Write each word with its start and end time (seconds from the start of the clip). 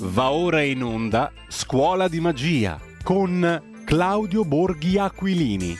Va 0.00 0.30
ora 0.30 0.62
in 0.62 0.84
onda 0.84 1.32
Scuola 1.48 2.06
di 2.06 2.20
Magia 2.20 2.80
con 3.02 3.82
Claudio 3.84 4.44
Borghi 4.44 4.96
Aquilini. 4.96 5.76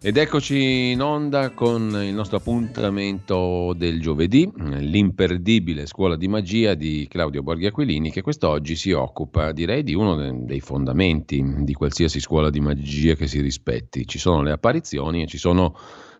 Ed 0.00 0.16
eccoci 0.16 0.90
in 0.90 1.00
onda 1.00 1.50
con 1.50 1.96
il 2.02 2.14
nostro 2.14 2.38
appuntamento 2.38 3.72
del 3.76 4.00
giovedì, 4.00 4.50
l'imperdibile 4.56 5.86
scuola 5.86 6.16
di 6.16 6.26
magia 6.26 6.74
di 6.74 7.06
Claudio 7.08 7.42
Borghi 7.44 7.66
Aquilini, 7.66 8.10
che 8.10 8.22
quest'oggi 8.22 8.74
si 8.74 8.90
occupa, 8.90 9.52
direi, 9.52 9.84
di 9.84 9.94
uno 9.94 10.44
dei 10.44 10.60
fondamenti 10.60 11.44
di 11.58 11.72
qualsiasi 11.72 12.18
scuola 12.18 12.50
di 12.50 12.60
magia 12.60 13.14
che 13.14 13.28
si 13.28 13.40
rispetti. 13.40 14.06
Ci 14.08 14.18
sono 14.18 14.42
le 14.42 14.50
apparizioni 14.50 15.22
e 15.22 15.26
ci 15.26 15.38
sono 15.38 15.76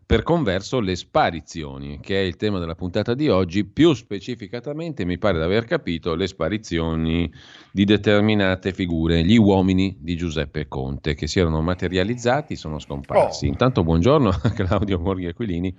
per 0.09 0.23
converso 0.23 0.81
le 0.81 0.97
sparizioni, 0.97 2.01
che 2.01 2.17
è 2.17 2.25
il 2.25 2.37
tema 2.37 2.59
della 2.59 2.75
puntata 2.75 3.13
di 3.13 3.29
oggi, 3.29 3.67
più 3.67 3.93
specificatamente 3.93 5.05
mi 5.05 5.19
pare 5.19 5.37
di 5.37 5.45
aver 5.45 5.67
capito 5.67 6.15
le 6.15 6.27
sparizioni 6.27 7.31
di 7.71 7.85
determinate 7.85 8.73
figure, 8.73 9.23
gli 9.23 9.37
uomini 9.37 9.99
di 10.01 10.17
Giuseppe 10.17 10.67
Conte, 10.67 11.13
che 11.13 11.27
si 11.27 11.41
erano 11.41 11.61
materializzati, 11.61 12.57
sono 12.57 12.79
scomparsi. 12.79 13.45
Oh. 13.45 13.49
Intanto 13.49 13.85
buongiorno 13.85 14.31
a 14.31 14.49
Claudio 14.57 14.99
Morghi 14.99 15.27
Aquilini. 15.27 15.77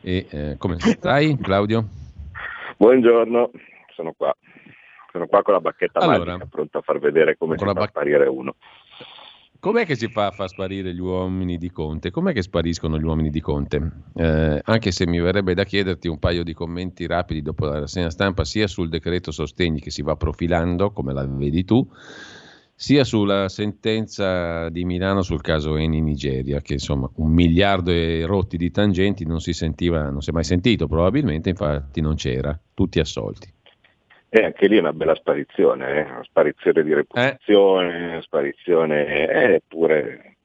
E, 0.00 0.26
eh, 0.30 0.54
come 0.56 0.78
stai 0.78 1.36
Claudio? 1.36 1.84
Buongiorno, 2.78 3.50
sono 3.94 4.14
qua. 4.16 4.34
Sono 5.12 5.26
qua 5.26 5.42
con 5.42 5.52
la 5.52 5.60
bacchetta 5.60 5.98
allora, 5.98 6.32
magica, 6.32 6.46
pronto 6.46 6.78
a 6.78 6.80
far 6.80 6.98
vedere 6.98 7.36
come 7.36 7.58
si 7.58 7.64
fa 7.66 7.74
bac- 7.74 7.90
sparire 7.90 8.26
uno. 8.26 8.54
Com'è 9.60 9.84
che 9.84 9.94
si 9.94 10.08
fa 10.08 10.28
a 10.28 10.30
far 10.30 10.48
sparire 10.48 10.94
gli 10.94 11.00
uomini 11.00 11.58
di 11.58 11.70
Conte? 11.70 12.10
Com'è 12.10 12.32
che 12.32 12.40
spariscono 12.40 12.98
gli 12.98 13.04
uomini 13.04 13.28
di 13.28 13.42
Conte? 13.42 13.92
Eh, 14.14 14.58
anche 14.64 14.90
se 14.90 15.06
mi 15.06 15.20
verrebbe 15.20 15.52
da 15.52 15.64
chiederti 15.64 16.08
un 16.08 16.18
paio 16.18 16.42
di 16.42 16.54
commenti 16.54 17.06
rapidi 17.06 17.42
dopo 17.42 17.66
la 17.66 17.80
rassegna 17.80 18.08
stampa, 18.08 18.46
sia 18.46 18.66
sul 18.66 18.88
decreto 18.88 19.30
sostegni 19.30 19.78
che 19.80 19.90
si 19.90 20.00
va 20.00 20.16
profilando, 20.16 20.92
come 20.92 21.12
la 21.12 21.26
vedi 21.26 21.66
tu, 21.66 21.86
sia 22.74 23.04
sulla 23.04 23.50
sentenza 23.50 24.70
di 24.70 24.86
Milano 24.86 25.20
sul 25.20 25.42
caso 25.42 25.76
Eni 25.76 26.00
Nigeria, 26.00 26.62
che 26.62 26.72
insomma 26.72 27.10
un 27.16 27.30
miliardo 27.30 27.90
e 27.90 28.24
rotti 28.24 28.56
di 28.56 28.70
tangenti 28.70 29.26
non 29.26 29.40
si 29.40 29.52
sentiva, 29.52 30.08
non 30.08 30.22
si 30.22 30.30
è 30.30 30.32
mai 30.32 30.44
sentito 30.44 30.86
probabilmente, 30.86 31.50
infatti 31.50 32.00
non 32.00 32.14
c'era, 32.14 32.58
tutti 32.72 32.98
assolti. 32.98 33.52
E 34.32 34.44
anche 34.44 34.68
lì 34.68 34.76
è 34.76 34.80
una 34.80 34.92
bella 34.92 35.16
sparizione, 35.16 35.96
eh? 35.96 36.02
una 36.02 36.22
sparizione 36.22 36.84
di 36.84 36.94
reputazione, 36.94 38.16
eh. 38.16 38.22
sparizione, 38.22 39.54
eppure... 39.54 40.36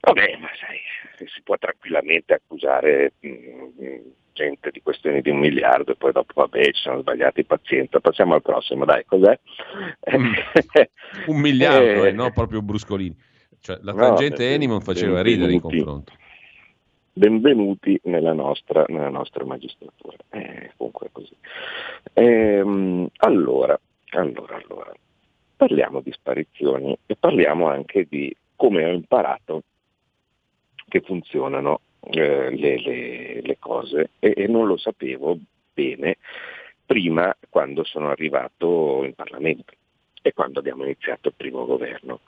Vabbè, 0.00 0.36
ma 0.38 0.48
sai, 0.58 0.78
si 1.28 1.40
può 1.42 1.56
tranquillamente 1.56 2.34
accusare 2.34 3.12
mh, 3.20 3.28
mm, 3.28 3.98
gente 4.32 4.70
di 4.70 4.82
questioni 4.82 5.22
di 5.22 5.30
un 5.30 5.38
miliardo 5.38 5.92
e 5.92 5.96
poi 5.96 6.12
dopo 6.12 6.32
vabbè 6.34 6.64
ci 6.72 6.82
sono 6.82 7.00
sbagliati, 7.00 7.44
pazienza, 7.44 8.00
passiamo 8.00 8.34
al 8.34 8.42
prossimo, 8.42 8.84
dai, 8.84 9.04
cos'è? 9.06 9.38
Mm. 10.14 10.32
un 11.28 11.40
miliardo, 11.40 12.04
eh, 12.04 12.12
no? 12.12 12.32
Proprio 12.32 12.60
bruscolini. 12.62 13.16
Cioè, 13.60 13.78
la 13.80 13.94
tangente 13.94 14.44
no, 14.44 14.54
Enimon 14.54 14.80
faceva 14.82 15.22
ridere 15.22 15.52
in 15.52 15.60
confronto 15.60 16.12
benvenuti 17.14 17.98
nella 18.04 18.32
nostra, 18.32 18.84
nella 18.88 19.08
nostra 19.08 19.44
magistratura. 19.44 20.16
Eh, 20.30 20.72
comunque 20.76 21.06
è 21.06 21.10
così. 21.12 21.34
Ehm, 22.12 23.08
allora, 23.18 23.78
allora, 24.10 24.56
allora, 24.56 24.92
parliamo 25.56 26.00
di 26.00 26.10
sparizioni 26.10 26.96
e 27.06 27.16
parliamo 27.16 27.68
anche 27.68 28.06
di 28.08 28.34
come 28.56 28.84
ho 28.84 28.92
imparato 28.92 29.62
che 30.88 31.00
funzionano 31.00 31.80
eh, 32.10 32.50
le, 32.50 32.80
le, 32.80 33.40
le, 33.40 33.56
cose 33.58 34.10
e, 34.18 34.34
e 34.36 34.46
non 34.48 34.66
lo 34.66 34.76
sapevo 34.76 35.38
bene 35.72 36.18
prima 36.84 37.34
quando 37.48 37.84
sono 37.84 38.10
arrivato 38.10 39.02
in 39.04 39.14
Parlamento 39.14 39.72
e 40.20 40.32
quando 40.32 40.58
abbiamo 40.58 40.84
iniziato 40.84 41.28
il 41.28 41.34
primo 41.36 41.64
governo. 41.64 42.20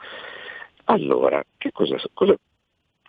Allora, 0.84 1.44
che 1.58 1.72
cosa, 1.72 1.96
cosa, 2.12 2.36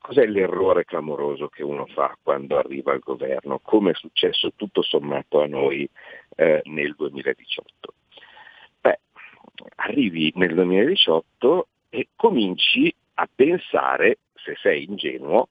Cos'è 0.07 0.25
l'errore 0.25 0.85
clamoroso 0.85 1.49
che 1.49 1.63
uno 1.63 1.85
fa 1.87 2.17
quando 2.23 2.57
arriva 2.57 2.93
al 2.93 2.99
governo, 2.99 3.59
come 3.59 3.91
è 3.91 3.93
successo 3.93 4.53
tutto 4.55 4.81
sommato 4.81 5.41
a 5.41 5.47
noi 5.47 5.85
eh, 6.37 6.61
nel 6.63 6.95
2018? 6.95 7.93
Beh, 8.79 8.99
arrivi 9.75 10.31
nel 10.37 10.53
2018 10.53 11.67
e 11.89 12.07
cominci 12.15 12.95
a 13.15 13.27
pensare, 13.35 14.19
se 14.35 14.55
sei 14.61 14.85
ingenuo, 14.85 15.49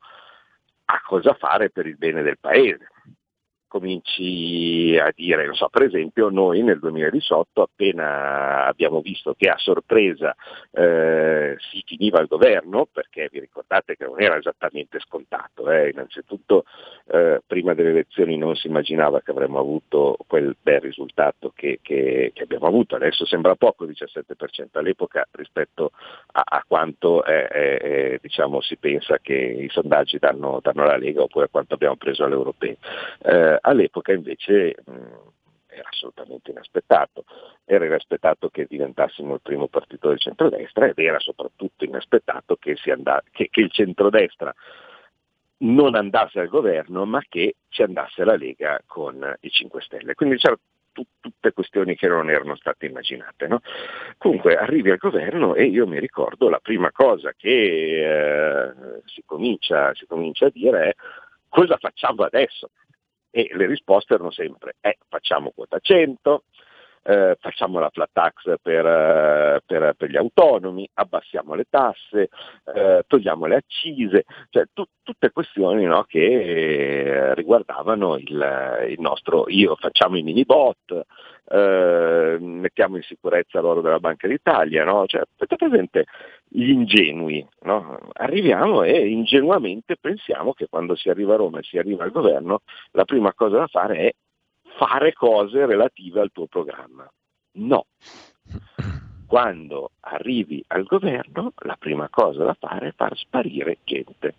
a 0.87 1.03
cosa 1.05 1.35
fare 1.35 1.69
per 1.69 1.87
il 1.87 1.99
bene 1.99 2.23
del 2.23 2.39
paese 2.39 2.89
cominci 3.69 4.97
a 4.99 5.13
dire, 5.15 5.53
so, 5.53 5.69
per 5.69 5.83
esempio 5.83 6.29
noi 6.29 6.63
nel 6.63 6.79
2018 6.79 7.63
appena 7.63 8.67
abbiamo 8.67 9.01
visto 9.01 9.35
che 9.37 9.49
a 9.49 9.59
sorpresa 9.59 10.35
eh, 10.73 11.57
si 11.71 11.83
finiva 11.85 12.21
il 12.21 12.27
governo, 12.27 12.87
perché 12.91 13.29
vi 13.31 13.41
ricordate 13.41 13.97
che 13.97 14.05
non 14.05 14.21
era 14.21 14.37
esattamente 14.37 14.99
scontato, 15.01 15.71
eh, 15.71 15.91
innanzitutto 15.91 16.65
eh, 17.09 17.41
prima 17.47 17.75
delle 17.75 17.91
elezioni 17.91 18.37
non 18.37 18.57
si 18.57 18.67
immaginava 18.67 19.21
che 19.21 19.31
avremmo 19.31 19.59
avuto 19.59 20.17
quel 20.27 20.57
bel 20.61 20.81
risultato 20.81 21.53
che, 21.55 21.81
che, 21.83 22.33
che 22.35 22.43
abbiamo 22.43 22.67
avuto, 22.67 22.97
adesso 22.97 23.25
sembra 23.27 23.55
poco 23.55 23.85
il 23.85 23.97
17% 23.99 24.67
all'epoca 24.73 25.27
rispetto 25.33 25.93
a, 26.33 26.43
a 26.45 26.65
quanto 26.67 27.23
diciamo, 28.21 28.61
si 28.61 28.77
pensa 28.77 29.19
che 29.21 29.35
i 29.35 29.69
sondaggi 29.69 30.19
danno, 30.19 30.61
danno 30.63 30.83
alla 30.83 30.97
Lega 30.97 31.23
oppure 31.23 31.47
a 31.47 31.49
quanto 31.49 31.75
abbiamo 31.75 31.97
preso 31.97 32.25
alle 32.25 32.35
europee. 32.35 32.77
Eh, 33.57 33.59
all'epoca 33.63 34.13
invece 34.13 34.77
mh, 34.85 34.93
era 35.67 35.89
assolutamente 35.91 36.51
inaspettato. 36.51 37.25
Era 37.65 37.85
inaspettato 37.85 38.49
che 38.49 38.67
diventassimo 38.69 39.35
il 39.35 39.41
primo 39.41 39.69
partito 39.69 40.09
del 40.09 40.19
centrodestra 40.19 40.87
ed 40.87 40.99
era 40.99 41.19
soprattutto 41.19 41.85
inaspettato 41.85 42.57
che, 42.57 42.77
andà, 42.91 43.23
che, 43.31 43.49
che 43.51 43.61
il 43.61 43.71
centrodestra 43.71 44.55
non 45.59 45.95
andasse 45.95 46.41
al 46.41 46.49
governo 46.49 47.07
ma 47.07 47.23
che 47.29 47.57
ci 47.69 47.83
andasse 47.83 48.25
la 48.25 48.37
Lega 48.37 48.81
con 48.87 49.37
i 49.41 49.51
5 49.51 49.81
Stelle. 49.83 50.15
Quindi 50.15 50.37
c'erano 50.37 50.61
tutte 50.93 51.53
questioni 51.53 51.95
che 51.95 52.09
non 52.09 52.31
erano 52.31 52.57
state 52.57 52.87
immaginate. 52.87 53.47
No? 53.49 53.61
Comunque 54.17 54.57
arrivi 54.57 54.91
al 54.91 54.97
governo 54.97 55.55
e 55.55 55.65
io 55.65 55.87
mi 55.87 55.99
ricordo 55.99 56.49
la 56.49 56.61
prima 56.61 56.91
cosa 56.91 57.33
che 57.37 57.49
eh, 58.69 58.73
si, 59.05 59.23
comincia, 59.27 59.95
si 59.95 60.07
comincia 60.07 60.47
a 60.47 60.51
dire 60.51 60.89
è 60.89 60.95
cosa 61.49 61.77
facciamo 61.77 62.23
adesso? 62.23 62.71
E 63.37 63.51
le 63.53 63.67
risposte 63.67 64.15
erano 64.15 64.31
sempre 64.31 64.77
eh, 64.81 64.97
facciamo 65.11 65.51
quota 65.51 65.79
100, 65.79 66.45
eh, 67.07 67.37
facciamo 67.39 67.79
la 67.79 67.91
flat 67.91 68.11
tax 68.13 68.55
per, 68.61 68.85
eh, 68.85 69.61
per, 69.65 69.95
per, 69.97 70.11
gli 70.11 70.17
autonomi, 70.17 70.89
abbassiamo 70.95 71.55
le 71.55 71.67
tasse, 71.71 72.31
eh, 72.75 73.05
togliamo 73.07 73.47
le 73.47 73.57
accise, 73.57 74.25
cioè 74.51 74.65
tu, 74.73 74.85
tutte 75.03 75.31
questioni 75.31 75.85
no, 75.85 76.03
che 76.03 77.33
riguardavano 77.35 78.17
il, 78.17 78.87
il, 78.89 79.01
nostro 79.01 79.45
io, 79.49 79.77
facciamo 79.77 80.17
i 80.17 80.23
mini 80.23 80.45
bot, 80.45 81.05
eh, 81.49 82.37
mettiamo 82.41 82.97
in 82.97 83.03
sicurezza 83.03 83.61
l'oro 83.61 83.81
della 83.81 84.01
Banca 84.01 84.27
d'Italia, 84.27 84.83
no? 84.85 85.07
cioè, 85.07 85.23
presente 85.57 86.07
gli 86.49 86.71
ingenui, 86.71 87.47
no? 87.61 87.99
arriviamo 88.15 88.83
e 88.83 89.07
ingenuamente 89.07 89.97
pensiamo 90.01 90.55
che 90.55 90.67
quando 90.69 90.97
si 90.97 91.09
arriva 91.09 91.35
a 91.35 91.37
Roma 91.37 91.61
e 91.61 91.63
si 91.63 91.79
arriva 91.79 92.03
al 92.03 92.11
governo 92.11 92.63
la 92.93 93.05
prima 93.05 93.33
cosa 93.33 93.59
da 93.59 93.67
fare 93.69 93.97
è 93.97 94.13
fare 94.77 95.13
cose 95.13 95.67
relative 95.67 96.21
al 96.21 96.33
tuo 96.33 96.47
programma. 96.47 97.11
No. 97.53 97.87
Quando 99.27 99.91
arrivi 100.01 100.63
al 100.69 100.85
governo 100.85 101.53
la 101.59 101.77
prima 101.77 102.09
cosa 102.09 102.45
da 102.45 102.55
fare 102.55 102.89
è 102.89 102.93
far 102.93 103.17
sparire 103.17 103.79
gente. 103.85 104.35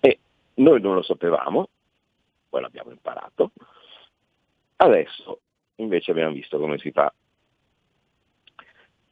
E 0.00 0.18
noi 0.54 0.80
non 0.80 0.94
lo 0.94 1.02
sapevamo, 1.02 1.68
poi 2.48 2.60
l'abbiamo 2.60 2.90
imparato, 2.90 3.52
Adesso 4.76 5.40
invece 5.76 6.10
abbiamo 6.10 6.32
visto 6.32 6.58
come 6.58 6.78
si 6.78 6.90
fa. 6.90 7.12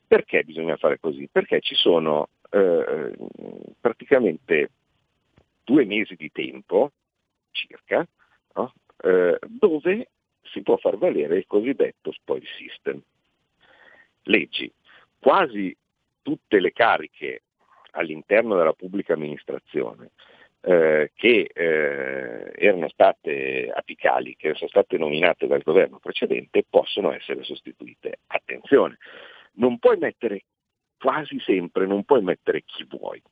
Perché 0.07 0.45
bisogna 0.45 0.77
fare 0.77 1.01
così? 1.01 1.29
Perché 1.31 1.61
ci 1.61 1.75
sono 1.75 2.29
eh, 2.51 3.17
praticamente 3.81 4.71
due 5.65 5.85
mesi 5.87 6.15
di 6.17 6.31
tempo, 6.31 6.93
circa, 7.51 8.07
no? 8.55 8.75
Eh, 9.03 9.39
dove 9.47 10.09
si 10.43 10.63
può 10.63 10.77
far 10.77 10.97
valere 10.97 11.37
il 11.39 11.47
cosiddetto 11.47 12.13
spoil 12.13 12.45
system. 12.59 13.01
Leggi, 14.25 14.71
quasi 15.19 15.77
tutte 16.23 16.61
le 16.61 16.73
cariche 16.73 17.43
all'interno 17.93 18.57
della 18.57 18.73
pubblica 18.73 19.15
amministrazione 19.15 20.11
eh, 20.61 21.13
che 21.15 21.51
eh, 21.53 22.53
erano 22.55 22.89
state 22.89 23.71
apicali, 23.75 24.35
che 24.37 24.55
sono 24.55 24.71
state 24.71 24.97
nominate 24.97 25.47
dal 25.47 25.63
governo 25.63 25.99
precedente, 25.99 26.65
possono 26.69 27.13
essere 27.13 27.43
sostituite. 27.43 28.21
Attenzione, 28.29 28.99
non 29.55 29.79
puoi 29.79 29.99
mettere 29.99 30.45
quasi 30.99 31.39
sempre, 31.41 31.87
non 31.87 32.05
puoi 32.05 32.23
mettere 32.23 32.63
chi 32.65 32.87
vuoi. 32.89 33.23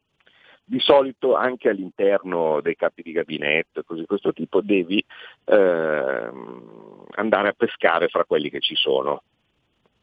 Di 0.65 0.81
solito 0.81 1.35
anche 1.35 1.69
all'interno 1.69 2.61
dei 2.61 2.77
capi 2.77 3.03
di 3.03 3.13
gabinetto 3.13 3.81
e 3.81 3.85
cose 3.85 4.01
di 4.01 4.07
questo 4.07 4.33
tipo 4.33 4.61
devi 4.61 5.05
eh, 5.45 6.31
andare 7.11 7.49
a 7.49 7.55
pescare 7.57 8.09
fra 8.09 8.25
quelli 8.25 8.51
che 8.51 8.61
ci 8.61 8.75
sono. 8.75 9.23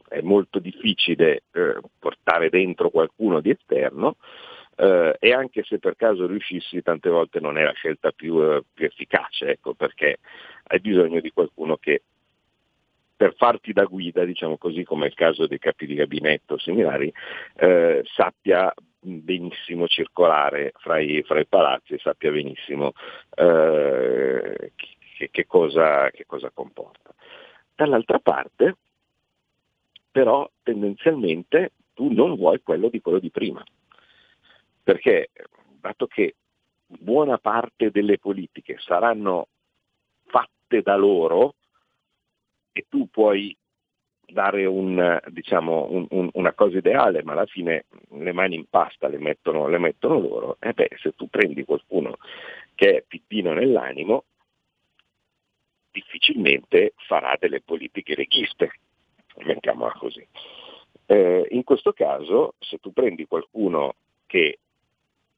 È 0.08 0.22
molto 0.22 0.60
difficile 0.60 1.44
eh, 1.52 1.80
portare 1.98 2.50
dentro 2.50 2.90
qualcuno 2.90 3.42
di 3.42 3.52
esterno 3.52 4.18
eh, 4.76 5.16
e 5.20 5.34
anche 5.34 5.64
se 5.64 5.78
per 5.78 5.96
caso 5.96 6.26
riuscissi 6.26 6.82
tante 6.82 7.10
volte 7.10 7.40
non 7.40 7.58
è 7.58 7.64
la 7.64 7.74
scelta 7.74 8.12
più, 8.12 8.42
eh, 8.42 8.64
più 8.74 8.86
efficace, 8.86 9.52
ecco, 9.52 9.74
perché 9.74 10.18
hai 10.64 10.80
bisogno 10.80 11.20
di 11.20 11.32
qualcuno 11.32 11.78
che 11.78 12.04
per 13.16 13.36
farti 13.36 13.74
da 13.74 13.84
guida, 13.84 14.24
diciamo 14.24 14.58
così, 14.58 14.86
come 14.86 15.04
è 15.04 15.08
il 15.10 15.14
caso 15.14 15.46
dei 15.46 15.60
capi 15.60 15.86
di 15.86 15.96
gabinetto 15.96 16.58
similari, 16.58 17.12
eh, 17.58 18.02
sappia 18.06 18.74
benissimo 19.00 19.88
circolare 19.88 20.74
fra 20.78 21.00
i, 21.00 21.24
fra 21.24 21.40
i, 21.40 21.46
palazzi 21.46 21.94
e 21.94 22.00
sappia 22.00 22.32
benissimo 22.32 22.94
eh, 23.36 24.74
che, 24.76 25.30
che, 25.32 25.46
cosa, 25.46 26.10
che 26.12 26.26
cosa 26.26 26.52
comporta. 26.54 27.14
Dall'altra 27.76 28.20
parte, 28.20 28.78
però, 30.12 30.50
tendenzialmente 30.64 31.72
tu 31.94 32.12
non 32.12 32.36
vuoi 32.36 32.62
quello 32.62 32.90
di 32.90 33.00
quello 33.00 33.20
di 33.20 33.30
prima, 33.30 33.64
perché 34.84 35.30
dato 35.80 36.08
che 36.08 36.36
buona 36.86 37.38
parte 37.38 37.92
delle 37.92 38.18
politiche 38.18 38.78
saranno 38.80 39.48
fatte 40.26 40.82
da 40.82 40.96
loro, 40.96 41.56
e 42.72 42.86
tu 42.88 43.10
puoi 43.10 43.56
dare 44.32 44.66
un, 44.66 45.20
diciamo, 45.28 45.88
un, 45.90 46.06
un, 46.10 46.30
una 46.34 46.54
cosa 46.54 46.78
ideale, 46.78 47.24
ma 47.24 47.34
alla 47.34 47.46
fine 47.46 47.86
le 48.12 48.32
mani 48.32 48.56
in 48.56 48.66
pasta 48.70 49.08
le 49.08 49.18
mettono, 49.18 49.68
le 49.68 49.78
mettono 49.78 50.20
loro, 50.20 50.58
e 50.60 50.74
beh, 50.74 50.90
se 51.02 51.14
tu 51.16 51.28
prendi 51.30 51.64
qualcuno 51.66 52.18
che 52.76 52.98
è 52.98 53.04
pippino 53.08 53.54
nell'animo, 53.54 54.24
difficilmente 55.92 56.94
farà 56.96 57.36
delle 57.40 57.62
politiche 57.62 58.16
leghiste, 58.16 58.72
mettiamola 59.38 59.92
così. 59.94 60.26
Eh, 61.06 61.48
in 61.50 61.64
questo 61.64 61.92
caso, 61.92 62.54
se 62.60 62.78
tu 62.78 62.94
prendi 62.94 63.26
qualcuno 63.26 63.96
che 64.28 64.60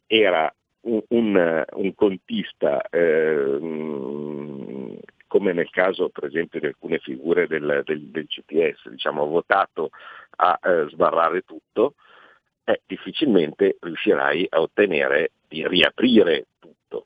era 0.05 0.53
un, 0.81 1.01
un, 1.09 1.65
un 1.73 1.95
contista 1.95 2.81
eh, 2.89 3.57
come 5.31 5.53
nel 5.53 5.69
caso 5.69 6.09
per 6.09 6.25
esempio 6.25 6.59
di 6.59 6.65
alcune 6.65 6.99
figure 6.99 7.47
del, 7.47 7.83
del, 7.85 8.09
del 8.09 8.27
CPS, 8.27 8.89
diciamo, 8.89 9.25
votato 9.27 9.91
a 10.35 10.59
eh, 10.61 10.87
sbarrare 10.89 11.43
tutto, 11.43 11.93
eh, 12.65 12.81
difficilmente 12.85 13.77
riuscirai 13.79 14.47
a 14.49 14.59
ottenere 14.59 15.31
di 15.47 15.65
riaprire 15.65 16.47
tutto. 16.59 17.05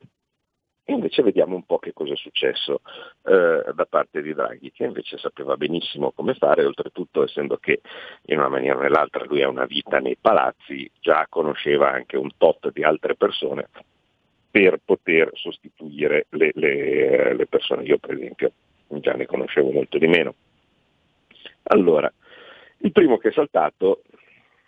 E 0.85 0.93
invece 0.93 1.21
vediamo 1.21 1.53
un 1.53 1.65
po' 1.65 1.77
che 1.77 1.93
cosa 1.93 2.13
è 2.13 2.17
successo 2.17 2.81
eh, 3.25 3.63
da 3.71 3.85
parte 3.87 4.23
di 4.23 4.33
Draghi, 4.33 4.71
che 4.71 4.85
invece 4.85 5.19
sapeva 5.19 5.55
benissimo 5.55 6.11
come 6.11 6.33
fare, 6.33 6.65
oltretutto 6.65 7.23
essendo 7.23 7.57
che 7.57 7.81
in 8.23 8.39
una 8.39 8.49
maniera 8.49 8.79
o 8.79 8.81
nell'altra 8.81 9.23
lui 9.25 9.43
ha 9.43 9.49
una 9.49 9.65
vita 9.65 9.99
nei 9.99 10.17
palazzi, 10.19 10.89
già 10.99 11.27
conosceva 11.29 11.91
anche 11.91 12.17
un 12.17 12.31
tot 12.37 12.71
di 12.71 12.81
altre 12.83 13.15
persone 13.15 13.69
per 14.55 14.79
poter 14.85 15.31
sostituire 15.33 16.27
le, 16.29 16.51
le, 16.53 17.33
le 17.33 17.45
persone. 17.45 17.83
Io 17.83 17.97
per 17.97 18.13
esempio 18.13 18.53
già 18.87 19.11
ne 19.11 19.25
conoscevo 19.25 19.69
molto 19.69 19.97
di 19.97 20.07
meno. 20.07 20.33
Allora, 21.63 22.09
il 22.77 22.93
primo 22.93 23.17
che 23.17 23.29
è 23.29 23.31
saltato, 23.33 24.03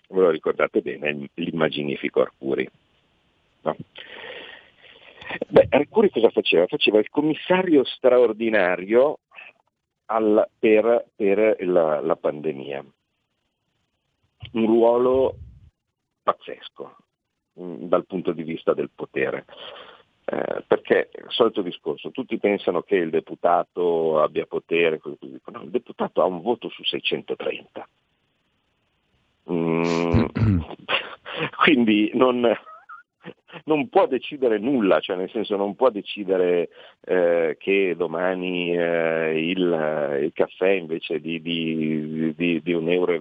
ve 0.09 0.19
lo 0.19 0.29
ricordate 0.29 0.81
bene, 0.81 1.07
è 1.07 1.15
l'immaginifico 1.35 2.19
Arcuri. 2.19 2.69
No? 3.61 3.77
Beh, 5.47 5.67
Arcuri 5.69 6.09
cosa 6.09 6.31
faceva? 6.31 6.67
Faceva 6.67 6.99
il 6.99 7.09
commissario 7.09 7.85
straordinario 7.85 9.19
al, 10.07 10.49
per, 10.59 11.05
per 11.15 11.63
la, 11.65 12.01
la 12.01 12.15
pandemia. 12.17 12.83
Un 14.51 14.65
ruolo 14.65 15.37
pazzesco, 16.23 16.97
Mm, 17.59 17.85
dal 17.87 18.05
punto 18.05 18.33
di 18.33 18.43
vista 18.43 18.73
del 18.73 18.91
potere. 18.93 19.45
Eh, 20.25 20.63
perché 20.67 21.09
il 21.13 21.25
solito 21.29 21.61
discorso, 21.61 22.11
tutti 22.11 22.37
pensano 22.37 22.83
che 22.83 22.95
il 22.95 23.09
deputato 23.09 24.21
abbia 24.21 24.45
potere, 24.45 24.99
no, 25.01 25.61
il 25.63 25.69
deputato 25.69 26.21
ha 26.21 26.25
un 26.25 26.41
voto 26.41 26.69
su 26.69 26.83
630. 26.83 27.87
Mm, 29.49 30.25
quindi 31.63 32.11
non, 32.13 32.45
non, 33.65 33.89
può 33.89 34.07
decidere 34.07 34.57
nulla, 34.57 34.99
cioè 34.99 35.15
nel 35.15 35.29
senso 35.29 35.55
non 35.55 35.75
può 35.75 35.89
decidere 35.89 36.69
eh, 37.01 37.55
che 37.59 37.95
domani 37.95 38.75
eh, 38.75 39.49
il, 39.49 40.19
il, 40.23 40.31
caffè 40.33 40.69
invece 40.69 41.19
di, 41.19 41.41
di, 41.41 42.33
di, 42.35 42.61
di 42.61 42.73
1,20 42.73 42.87
euro 42.91 43.17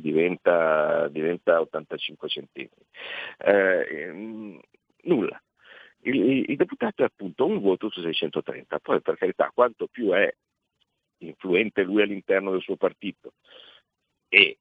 diventa, 0.00 1.08
diventa 1.08 1.60
85 1.60 2.28
centesimi. 2.28 2.84
Eh, 3.38 4.60
nulla. 5.02 5.42
Il, 6.00 6.50
il, 6.50 6.56
deputato 6.56 7.02
è 7.02 7.06
appunto 7.06 7.46
un 7.46 7.60
voto 7.60 7.88
su 7.90 8.02
630, 8.02 8.78
poi 8.80 9.00
per 9.00 9.16
carità 9.16 9.50
quanto 9.54 9.86
più 9.86 10.10
è 10.10 10.32
influente 11.18 11.82
lui 11.82 12.02
all'interno 12.02 12.50
del 12.50 12.60
suo 12.60 12.76
partito 12.76 13.32
e 14.28 14.58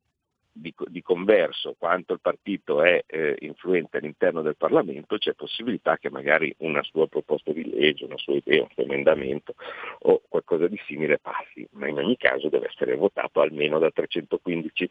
di, 0.54 0.74
di, 0.88 1.02
converso 1.02 1.76
quanto 1.78 2.14
il 2.14 2.20
partito 2.20 2.84
è 2.84 3.04
eh, 3.08 3.36
influente 3.40 3.98
all'interno 3.98 4.44
del 4.44 4.56
Parlamento, 4.56 5.18
c'è 5.18 5.34
possibilità 5.34 5.98
che 5.98 6.12
magari 6.12 6.54
una 6.60 6.84
sua 6.84 7.08
proposta 7.08 7.52
di 7.52 7.68
legge, 7.70 8.06
una 8.06 8.18
sua 8.18 8.36
idea, 8.36 8.62
un 8.62 8.70
suo 8.72 8.84
emendamento 8.84 9.56
o 10.02 10.22
qualcosa 10.30 10.68
di 10.68 10.80
simile 10.86 11.18
passi, 11.18 11.68
ma 11.72 11.88
in 11.88 11.98
ogni 11.98 12.16
caso 12.18 12.50
deve 12.50 12.68
essere 12.68 12.96
votato 12.96 13.42
almeno 13.42 13.80
da 13.80 13.90
315. 13.90 14.90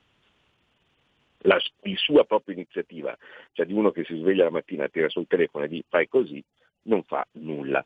La, 1.44 1.60
di 1.80 1.96
sua 1.96 2.24
propria 2.24 2.54
iniziativa, 2.54 3.16
cioè 3.52 3.66
di 3.66 3.72
uno 3.72 3.90
che 3.90 4.04
si 4.04 4.16
sveglia 4.16 4.44
la 4.44 4.50
mattina, 4.50 4.88
tira 4.88 5.08
sul 5.08 5.26
telefono 5.26 5.64
e 5.64 5.68
dice 5.68 5.86
fai 5.88 6.08
così, 6.08 6.42
non 6.82 7.02
fa 7.04 7.26
nulla. 7.32 7.84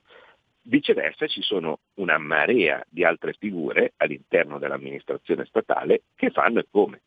Viceversa 0.62 1.26
ci 1.26 1.43
sono 1.43 1.79
una 1.94 2.19
marea 2.19 2.84
di 2.88 3.05
altre 3.05 3.34
figure 3.38 3.93
all'interno 3.96 4.58
dell'amministrazione 4.58 5.44
statale 5.46 6.02
che 6.14 6.31
fanno 6.31 6.58
e 6.58 6.67
come 6.70 7.00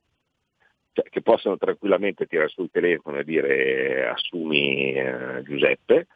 cioè, 0.94 1.06
che 1.10 1.22
possono 1.22 1.58
tranquillamente 1.58 2.26
tirare 2.26 2.50
sul 2.50 2.72
telefono 2.72 3.20
e 3.20 3.24
dire 3.24 4.08
assumi 4.08 4.94
eh, 4.94 5.42
Giuseppe, 5.44 6.08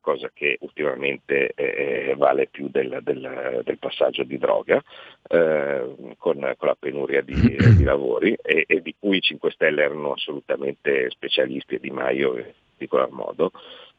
cosa 0.00 0.30
che 0.32 0.56
ultimamente 0.60 1.52
eh, 1.54 2.14
vale 2.16 2.48
più 2.48 2.68
del, 2.68 3.00
del, 3.02 3.62
del, 3.64 3.78
passaggio 3.78 4.24
di 4.24 4.38
droga, 4.38 4.82
eh, 5.28 6.14
con, 6.16 6.54
con, 6.56 6.68
la 6.68 6.76
penuria 6.78 7.22
di, 7.22 7.34
di 7.76 7.84
lavori 7.84 8.36
e, 8.42 8.64
e, 8.66 8.80
di 8.80 8.94
cui 8.98 9.18
i 9.18 9.22
5 9.22 9.50
Stelle 9.50 9.82
erano 9.82 10.12
assolutamente 10.12 11.10
specialisti 11.10 11.76
e 11.76 11.80
Di 11.80 11.90
Maio 11.90 12.36
in 12.36 12.52
particolar 12.76 13.10
modo. 13.10 13.52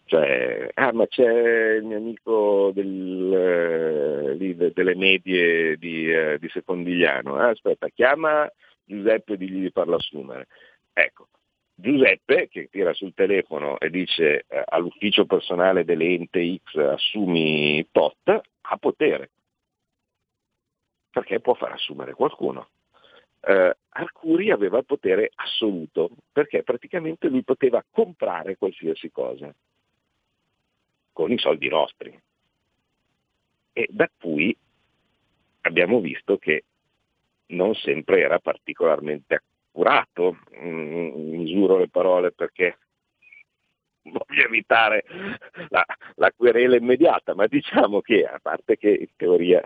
Cioè, 0.05 0.71
ah 0.73 0.91
ma 0.91 1.07
c'è 1.07 1.75
il 1.75 1.85
mio 1.85 1.95
amico 1.95 2.71
del, 2.73 3.33
eh, 3.33 4.33
lì, 4.33 4.55
delle 4.55 4.95
medie 4.95 5.77
di, 5.77 6.11
eh, 6.11 6.37
di 6.37 6.49
Secondigliano, 6.49 7.35
ah, 7.35 7.49
aspetta, 7.49 7.87
chiama 7.87 8.51
Giuseppe 8.91 9.37
digli 9.37 9.61
di 9.61 9.69
farlo 9.69 9.95
assumere. 9.95 10.47
Ecco, 10.91 11.29
Giuseppe 11.75 12.49
che 12.49 12.67
tira 12.69 12.93
sul 12.93 13.13
telefono 13.13 13.79
e 13.79 13.89
dice 13.89 14.43
eh, 14.47 14.63
all'ufficio 14.67 15.25
personale 15.25 15.85
dell'ente 15.85 16.57
X 16.57 16.75
assumi 16.75 17.87
tot, 17.89 18.41
ha 18.61 18.77
potere, 18.77 19.31
perché 21.09 21.39
può 21.39 21.53
far 21.53 21.71
assumere 21.71 22.13
qualcuno. 22.13 22.69
Eh, 23.39 23.75
Arcuri 23.89 24.51
aveva 24.51 24.79
il 24.79 24.85
potere 24.85 25.31
assoluto, 25.35 26.09
perché 26.33 26.63
praticamente 26.63 27.29
lui 27.29 27.43
poteva 27.43 27.83
comprare 27.89 28.57
qualsiasi 28.57 29.09
cosa 29.09 29.53
con 31.13 31.31
i 31.31 31.37
soldi 31.39 31.69
nostri. 31.69 32.21
E 33.73 33.87
da 33.89 34.09
cui 34.19 34.55
abbiamo 35.61 36.01
visto 36.01 36.37
che 36.37 36.65
non 37.51 37.73
sempre 37.75 38.21
era 38.21 38.39
particolarmente 38.39 39.43
accurato, 39.71 40.37
mm, 40.57 41.37
misuro 41.37 41.77
le 41.77 41.89
parole 41.89 42.31
perché 42.31 42.77
voglio 44.03 44.45
evitare 44.45 45.03
la, 45.69 45.85
la, 46.15 46.31
querela 46.35 46.75
immediata, 46.75 47.35
ma 47.35 47.47
diciamo 47.47 48.01
che 48.01 48.25
a 48.25 48.39
parte 48.41 48.77
che 48.77 48.89
in 48.89 49.09
teoria, 49.15 49.61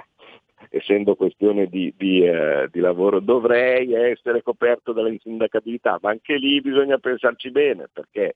essendo 0.69 1.15
questione 1.15 1.67
di, 1.67 1.93
di, 1.97 2.25
eh, 2.25 2.67
di 2.71 2.79
lavoro, 2.79 3.19
dovrei 3.19 3.93
essere 3.93 4.41
coperto 4.41 4.91
dall'insindacabilità, 4.91 5.99
ma 6.01 6.09
anche 6.09 6.35
lì 6.35 6.61
bisogna 6.61 6.97
pensarci 6.97 7.51
bene 7.51 7.87
perché 7.91 8.35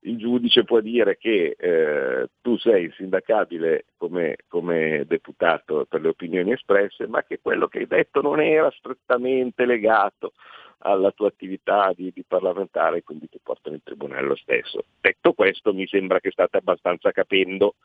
il 0.00 0.16
giudice 0.18 0.64
può 0.64 0.80
dire 0.80 1.16
che 1.16 1.56
eh, 1.58 2.28
tu 2.40 2.56
sei 2.58 2.84
insindacabile 2.84 3.86
come, 3.96 4.36
come, 4.48 5.04
deputato 5.06 5.86
per 5.88 6.00
le 6.00 6.08
opinioni 6.08 6.52
espresse, 6.52 7.06
ma 7.06 7.22
che 7.22 7.40
quello 7.40 7.68
che 7.68 7.78
hai 7.78 7.86
detto 7.86 8.20
non 8.20 8.40
era 8.40 8.70
strettamente 8.70 9.64
legato 9.64 10.32
alla 10.78 11.10
tua 11.12 11.28
attività 11.28 11.92
di, 11.94 12.12
di 12.12 12.24
parlamentare, 12.26 13.02
quindi 13.02 13.28
ti 13.28 13.40
portano 13.42 13.76
in 13.76 13.82
tribunale 13.82 14.26
lo 14.26 14.36
stesso. 14.36 14.84
Detto 15.00 15.32
questo, 15.32 15.72
mi 15.72 15.86
sembra 15.86 16.20
che 16.20 16.30
state 16.30 16.58
abbastanza 16.58 17.10
capendo, 17.10 17.76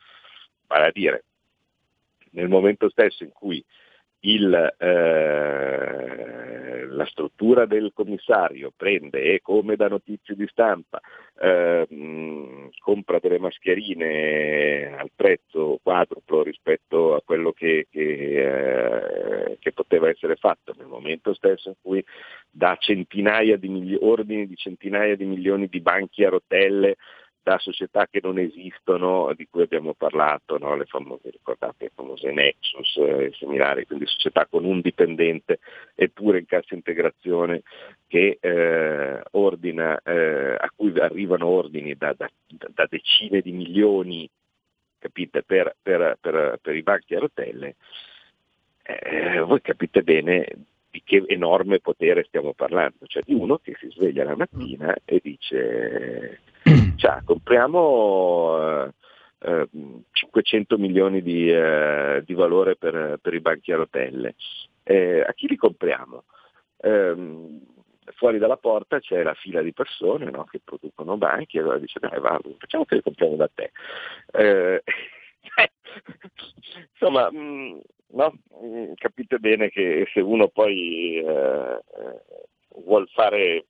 vale 0.67 0.87
a 0.87 0.91
dire, 0.91 1.23
nel 2.31 2.49
momento 2.49 2.89
stesso 2.89 3.23
in 3.23 3.31
cui 3.31 3.63
il, 4.21 4.75
eh, 4.77 6.09
la 6.87 7.05
struttura 7.05 7.65
del 7.65 7.91
commissario 7.93 8.73
prende 8.75 9.21
e 9.21 9.41
come 9.41 9.75
da 9.75 9.87
notizie 9.87 10.35
di 10.35 10.45
stampa 10.47 10.99
eh, 11.41 11.87
compra 12.79 13.19
delle 13.19 13.39
mascherine 13.39 14.93
al 14.97 15.09
prezzo 15.15 15.79
quadruplo 15.81 16.43
rispetto 16.43 17.15
a 17.15 17.21
quello 17.23 17.53
che, 17.53 17.87
che, 17.89 18.01
eh, 18.01 19.57
che, 19.59 19.71
poteva 19.71 20.09
essere 20.09 20.35
fatto 20.35 20.73
nel 20.77 20.87
momento 20.87 21.33
stesso 21.33 21.69
in 21.69 21.75
cui 21.81 22.03
da 22.49 22.75
centinaia 22.77 23.55
di 23.55 23.69
milioni, 23.69 23.97
ordini 24.01 24.47
di 24.47 24.55
centinaia 24.55 25.15
di 25.15 25.25
milioni 25.25 25.67
di 25.67 25.79
banchi 25.79 26.25
a 26.25 26.29
rotelle 26.29 26.97
da 27.49 27.57
società 27.57 28.05
che 28.05 28.19
non 28.21 28.37
esistono, 28.37 29.33
di 29.35 29.47
cui 29.49 29.63
abbiamo 29.63 29.95
parlato, 29.95 30.59
no? 30.59 30.75
le 30.75 30.85
famose, 30.85 31.31
ricordate 31.31 31.85
le 31.85 31.91
famose 31.95 32.31
Nexus 32.31 32.97
e 32.97 33.23
eh, 33.23 33.31
similari, 33.33 33.87
quindi 33.87 34.05
società 34.05 34.45
con 34.45 34.65
un 34.65 34.81
dipendente 34.81 35.59
eppure 35.95 36.37
in 36.37 36.45
cassa 36.45 36.75
integrazione 36.75 37.63
che 38.05 38.37
eh, 38.39 39.21
ordina, 39.31 39.99
eh, 40.03 40.57
a 40.59 40.71
cui 40.75 40.93
arrivano 40.99 41.47
ordini 41.47 41.95
da, 41.95 42.13
da, 42.13 42.29
da 42.47 42.85
decine 42.87 43.41
di 43.41 43.51
milioni 43.51 44.29
capite, 44.99 45.41
per, 45.41 45.75
per, 45.81 46.17
per, 46.21 46.59
per, 46.61 46.75
i 46.75 46.83
banchi 46.83 47.15
a 47.15 47.19
rotelle, 47.19 47.77
eh, 48.83 49.39
voi 49.39 49.61
capite 49.61 50.03
bene 50.03 50.45
di 50.91 51.01
che 51.03 51.23
enorme 51.27 51.79
potere 51.79 52.23
stiamo 52.27 52.53
parlando, 52.53 53.05
cioè 53.05 53.23
di 53.25 53.33
uno 53.33 53.57
che 53.57 53.75
si 53.79 53.89
sveglia 53.89 54.23
la 54.23 54.35
mattina 54.35 54.95
e 55.05 55.19
dice 55.21 56.41
cioè, 56.97 57.21
compriamo 57.23 58.91
eh, 59.39 59.67
500 60.11 60.75
eh, 60.75 60.77
milioni 60.77 61.21
di, 61.21 61.49
eh, 61.51 62.23
di 62.25 62.33
valore 62.33 62.75
per, 62.75 63.19
per, 63.21 63.33
i 63.33 63.39
banchi 63.39 63.71
a 63.71 63.77
rotelle. 63.77 64.35
Eh, 64.83 65.21
a 65.21 65.33
chi 65.33 65.47
li 65.47 65.55
compriamo? 65.55 66.23
Ehm, 66.81 67.61
fuori 68.15 68.37
dalla 68.37 68.57
porta 68.57 68.99
c'è 68.99 69.21
la 69.23 69.33
fila 69.33 69.61
di 69.61 69.73
persone 69.73 70.29
no, 70.29 70.43
che 70.45 70.59
producono 70.63 71.17
banchi 71.17 71.57
e 71.57 71.61
allora 71.61 71.77
dice 71.77 71.99
dai 71.99 72.19
va, 72.19 72.39
facciamo 72.57 72.85
che 72.85 72.95
li 72.95 73.01
compriamo 73.01 73.35
da 73.35 73.49
te. 73.53 73.71
Eh, 74.31 74.83
insomma, 76.93 77.29
mh, 77.31 77.37
mm, 77.37 77.79
no? 78.11 78.33
Mm, 78.63 78.93
capite 78.95 79.37
bene 79.39 79.69
che 79.69 80.07
se 80.13 80.21
uno 80.21 80.47
poi 80.47 81.17
eh, 81.17 81.79
vuol 82.83 83.07
fare 83.09 83.65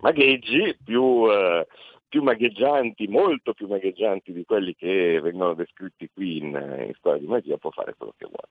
magheggi 0.00 0.76
più, 0.82 1.30
eh, 1.30 1.66
più, 2.08 2.22
magheggianti, 2.22 3.08
molto 3.08 3.52
più 3.52 3.66
magheggianti 3.66 4.32
di 4.32 4.44
quelli 4.44 4.74
che 4.74 5.20
vengono 5.20 5.54
descritti 5.54 6.10
qui 6.12 6.38
in, 6.38 6.46
in 6.86 6.92
Storia 6.96 7.20
di 7.20 7.26
Magia, 7.26 7.56
può 7.58 7.70
fare 7.70 7.94
quello 7.96 8.14
che 8.16 8.26
vuole. 8.26 8.48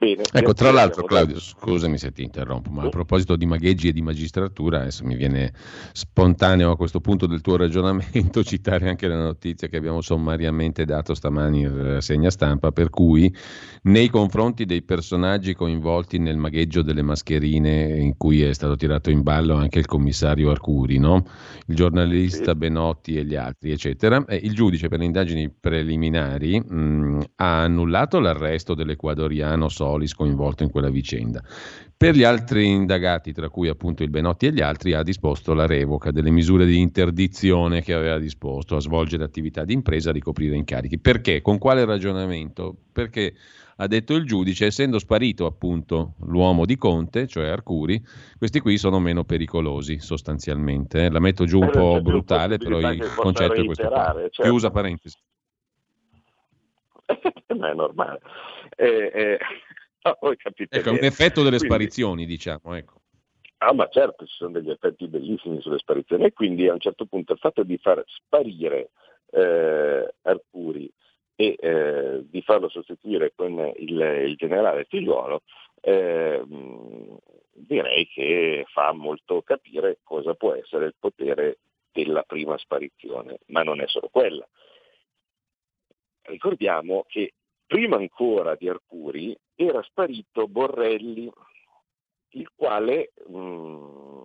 Bene, 0.00 0.22
ecco, 0.32 0.52
tra 0.52 0.70
l'altro 0.70 1.02
Claudio, 1.02 1.40
scusami 1.40 1.98
se 1.98 2.12
ti 2.12 2.22
interrompo, 2.22 2.70
ma 2.70 2.84
a 2.84 2.88
proposito 2.88 3.34
di 3.34 3.46
magheggi 3.46 3.88
e 3.88 3.92
di 3.92 4.00
magistratura, 4.00 4.82
adesso 4.82 5.04
mi 5.04 5.16
viene 5.16 5.52
spontaneo 5.90 6.70
a 6.70 6.76
questo 6.76 7.00
punto 7.00 7.26
del 7.26 7.40
tuo 7.40 7.56
ragionamento 7.56 8.44
citare 8.46 8.88
anche 8.88 9.08
la 9.08 9.16
notizia 9.16 9.66
che 9.66 9.76
abbiamo 9.76 10.00
sommariamente 10.00 10.84
dato 10.84 11.14
stamani 11.14 11.62
in 11.62 11.96
segna 11.98 12.30
stampa, 12.30 12.70
per 12.70 12.90
cui 12.90 13.34
nei 13.82 14.08
confronti 14.08 14.66
dei 14.66 14.82
personaggi 14.82 15.54
coinvolti 15.54 16.18
nel 16.18 16.36
magheggio 16.36 16.82
delle 16.82 17.02
mascherine 17.02 17.98
in 17.98 18.16
cui 18.16 18.42
è 18.42 18.52
stato 18.52 18.76
tirato 18.76 19.10
in 19.10 19.22
ballo 19.22 19.56
anche 19.56 19.80
il 19.80 19.86
commissario 19.86 20.50
Arcuri, 20.50 20.98
no? 20.98 21.24
il 21.66 21.74
giornalista 21.74 22.54
Benotti 22.54 23.16
e 23.16 23.24
gli 23.24 23.34
altri, 23.34 23.72
eccetera, 23.72 24.24
il 24.28 24.54
giudice 24.54 24.86
per 24.86 25.00
le 25.00 25.06
indagini 25.06 25.50
preliminari 25.50 26.60
mh, 26.60 27.20
ha 27.34 27.62
annullato 27.62 28.20
l'arresto 28.20 28.74
dell'ecuadoriano 28.74 29.68
Sol 29.68 29.86
Solis 29.88 30.14
coinvolto 30.14 30.62
in 30.62 30.70
quella 30.70 30.90
vicenda. 30.90 31.42
Per 31.96 32.14
gli 32.14 32.22
altri 32.22 32.66
indagati, 32.66 33.32
tra 33.32 33.48
cui 33.48 33.68
appunto 33.68 34.04
il 34.04 34.10
Benotti 34.10 34.46
e 34.46 34.52
gli 34.52 34.60
altri, 34.60 34.92
ha 34.92 35.02
disposto 35.02 35.52
la 35.52 35.66
revoca 35.66 36.12
delle 36.12 36.30
misure 36.30 36.64
di 36.64 36.78
interdizione 36.78 37.82
che 37.82 37.92
aveva 37.92 38.18
disposto 38.18 38.76
a 38.76 38.80
svolgere 38.80 39.24
attività 39.24 39.64
di 39.64 39.72
impresa, 39.72 40.10
a 40.10 40.12
ricoprire 40.12 40.54
incarichi. 40.54 40.98
Perché? 40.98 41.40
Con 41.40 41.58
quale 41.58 41.84
ragionamento? 41.84 42.76
Perché 42.92 43.34
ha 43.78 43.86
detto 43.88 44.14
il 44.14 44.26
giudice, 44.26 44.66
essendo 44.66 44.98
sparito 45.00 45.46
appunto 45.46 46.14
l'uomo 46.20 46.66
di 46.66 46.76
Conte, 46.76 47.26
cioè 47.26 47.48
Arcuri, 47.48 48.00
questi 48.36 48.60
qui 48.60 48.76
sono 48.76 49.00
meno 49.00 49.24
pericolosi 49.24 49.98
sostanzialmente. 49.98 51.06
Eh. 51.06 51.10
La 51.10 51.20
metto 51.20 51.46
giù 51.46 51.58
un 51.58 51.68
eh, 51.68 51.70
po' 51.70 52.00
brutale, 52.00 52.58
però 52.58 52.78
il 52.78 53.12
concetto 53.16 53.54
è 53.54 53.64
questo. 53.64 53.88
Certo. 53.88 54.42
Chiusa 54.42 54.70
parentesi. 54.70 55.16
Ma 57.58 57.70
è 57.70 57.74
normale. 57.74 58.20
Eh, 58.76 59.38
eh, 60.10 60.18
no, 60.20 60.68
ecco, 60.68 60.90
un 60.90 61.04
effetto 61.04 61.42
delle 61.42 61.56
quindi, 61.58 61.74
sparizioni, 61.74 62.26
diciamo. 62.26 62.74
Ecco. 62.74 63.00
Ah, 63.58 63.72
ma 63.72 63.88
certo, 63.88 64.24
ci 64.24 64.34
sono 64.36 64.52
degli 64.52 64.70
effetti 64.70 65.08
bellissimi 65.08 65.60
sulle 65.60 65.78
sparizioni 65.78 66.24
e 66.24 66.32
quindi 66.32 66.68
a 66.68 66.74
un 66.74 66.80
certo 66.80 67.06
punto 67.06 67.32
il 67.32 67.38
fatto 67.38 67.64
di 67.64 67.76
far 67.78 68.02
sparire 68.06 68.90
eh, 69.30 70.14
Arcuri 70.22 70.90
e 71.34 71.56
eh, 71.58 72.24
di 72.24 72.42
farlo 72.42 72.68
sostituire 72.68 73.32
con 73.34 73.72
il, 73.76 74.00
il 74.26 74.36
generale 74.36 74.86
Figliuolo, 74.88 75.42
eh, 75.80 76.42
direi 77.52 78.08
che 78.08 78.64
fa 78.68 78.92
molto 78.92 79.42
capire 79.42 79.98
cosa 80.02 80.34
può 80.34 80.54
essere 80.54 80.86
il 80.86 80.94
potere 80.98 81.58
della 81.92 82.22
prima 82.22 82.56
sparizione, 82.58 83.38
ma 83.46 83.62
non 83.62 83.80
è 83.80 83.86
solo 83.88 84.08
quella. 84.08 84.46
Ricordiamo 86.22 87.04
che 87.08 87.34
prima 87.68 87.96
ancora 87.96 88.56
di 88.56 88.68
Arcuri 88.68 89.38
era 89.54 89.82
sparito 89.82 90.48
Borrelli, 90.48 91.30
il 92.30 92.50
quale 92.56 93.12
mh, 93.28 93.36
mm, 93.36 94.18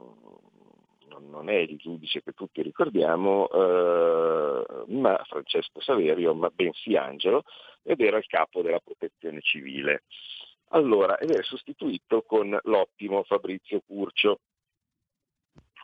non 1.19 1.49
è 1.49 1.55
il 1.55 1.77
giudice 1.77 2.23
che 2.23 2.31
tutti 2.31 2.61
ricordiamo, 2.61 3.49
eh, 3.49 4.83
ma 4.87 5.21
Francesco 5.25 5.81
Saverio, 5.81 6.33
ma 6.33 6.49
bensì 6.49 6.95
Angelo, 6.95 7.43
ed 7.83 7.99
era 7.99 8.17
il 8.17 8.25
capo 8.27 8.61
della 8.61 8.79
protezione 8.79 9.41
civile. 9.41 10.03
Allora, 10.69 11.17
ed 11.17 11.29
era 11.29 11.43
sostituito 11.43 12.23
con 12.23 12.57
l'ottimo 12.63 13.23
Fabrizio 13.23 13.81
Curcio. 13.85 14.39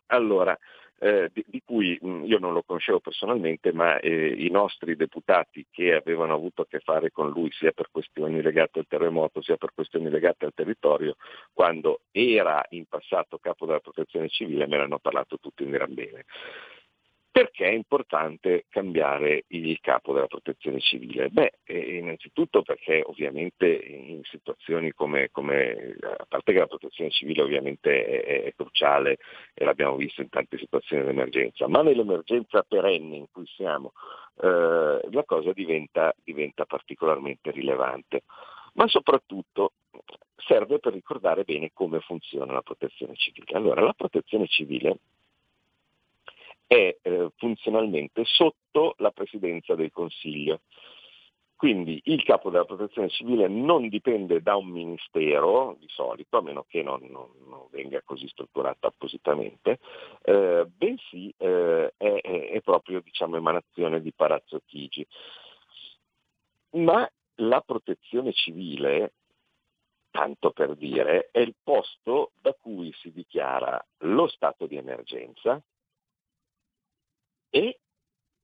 Allora, 0.08 0.58
eh, 1.00 1.30
di, 1.34 1.44
di, 1.48 1.62
cui 1.64 1.98
mh, 2.02 2.10
mm, 2.10 2.24
io 2.26 2.40
non 2.40 2.54
lo 2.54 2.64
conoscevo 2.64 3.00
personalmente, 3.00 3.72
ma 3.72 4.00
eh, 4.00 4.34
i 4.38 4.50
nostri 4.50 4.96
deputati 4.96 5.66
che 5.70 5.94
avevano 5.94 6.34
avuto 6.34 6.64
a 6.64 6.68
che 6.68 6.80
fare 6.80 7.12
con 7.12 7.30
lui 7.30 7.50
sia 7.52 7.72
per 7.72 7.90
questioni 7.92 8.42
legate 8.42 8.80
al 8.80 8.88
terremoto 8.88 9.42
sia 9.42 9.58
per 9.58 9.72
questioni 9.74 10.10
legate 10.10 10.46
al 10.46 10.54
territorio, 10.54 11.16
quando 11.54 12.02
era 12.12 12.64
in 12.70 12.86
passato 12.86 13.38
capo 13.40 13.66
della 13.66 13.80
protezione 13.80 14.30
civile 14.30 14.68
me 14.68 14.78
ne 14.78 14.84
hanno 14.84 15.00
parlato 15.00 15.38
tutti 15.40 15.64
in 15.64 15.72
gran 15.72 15.94
bene. 15.94 16.26
Perché 17.32 17.66
è 17.66 17.72
importante 17.72 18.66
cambiare 18.70 19.46
il 19.50 19.80
capo 19.82 20.14
della 20.14 20.26
protezione 20.26 20.80
civile? 20.80 21.30
Beh, 21.30 21.60
eh, 21.64 21.98
innanzitutto 21.98 22.64
perché 22.64 23.04
ovviamente 23.06 23.68
in 23.68 24.22
situazioni 24.24 24.92
come, 24.94 25.30
come, 25.32 25.96
a 26.02 26.26
parte 26.28 26.54
che 26.54 26.60
la 26.60 26.68
protezione 26.68 27.12
civile 27.12 27.44
ovviamente 27.44 28.24
è, 28.24 28.44
è, 28.46 28.54
cruciale 28.56 29.18
e 29.54 29.64
l'abbiamo 29.64 29.96
visto 29.96 30.22
in 30.22 30.30
tante 30.30 30.58
situazioni 30.58 31.04
di 31.04 31.10
emergenza, 31.10 31.68
ma 31.68 31.84
nell'emergenza 31.84 32.64
perenne 32.64 33.18
in 33.18 33.26
cui 33.32 33.46
siamo 33.46 33.94
eh, 34.42 35.00
la 35.12 35.24
cosa 35.24 35.54
diventa, 35.54 36.12
diventa 36.24 36.66
particolarmente 36.66 37.52
rilevante. 37.52 38.24
Ma 38.74 38.88
soprattutto 38.88 39.74
serve 40.36 40.80
per 40.80 40.94
ricordare 40.94 41.44
bene 41.44 41.70
come 41.74 42.00
funziona 42.00 42.54
la 42.54 42.62
protezione 42.62 43.16
civile. 43.16 43.56
Allora, 43.56 43.82
la 43.82 43.94
protezione 43.94 44.48
civile 44.48 44.98
è 46.70 46.98
eh, 47.02 47.32
funzionalmente 47.38 48.26
sotto 48.26 48.94
la 48.98 49.10
presidenza 49.10 49.74
del 49.74 49.92
Consiglio. 49.92 50.62
Quindi 51.56 52.00
il 52.06 52.24
capo 52.24 52.52
della 52.52 52.64
protezione 52.64 53.10
civile 53.10 53.48
non 53.48 53.90
dipende 53.90 54.40
da 54.42 54.56
un 54.56 54.68
ministero, 54.68 55.76
di 55.80 55.88
solito, 55.90 56.38
a 56.38 56.42
meno 56.42 56.64
che 56.68 56.84
non, 56.84 57.02
non, 57.10 57.32
non 57.48 57.68
venga 57.72 58.02
così 58.04 58.28
strutturato 58.28 58.86
appositamente, 58.86 59.80
eh, 60.22 60.68
bensì 60.68 61.34
eh, 61.38 61.92
è, 61.98 62.50
è, 62.54 62.62
proprio 62.62 63.02
diciamo, 63.02 63.36
emanazione 63.36 64.00
di 64.00 64.14
Palazzo 64.14 64.62
Chigi. 64.68 65.06
Ma 66.76 67.12
la 67.38 67.62
protezione 67.62 68.32
civile, 68.32 69.14
tanto 70.12 70.52
per 70.52 70.76
dire, 70.76 71.30
è 71.32 71.40
il 71.40 71.56
posto 71.62 72.32
da 72.40 72.54
cui 72.54 72.94
si 72.94 73.12
dichiara 73.12 73.84
lo 74.04 74.28
stato 74.28 74.68
di 74.68 74.78
emergenza, 74.78 75.62
e 77.50 77.80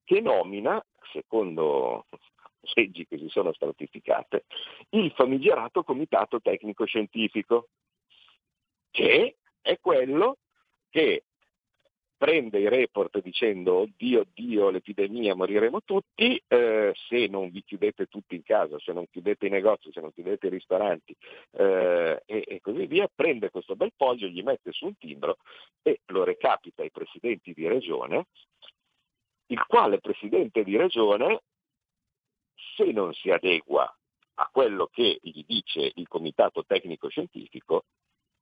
che 0.03 0.21
nomina, 0.21 0.83
secondo 1.11 2.05
leggi 2.75 3.05
che 3.05 3.17
si 3.17 3.27
sono 3.29 3.53
stratificate, 3.53 4.45
il 4.89 5.11
famigerato 5.11 5.83
comitato 5.83 6.39
tecnico-scientifico, 6.41 7.67
che 8.91 9.37
è 9.61 9.79
quello 9.79 10.37
che 10.89 11.23
prende 12.17 12.59
i 12.59 12.69
report 12.69 13.21
dicendo 13.21 13.81
oddio, 13.81 14.21
oddio, 14.21 14.69
l'epidemia, 14.69 15.35
moriremo 15.35 15.81
tutti, 15.83 16.41
eh, 16.47 16.93
se 17.07 17.27
non 17.27 17.49
vi 17.49 17.63
chiudete 17.63 18.05
tutti 18.05 18.35
in 18.35 18.43
casa, 18.43 18.79
se 18.79 18.93
non 18.93 19.05
chiudete 19.09 19.47
i 19.47 19.49
negozi, 19.49 19.91
se 19.91 19.99
non 19.99 20.13
chiudete 20.13 20.47
i 20.47 20.49
ristoranti 20.49 21.15
eh, 21.51 22.21
e, 22.25 22.43
e, 22.47 22.61
così 22.61 22.85
via, 22.85 23.09
prende 23.13 23.49
questo 23.49 23.75
bel 23.75 23.91
foglio, 23.95 24.27
gli 24.27 24.41
mette 24.41 24.71
su 24.71 24.85
un 24.85 24.97
timbro 24.97 25.37
e 25.81 25.99
lo 26.07 26.23
recapita 26.23 26.83
ai 26.83 26.91
presidenti 26.91 27.53
di 27.53 27.67
regione, 27.67 28.27
il 29.47 29.63
quale 29.65 29.99
presidente 29.99 30.63
di 30.63 30.77
regione, 30.77 31.41
se 32.75 32.85
non 32.91 33.13
si 33.13 33.29
adegua 33.29 33.91
a 34.37 34.49
quello 34.51 34.87
che 34.91 35.19
gli 35.21 35.43
dice 35.45 35.91
il 35.95 36.07
comitato 36.07 36.65
tecnico 36.65 37.09
scientifico, 37.09 37.85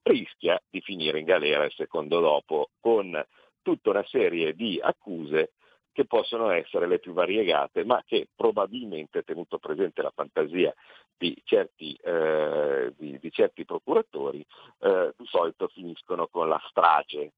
rischia 0.03 0.61
di 0.69 0.81
finire 0.81 1.19
in 1.19 1.25
galera 1.25 1.65
il 1.65 1.73
secondo 1.73 2.19
dopo 2.19 2.69
con 2.79 3.25
tutta 3.61 3.89
una 3.91 4.05
serie 4.05 4.53
di 4.53 4.79
accuse 4.81 5.53
che 5.93 6.05
possono 6.05 6.49
essere 6.49 6.87
le 6.87 6.99
più 6.99 7.13
variegate, 7.13 7.85
ma 7.85 8.01
che 8.03 8.27
probabilmente, 8.35 9.21
tenuto 9.21 9.59
presente 9.59 10.01
la 10.01 10.11
fantasia 10.13 10.73
di 11.15 11.39
certi, 11.45 11.93
eh, 12.03 12.91
di, 12.97 13.19
di 13.19 13.31
certi 13.31 13.63
procuratori, 13.63 14.43
eh, 14.79 15.13
di 15.15 15.25
solito 15.27 15.67
finiscono 15.67 16.27
con 16.27 16.49
la 16.49 16.61
strage, 16.67 17.33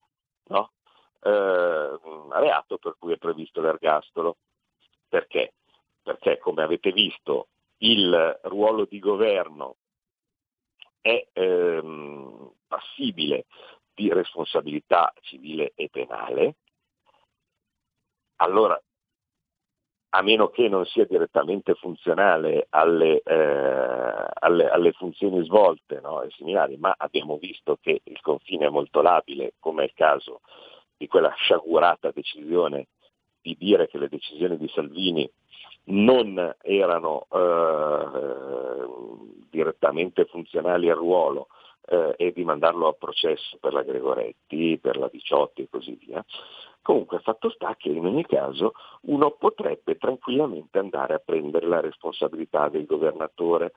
no? 0.48 0.72
Eh, 1.26 2.00
reato 2.30 2.78
per 2.78 2.96
cui 3.00 3.14
è 3.14 3.18
previsto 3.18 3.60
l'ergastolo. 3.60 4.38
Perché? 5.08 5.54
Perché, 6.04 6.38
come 6.38 6.62
avete 6.62 6.92
visto, 6.92 7.48
il 7.78 8.40
ruolo 8.44 8.86
di 8.86 9.00
governo 9.00 9.78
è 11.02 11.28
ehm, 11.34 12.52
passibile 12.68 13.46
di 13.94 14.12
responsabilità 14.12 15.14
civile 15.22 15.72
e 15.76 15.90
penale, 15.90 16.56
allora 18.38 18.80
a 20.10 20.22
meno 20.22 20.50
che 20.50 20.70
non 20.70 20.86
sia 20.86 21.06
direttamente 21.06 21.74
funzionale 21.74 22.68
alle, 22.70 23.22
eh, 23.22 24.28
alle, 24.34 24.70
alle 24.70 24.92
funzioni 24.94 25.44
svolte 25.44 26.00
no, 26.00 26.22
e 26.22 26.30
similari, 26.32 26.78
ma 26.78 26.94
abbiamo 26.98 27.38
visto 27.38 27.78
che 27.82 28.02
il 28.04 28.22
confine 28.22 28.68
è 28.68 28.70
molto 28.70 29.02
labile, 29.02 29.54
come 29.60 29.84
è 29.84 29.86
il 29.86 29.94
caso 29.94 30.42
di 30.98 31.08
quella 31.08 31.34
sciagurata 31.36 32.12
decisione 32.12 32.88
di 33.42 33.56
dire 33.60 33.88
che 33.88 33.98
le 33.98 34.10
decisioni 34.10 34.58
di 34.58 34.68
Salvini 34.74 35.30
non 35.86 36.56
erano 36.62 37.28
eh, 37.32 38.88
direttamente 39.52 40.26
funzionali 40.26 40.90
al 40.90 40.98
ruolo, 40.98 41.48
eh, 41.88 42.14
e 42.18 42.32
di 42.32 42.44
mandarlo 42.44 42.88
a 42.88 42.94
processo 42.94 43.58
per 43.60 43.74
la 43.74 43.84
Gregoretti, 43.84 44.80
per 44.82 44.98
la 44.98 45.10
Diciotti 45.12 45.62
e 45.62 45.70
così 45.70 45.98
via. 46.04 46.24
Comunque 46.82 47.20
fatto 47.20 47.50
sta 47.50 47.76
che 47.76 47.90
in 47.90 48.06
ogni 48.06 48.26
caso 48.26 48.74
uno 49.02 49.32
potrebbe 49.32 49.98
tranquillamente 49.98 50.78
andare 50.78 51.16
a 51.16 51.22
prendere 51.24 51.68
la 51.68 51.80
responsabilità 51.80 52.70
del 52.70 52.86
governatore. 52.86 53.74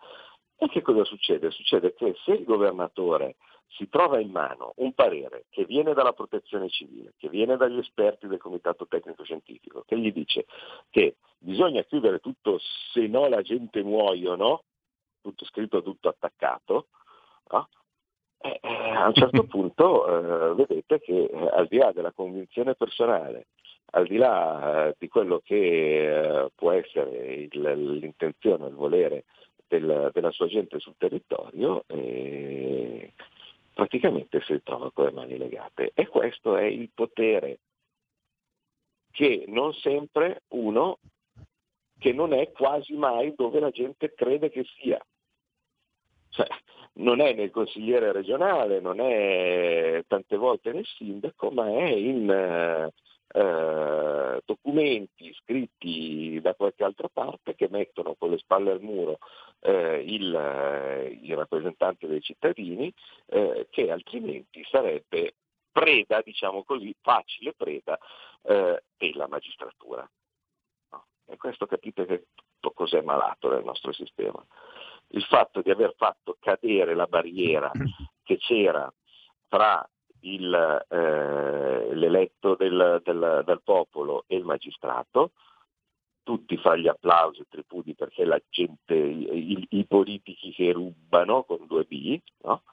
E 0.56 0.68
che 0.68 0.82
cosa 0.82 1.04
succede? 1.04 1.50
Succede 1.50 1.94
che 1.94 2.14
se 2.24 2.32
il 2.32 2.44
governatore 2.44 3.36
si 3.68 3.88
trova 3.88 4.18
in 4.18 4.30
mano 4.30 4.72
un 4.76 4.92
parere 4.92 5.44
che 5.50 5.64
viene 5.64 5.92
dalla 5.92 6.12
protezione 6.12 6.68
civile, 6.68 7.14
che 7.16 7.28
viene 7.28 7.56
dagli 7.56 7.78
esperti 7.78 8.26
del 8.26 8.38
comitato 8.38 8.86
tecnico 8.86 9.24
scientifico, 9.24 9.84
che 9.86 9.98
gli 9.98 10.12
dice 10.12 10.46
che 10.90 11.16
bisogna 11.38 11.82
chiudere 11.82 12.18
tutto 12.18 12.58
se 12.92 13.06
no 13.06 13.28
la 13.28 13.42
gente 13.42 13.82
muoiono, 13.82 14.64
tutto 15.20 15.44
scritto, 15.44 15.82
tutto 15.82 16.08
attaccato, 16.08 16.86
no? 17.50 17.68
Eh, 18.40 18.60
eh, 18.62 18.90
a 18.90 19.06
un 19.08 19.14
certo 19.14 19.44
punto 19.46 20.06
eh, 20.06 20.54
vedete 20.54 21.00
che 21.00 21.24
eh, 21.24 21.48
al 21.52 21.66
di 21.66 21.76
là 21.76 21.92
della 21.92 22.12
convinzione 22.12 22.74
personale, 22.74 23.48
al 23.92 24.06
di 24.06 24.16
là 24.16 24.86
eh, 24.88 24.94
di 24.98 25.08
quello 25.08 25.40
che 25.44 26.44
eh, 26.44 26.50
può 26.54 26.70
essere 26.70 27.48
il, 27.50 27.98
l'intenzione, 27.98 28.68
il 28.68 28.74
volere 28.74 29.24
del, 29.66 30.10
della 30.12 30.30
sua 30.30 30.46
gente 30.46 30.78
sul 30.78 30.94
territorio, 30.96 31.84
praticamente 33.78 34.40
si 34.40 34.60
trova 34.64 34.90
con 34.90 35.04
le 35.04 35.12
mani 35.12 35.38
legate. 35.38 35.92
E 35.94 36.08
questo 36.08 36.56
è 36.56 36.64
il 36.64 36.90
potere 36.92 37.60
che 39.12 39.44
non 39.46 39.72
sempre 39.72 40.42
uno, 40.48 40.98
che 41.96 42.12
non 42.12 42.32
è 42.32 42.50
quasi 42.50 42.94
mai 42.94 43.34
dove 43.36 43.60
la 43.60 43.70
gente 43.70 44.14
crede 44.14 44.50
che 44.50 44.64
sia. 44.80 45.00
Cioè, 46.30 46.48
non 46.94 47.20
è 47.20 47.32
nel 47.34 47.52
consigliere 47.52 48.10
regionale, 48.10 48.80
non 48.80 48.98
è 48.98 50.02
tante 50.08 50.36
volte 50.36 50.72
nel 50.72 50.84
sindaco, 50.84 51.52
ma 51.52 51.68
è 51.68 51.88
in 51.88 52.28
eh, 52.28 52.92
eh, 53.28 54.40
documenti 54.44 55.32
scritti 55.34 56.40
da 56.40 56.54
qualche 56.54 56.82
altra 56.82 57.08
parte 57.08 57.54
che 57.54 57.68
mettono 57.70 58.16
con 58.16 58.30
le 58.30 58.38
spalle 58.38 58.72
al 58.72 58.80
muro 58.80 59.18
eh, 59.60 60.04
il, 60.06 60.34
eh, 60.34 61.18
il, 61.22 61.36
rappresentante 61.36 62.06
dei 62.06 62.20
cittadini 62.20 62.92
eh, 63.26 63.66
che 63.70 63.90
altrimenti 63.90 64.64
sarebbe 64.70 65.34
preda, 65.70 66.20
diciamo 66.22 66.64
così, 66.64 66.94
facile 67.00 67.54
preda 67.54 67.98
eh, 68.42 68.82
della 68.96 69.28
magistratura. 69.28 70.08
No? 70.90 71.06
E 71.26 71.36
questo 71.36 71.66
capite 71.66 72.06
che 72.06 72.26
cos'è 72.74 73.00
malato 73.02 73.50
nel 73.50 73.64
nostro 73.64 73.92
sistema 73.92 74.44
il 75.12 75.22
fatto 75.24 75.62
di 75.62 75.70
aver 75.70 75.94
fatto 75.96 76.36
cadere 76.40 76.94
la 76.94 77.06
barriera 77.06 77.70
che 78.22 78.36
c'era 78.38 78.92
tra 79.48 79.88
il, 80.20 80.86
eh, 80.88 81.94
l'eletto 81.94 82.54
del, 82.56 83.00
del, 83.04 83.42
del, 83.44 83.60
popolo 83.62 84.24
e 84.26 84.36
il 84.36 84.44
magistrato, 84.44 85.32
tutti 86.28 86.58
fa 86.58 86.76
gli 86.76 86.86
applausi 86.86 87.40
e 87.40 87.46
tripudi 87.48 87.94
perché 87.94 88.26
la 88.26 88.38
gente, 88.50 88.94
i, 88.94 89.66
i, 89.70 89.86
politici 89.86 90.52
che 90.52 90.72
rubano 90.72 91.44
con 91.44 91.66
due 91.66 91.84
B, 91.84 92.20
no? 92.42 92.64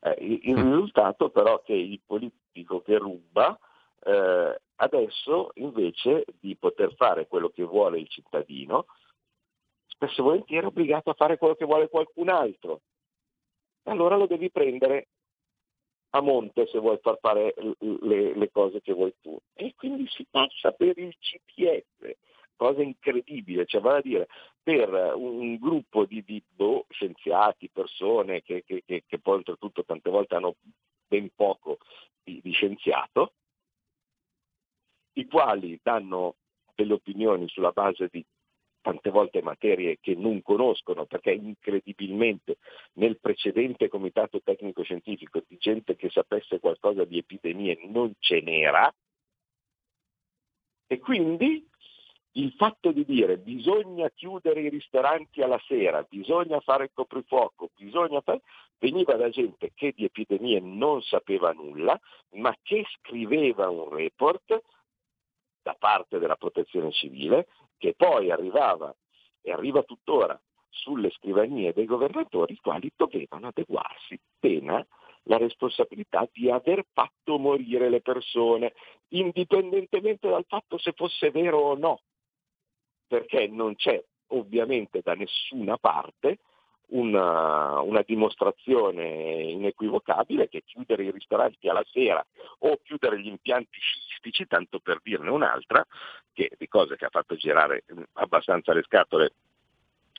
eh, 0.00 0.16
il, 0.20 0.54
mm. 0.54 0.72
risultato 0.72 1.28
però 1.28 1.60
è 1.60 1.64
che 1.66 1.74
il 1.74 2.00
politico 2.02 2.80
che 2.80 2.96
ruba 2.96 3.58
eh, 4.06 4.58
adesso 4.76 5.50
invece 5.56 6.24
di 6.40 6.56
poter 6.56 6.94
fare 6.94 7.26
quello 7.26 7.50
che 7.50 7.62
vuole 7.62 7.98
il 7.98 8.08
cittadino, 8.08 8.86
spesso 9.84 10.22
e 10.22 10.24
volentieri 10.24 10.64
è 10.64 10.68
obbligato 10.68 11.10
a 11.10 11.14
fare 11.14 11.36
quello 11.36 11.56
che 11.56 11.66
vuole 11.66 11.90
qualcun 11.90 12.30
altro. 12.30 12.80
E 13.82 13.90
allora 13.90 14.16
lo 14.16 14.26
devi 14.26 14.50
prendere 14.50 15.08
a 16.12 16.22
monte 16.22 16.66
se 16.68 16.78
vuoi 16.78 16.98
far 17.02 17.18
fare 17.20 17.52
le, 17.80 18.34
le 18.34 18.50
cose 18.50 18.80
che 18.80 18.94
vuoi 18.94 19.14
tu. 19.20 19.38
E 19.52 19.74
quindi 19.76 20.06
si 20.08 20.26
passa 20.30 20.72
per 20.72 20.96
il 20.96 21.14
CPS, 21.18 22.16
cosa 22.56 22.82
incredibile, 22.82 23.66
cioè 23.66 23.80
vale 23.80 23.98
a 23.98 24.02
dire 24.02 24.28
per 24.62 25.14
un 25.14 25.56
gruppo 25.56 26.04
di, 26.04 26.22
di 26.24 26.42
boh, 26.46 26.86
scienziati, 26.88 27.68
persone 27.70 28.42
che, 28.42 28.64
che, 28.64 28.82
che, 28.86 29.04
che, 29.06 29.18
poi 29.18 29.36
oltretutto 29.36 29.84
tante 29.84 30.10
volte 30.10 30.34
hanno 30.34 30.56
ben 31.06 31.28
poco 31.34 31.78
di, 32.22 32.40
di 32.42 32.52
scienziato, 32.52 33.32
i 35.14 35.26
quali 35.26 35.78
danno 35.82 36.36
delle 36.74 36.94
opinioni 36.94 37.48
sulla 37.48 37.70
base 37.70 38.08
di 38.10 38.24
tante 38.80 39.08
volte 39.08 39.40
materie 39.40 39.98
che 39.98 40.14
non 40.14 40.42
conoscono, 40.42 41.06
perché 41.06 41.32
incredibilmente 41.32 42.58
nel 42.94 43.18
precedente 43.18 43.88
comitato 43.88 44.42
tecnico 44.42 44.82
scientifico 44.82 45.42
di 45.46 45.56
gente 45.56 45.96
che 45.96 46.10
sapesse 46.10 46.60
qualcosa 46.60 47.04
di 47.04 47.16
epidemie 47.16 47.78
non 47.86 48.12
ce 48.18 48.40
n'era. 48.42 48.94
E 50.86 50.98
quindi 50.98 51.66
il 52.36 52.52
fatto 52.52 52.90
di 52.90 53.04
dire 53.04 53.38
bisogna 53.38 54.10
chiudere 54.10 54.62
i 54.62 54.68
ristoranti 54.68 55.42
alla 55.42 55.60
sera, 55.66 56.02
bisogna 56.08 56.60
fare 56.60 56.84
il 56.84 56.90
coprifuoco, 56.92 57.70
bisogna 57.76 58.20
fare, 58.22 58.40
veniva 58.78 59.14
da 59.14 59.28
gente 59.28 59.70
che 59.74 59.92
di 59.94 60.04
epidemie 60.04 60.60
non 60.60 61.00
sapeva 61.02 61.52
nulla, 61.52 61.98
ma 62.32 62.54
che 62.62 62.84
scriveva 62.98 63.68
un 63.68 63.88
report 63.88 64.62
da 65.62 65.76
parte 65.78 66.18
della 66.18 66.36
protezione 66.36 66.90
civile 66.92 67.46
che 67.78 67.94
poi 67.96 68.30
arrivava 68.30 68.94
e 69.40 69.52
arriva 69.52 69.82
tuttora 69.82 70.38
sulle 70.68 71.10
scrivanie 71.10 71.72
dei 71.72 71.84
governatori, 71.84 72.54
i 72.54 72.60
quali 72.60 72.90
dovevano 72.96 73.48
adeguarsi, 73.48 74.18
pena 74.40 74.84
la 75.26 75.38
responsabilità 75.38 76.28
di 76.32 76.50
aver 76.50 76.84
fatto 76.92 77.38
morire 77.38 77.88
le 77.88 78.00
persone, 78.00 78.74
indipendentemente 79.10 80.28
dal 80.28 80.44
fatto 80.46 80.78
se 80.78 80.92
fosse 80.92 81.30
vero 81.30 81.58
o 81.58 81.76
no, 81.76 82.00
perché 83.06 83.46
non 83.48 83.74
c'è 83.76 84.02
ovviamente 84.28 85.00
da 85.02 85.14
nessuna 85.14 85.76
parte 85.76 86.38
una, 86.86 87.80
una, 87.80 88.02
dimostrazione 88.02 89.42
inequivocabile 89.42 90.48
che 90.48 90.62
chiudere 90.64 91.04
i 91.04 91.10
ristoranti 91.10 91.68
alla 91.68 91.84
sera 91.90 92.24
o 92.58 92.78
chiudere 92.82 93.20
gli 93.20 93.26
impianti 93.26 93.78
sciistici, 93.78 94.46
tanto 94.46 94.80
per 94.80 95.00
dirne 95.02 95.30
un'altra, 95.30 95.84
che 96.32 96.50
di 96.58 96.68
cose 96.68 96.96
che 96.96 97.06
ha 97.06 97.10
fatto 97.10 97.36
girare 97.36 97.84
abbastanza 98.14 98.72
le 98.72 98.82
scatole 98.82 99.32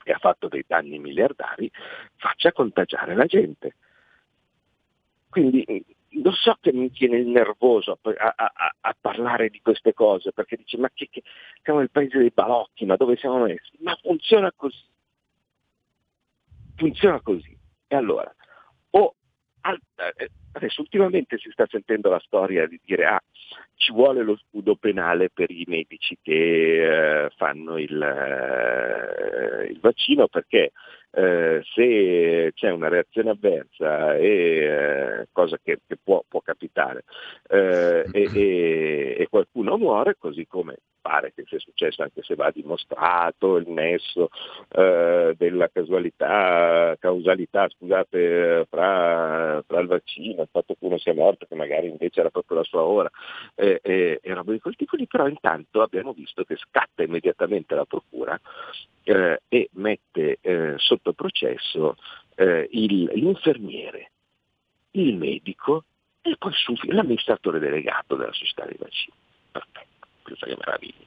e 0.04 0.12
ha 0.12 0.18
fatto 0.18 0.48
dei 0.48 0.64
danni 0.66 0.98
miliardari, 0.98 1.70
faccia 2.16 2.52
contagiare 2.52 3.14
la 3.14 3.26
gente. 3.26 3.76
Quindi 5.28 5.64
lo 6.22 6.32
so 6.32 6.56
che 6.60 6.72
mi 6.72 6.90
tiene 6.90 7.18
il 7.18 7.28
nervoso 7.28 7.98
a, 8.02 8.34
a, 8.36 8.74
a, 8.80 8.96
parlare 9.00 9.48
di 9.48 9.60
queste 9.60 9.92
cose, 9.92 10.32
perché 10.32 10.56
dice 10.56 10.78
ma 10.78 10.90
che, 10.92 11.08
che 11.10 11.22
siamo 11.62 11.80
nel 11.80 11.90
paese 11.90 12.18
dei 12.18 12.32
balocchi, 12.32 12.84
ma 12.84 12.96
dove 12.96 13.16
siamo 13.16 13.38
messi? 13.44 13.76
Ma 13.80 13.96
funziona 14.02 14.52
così. 14.54 14.84
Funziona 16.76 17.20
così. 17.20 17.56
E 17.88 17.96
allora, 17.96 18.32
o 18.90 19.14
eh, 19.62 20.30
adesso 20.52 20.80
ultimamente 20.80 21.38
si 21.38 21.50
sta 21.50 21.66
sentendo 21.68 22.08
la 22.08 22.20
storia 22.20 22.66
di 22.66 22.80
dire 22.84 23.04
ah, 23.04 23.22
ci 23.74 23.92
vuole 23.92 24.22
lo 24.22 24.36
scudo 24.36 24.76
penale 24.76 25.28
per 25.30 25.50
i 25.50 25.64
medici 25.66 26.16
che 26.22 27.24
eh, 27.24 27.30
fanno 27.36 27.76
il, 27.78 28.00
eh, 28.00 29.66
il, 29.66 29.78
vaccino 29.80 30.28
perché 30.28 30.72
eh, 31.16 31.62
se 31.72 32.52
c'è 32.54 32.70
una 32.70 32.88
reazione 32.88 33.30
avversa, 33.30 34.16
e, 34.16 34.28
eh, 34.28 35.28
cosa 35.32 35.58
che, 35.62 35.80
che 35.86 35.96
può, 36.02 36.22
può, 36.28 36.42
capitare, 36.42 37.04
eh, 37.48 38.04
e, 38.12 38.30
e, 38.34 39.16
e, 39.18 39.26
qualcuno 39.30 39.78
muore, 39.78 40.16
così 40.18 40.46
come 40.46 40.76
pare 41.06 41.32
che 41.32 41.44
sia 41.46 41.60
successo 41.60 42.02
anche 42.02 42.22
se 42.22 42.34
va 42.34 42.50
dimostrato 42.50 43.58
il 43.58 43.68
nesso 43.68 44.30
eh, 44.70 45.34
della 45.38 45.68
casualità, 45.68 46.96
causalità 46.98 47.68
scusate, 47.68 48.66
fra, 48.68 49.62
fra, 49.64 49.80
il 49.80 49.86
vaccino, 49.86 50.42
il 50.42 50.48
fatto 50.50 50.74
che 50.74 50.84
uno 50.84 50.98
sia 50.98 51.14
morto, 51.14 51.46
che 51.46 51.54
magari 51.54 51.86
invece 51.86 52.18
era 52.18 52.30
proprio 52.30 52.58
la 52.58 52.64
sua 52.64 52.82
ora, 52.82 53.08
eh, 53.54 53.78
eh, 53.84 54.18
e 54.20 54.34
roba 54.34 54.50
di 54.50 54.58
quel 54.58 54.74
tipo 54.74 54.96
lì, 54.96 55.06
però 55.06 55.28
intanto 55.28 55.80
abbiamo 55.80 56.12
visto 56.12 56.42
che 56.42 56.56
scatta 56.56 57.04
immediatamente 57.04 57.76
la 57.76 57.84
procura 57.84 58.38
eh, 59.04 59.42
e 59.48 59.68
mette 59.74 60.38
eh, 60.40 60.74
sotto 60.76 61.12
processo 61.12 61.96
eh, 62.34 62.66
il, 62.72 63.12
l'infermiere, 63.14 64.10
il 64.92 65.14
medico 65.16 65.84
e 66.20 66.34
poi 66.36 66.52
l'amministratore 66.88 67.60
delegato 67.60 68.16
della 68.16 68.32
società 68.32 68.64
dei 68.64 68.76
vaccini. 68.76 69.25
Pensa 70.26 70.46
che 70.46 70.56
meraviglia. 70.58 71.04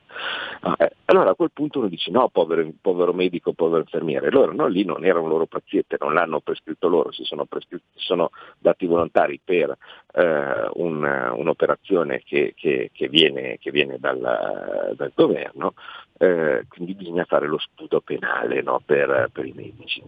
Ah, 0.62 0.76
eh, 0.80 0.92
allora 1.06 1.32
a 1.32 1.36
quel 1.36 1.52
punto 1.52 1.80
uno 1.80 1.90
dice 1.90 2.10
no, 2.10 2.30
povero, 2.30 2.66
povero, 2.80 3.12
medico, 3.12 3.52
povero 3.52 3.82
infermiere, 3.82 4.32
loro 4.32 4.54
no, 4.54 4.68
lì 4.68 4.86
non 4.86 5.04
erano 5.04 5.28
loro 5.28 5.46
paziente, 5.46 5.98
non 6.00 6.14
l'hanno 6.14 6.40
prescritto 6.40 6.88
loro, 6.88 7.12
si 7.12 7.26
sono, 7.26 7.44
prescritto, 7.44 7.84
sono 7.96 8.30
dati 8.58 8.86
volontari 8.86 9.42
per 9.44 9.78
eh, 10.14 10.70
un, 10.76 11.04
un'operazione 11.36 12.22
che, 12.24 12.54
che, 12.56 12.92
che, 12.94 13.10
viene, 13.10 13.58
che 13.60 13.72
viene 13.72 13.98
dal, 14.00 14.94
dal 14.96 15.12
governo, 15.14 15.74
eh, 16.18 16.66
quindi 16.70 16.94
bisogna 16.94 17.26
fare 17.26 17.46
lo 17.46 17.60
scudo 17.60 18.00
penale 18.00 18.62
no, 18.62 18.82
per, 18.86 19.30
per, 19.34 19.46
i 19.46 19.54
medici. 19.54 20.02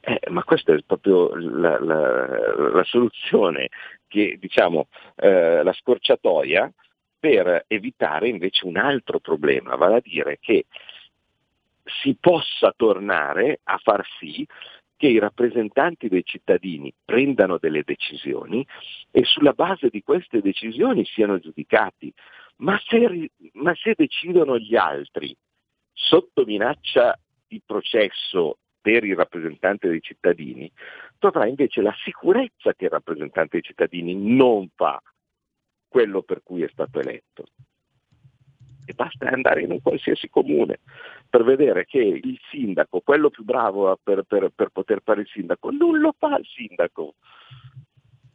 Eh, 0.00 0.20
ma 0.30 0.44
questa 0.44 0.72
è 0.72 0.80
proprio 0.86 1.34
la, 1.34 1.80
la, 1.80 2.70
la 2.72 2.84
soluzione 2.84 3.68
che, 4.06 4.36
diciamo, 4.40 4.86
eh, 5.16 5.62
la 5.64 5.72
scorciatoia 5.72 6.72
per 7.18 7.64
evitare 7.66 8.28
invece 8.28 8.66
un 8.66 8.76
altro 8.76 9.18
problema, 9.18 9.76
vale 9.76 9.96
a 9.96 10.00
dire 10.00 10.38
che 10.40 10.66
si 12.02 12.16
possa 12.18 12.72
tornare 12.76 13.60
a 13.64 13.78
far 13.78 14.06
sì 14.18 14.46
che 14.96 15.06
i 15.06 15.18
rappresentanti 15.18 16.08
dei 16.08 16.24
cittadini 16.24 16.92
prendano 17.04 17.58
delle 17.58 17.82
decisioni 17.84 18.66
e 19.12 19.24
sulla 19.24 19.52
base 19.52 19.88
di 19.88 20.02
queste 20.02 20.40
decisioni 20.40 21.04
siano 21.04 21.38
giudicati. 21.38 22.12
Ma 22.56 22.78
se, 22.84 23.30
ma 23.52 23.72
se 23.76 23.94
decidono 23.96 24.58
gli 24.58 24.74
altri 24.74 25.34
sotto 25.92 26.44
minaccia 26.44 27.16
di 27.46 27.62
processo 27.64 28.58
per 28.80 29.04
il 29.04 29.14
rappresentante 29.14 29.88
dei 29.88 30.00
cittadini, 30.00 30.70
avrai 31.20 31.50
invece 31.50 31.80
la 31.80 31.94
sicurezza 32.02 32.74
che 32.74 32.86
il 32.86 32.90
rappresentante 32.90 33.50
dei 33.52 33.62
cittadini 33.62 34.14
non 34.14 34.68
fa 34.74 35.00
quello 35.88 36.22
per 36.22 36.42
cui 36.42 36.62
è 36.62 36.68
stato 36.70 37.00
eletto. 37.00 37.46
E 38.84 38.94
basta 38.94 39.28
andare 39.28 39.62
in 39.62 39.70
un 39.70 39.82
qualsiasi 39.82 40.28
comune 40.30 40.80
per 41.28 41.44
vedere 41.44 41.84
che 41.84 41.98
il 41.98 42.38
sindaco, 42.50 43.00
quello 43.00 43.28
più 43.28 43.44
bravo 43.44 43.98
per, 44.02 44.22
per, 44.22 44.50
per 44.54 44.70
poter 44.70 45.02
fare 45.02 45.22
il 45.22 45.28
sindaco, 45.28 45.70
non 45.70 45.98
lo 45.98 46.14
fa 46.16 46.36
il 46.38 46.46
sindaco. 46.46 47.14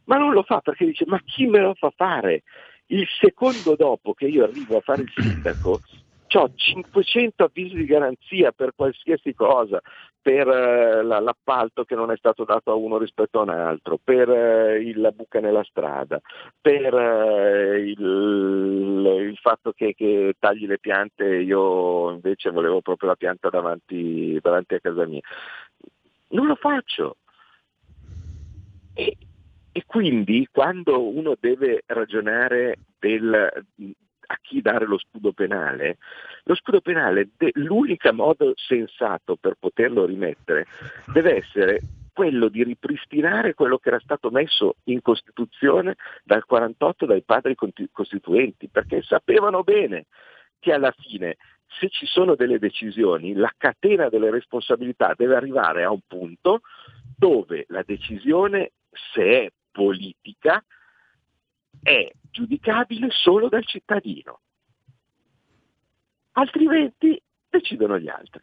Ma 0.04 0.16
non 0.16 0.32
lo 0.32 0.42
fa 0.42 0.60
perché 0.60 0.84
dice 0.84 1.04
ma 1.06 1.20
chi 1.24 1.46
me 1.46 1.60
lo 1.60 1.74
fa 1.74 1.90
fare? 1.90 2.42
Il 2.86 3.06
secondo 3.18 3.74
dopo 3.74 4.12
che 4.12 4.26
io 4.26 4.44
arrivo 4.44 4.76
a 4.76 4.80
fare 4.80 5.02
il 5.02 5.12
sindaco 5.14 5.80
ho 6.36 6.50
500 6.54 7.44
avvisi 7.44 7.76
di 7.76 7.84
garanzia 7.84 8.52
per 8.52 8.72
qualsiasi 8.74 9.34
cosa, 9.34 9.80
per 10.24 10.48
eh, 10.48 11.02
l'appalto 11.02 11.84
che 11.84 11.94
non 11.94 12.10
è 12.10 12.16
stato 12.16 12.44
dato 12.44 12.70
a 12.70 12.74
uno 12.74 12.96
rispetto 12.96 13.40
a 13.40 13.42
un 13.42 13.50
altro, 13.50 13.98
per 14.02 14.30
eh, 14.30 14.94
la 14.96 15.10
buca 15.10 15.38
nella 15.38 15.62
strada, 15.64 16.18
per 16.58 16.94
eh, 16.94 17.80
il, 17.80 19.26
il, 19.28 19.36
fatto 19.36 19.72
che, 19.72 19.92
che, 19.94 20.32
tagli 20.38 20.66
le 20.66 20.78
piante, 20.78 21.26
io 21.26 22.12
invece 22.12 22.48
volevo 22.48 22.80
proprio 22.80 23.10
la 23.10 23.16
pianta 23.16 23.50
davanti, 23.50 24.38
davanti 24.40 24.76
a 24.76 24.80
casa 24.80 25.04
mia. 25.04 25.20
Non 26.28 26.46
lo 26.46 26.54
faccio. 26.54 27.18
E, 28.94 29.18
e 29.72 29.82
quindi 29.84 30.48
quando 30.50 31.06
uno 31.06 31.36
deve 31.38 31.82
ragionare 31.84 32.78
del, 32.98 33.66
a 34.26 34.38
chi 34.40 34.60
dare 34.60 34.86
lo 34.86 34.98
scudo 34.98 35.32
penale, 35.32 35.98
lo 36.44 36.54
scudo 36.54 36.80
penale, 36.80 37.30
de- 37.36 37.52
l'unico 37.54 38.12
modo 38.12 38.52
sensato 38.56 39.36
per 39.36 39.56
poterlo 39.58 40.04
rimettere 40.04 40.66
deve 41.12 41.36
essere 41.36 41.80
quello 42.12 42.48
di 42.48 42.62
ripristinare 42.62 43.54
quello 43.54 43.78
che 43.78 43.88
era 43.88 43.98
stato 43.98 44.30
messo 44.30 44.76
in 44.84 45.02
Costituzione 45.02 45.96
dal 46.22 46.44
48 46.44 47.06
dai 47.06 47.22
padri 47.22 47.56
costituenti, 47.90 48.68
perché 48.68 49.02
sapevano 49.02 49.62
bene 49.64 50.06
che 50.60 50.72
alla 50.72 50.94
fine 50.96 51.36
se 51.78 51.88
ci 51.88 52.06
sono 52.06 52.36
delle 52.36 52.58
decisioni, 52.58 53.34
la 53.34 53.52
catena 53.56 54.08
delle 54.08 54.30
responsabilità 54.30 55.14
deve 55.16 55.34
arrivare 55.34 55.82
a 55.82 55.90
un 55.90 56.00
punto 56.06 56.60
dove 57.16 57.64
la 57.68 57.82
decisione, 57.84 58.72
se 59.12 59.22
è 59.22 59.50
politica, 59.72 60.62
è 61.84 62.10
giudicabile 62.30 63.08
solo 63.10 63.48
dal 63.48 63.64
cittadino. 63.66 64.40
Altrimenti 66.32 67.20
decidono 67.48 67.98
gli 67.98 68.08
altri. 68.08 68.40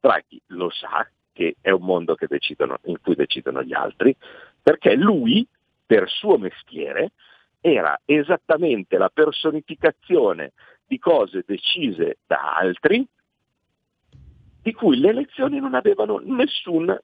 Draghi 0.00 0.40
lo 0.46 0.70
sa 0.70 1.06
che 1.32 1.56
è 1.60 1.70
un 1.70 1.82
mondo 1.82 2.16
decidono, 2.18 2.80
in 2.84 2.98
cui 3.00 3.14
decidono 3.14 3.62
gli 3.62 3.74
altri, 3.74 4.16
perché 4.60 4.96
lui, 4.96 5.46
per 5.86 6.08
suo 6.08 6.36
mestiere, 6.36 7.12
era 7.60 8.00
esattamente 8.04 8.96
la 8.96 9.08
personificazione 9.08 10.52
di 10.84 10.98
cose 10.98 11.44
decise 11.46 12.18
da 12.26 12.56
altri, 12.56 13.06
di 14.62 14.72
cui 14.72 14.98
le 14.98 15.10
elezioni 15.10 15.60
non 15.60 15.74
avevano 15.74 16.18
nessuna 16.24 17.00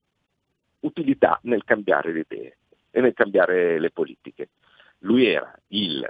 utilità 0.81 1.39
nel 1.43 1.63
cambiare 1.63 2.13
le 2.13 2.25
idee 2.29 2.57
e 2.91 3.01
nel 3.01 3.13
cambiare 3.13 3.79
le 3.79 3.91
politiche. 3.91 4.49
Lui 5.05 5.27
era 5.27 5.55
il 5.69 6.07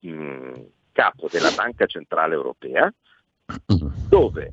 mh, 0.00 0.10
mm, 0.10 0.52
capo 0.92 1.28
della 1.30 1.50
Banca 1.54 1.86
Centrale 1.86 2.34
Europea, 2.34 2.92
dove 4.08 4.52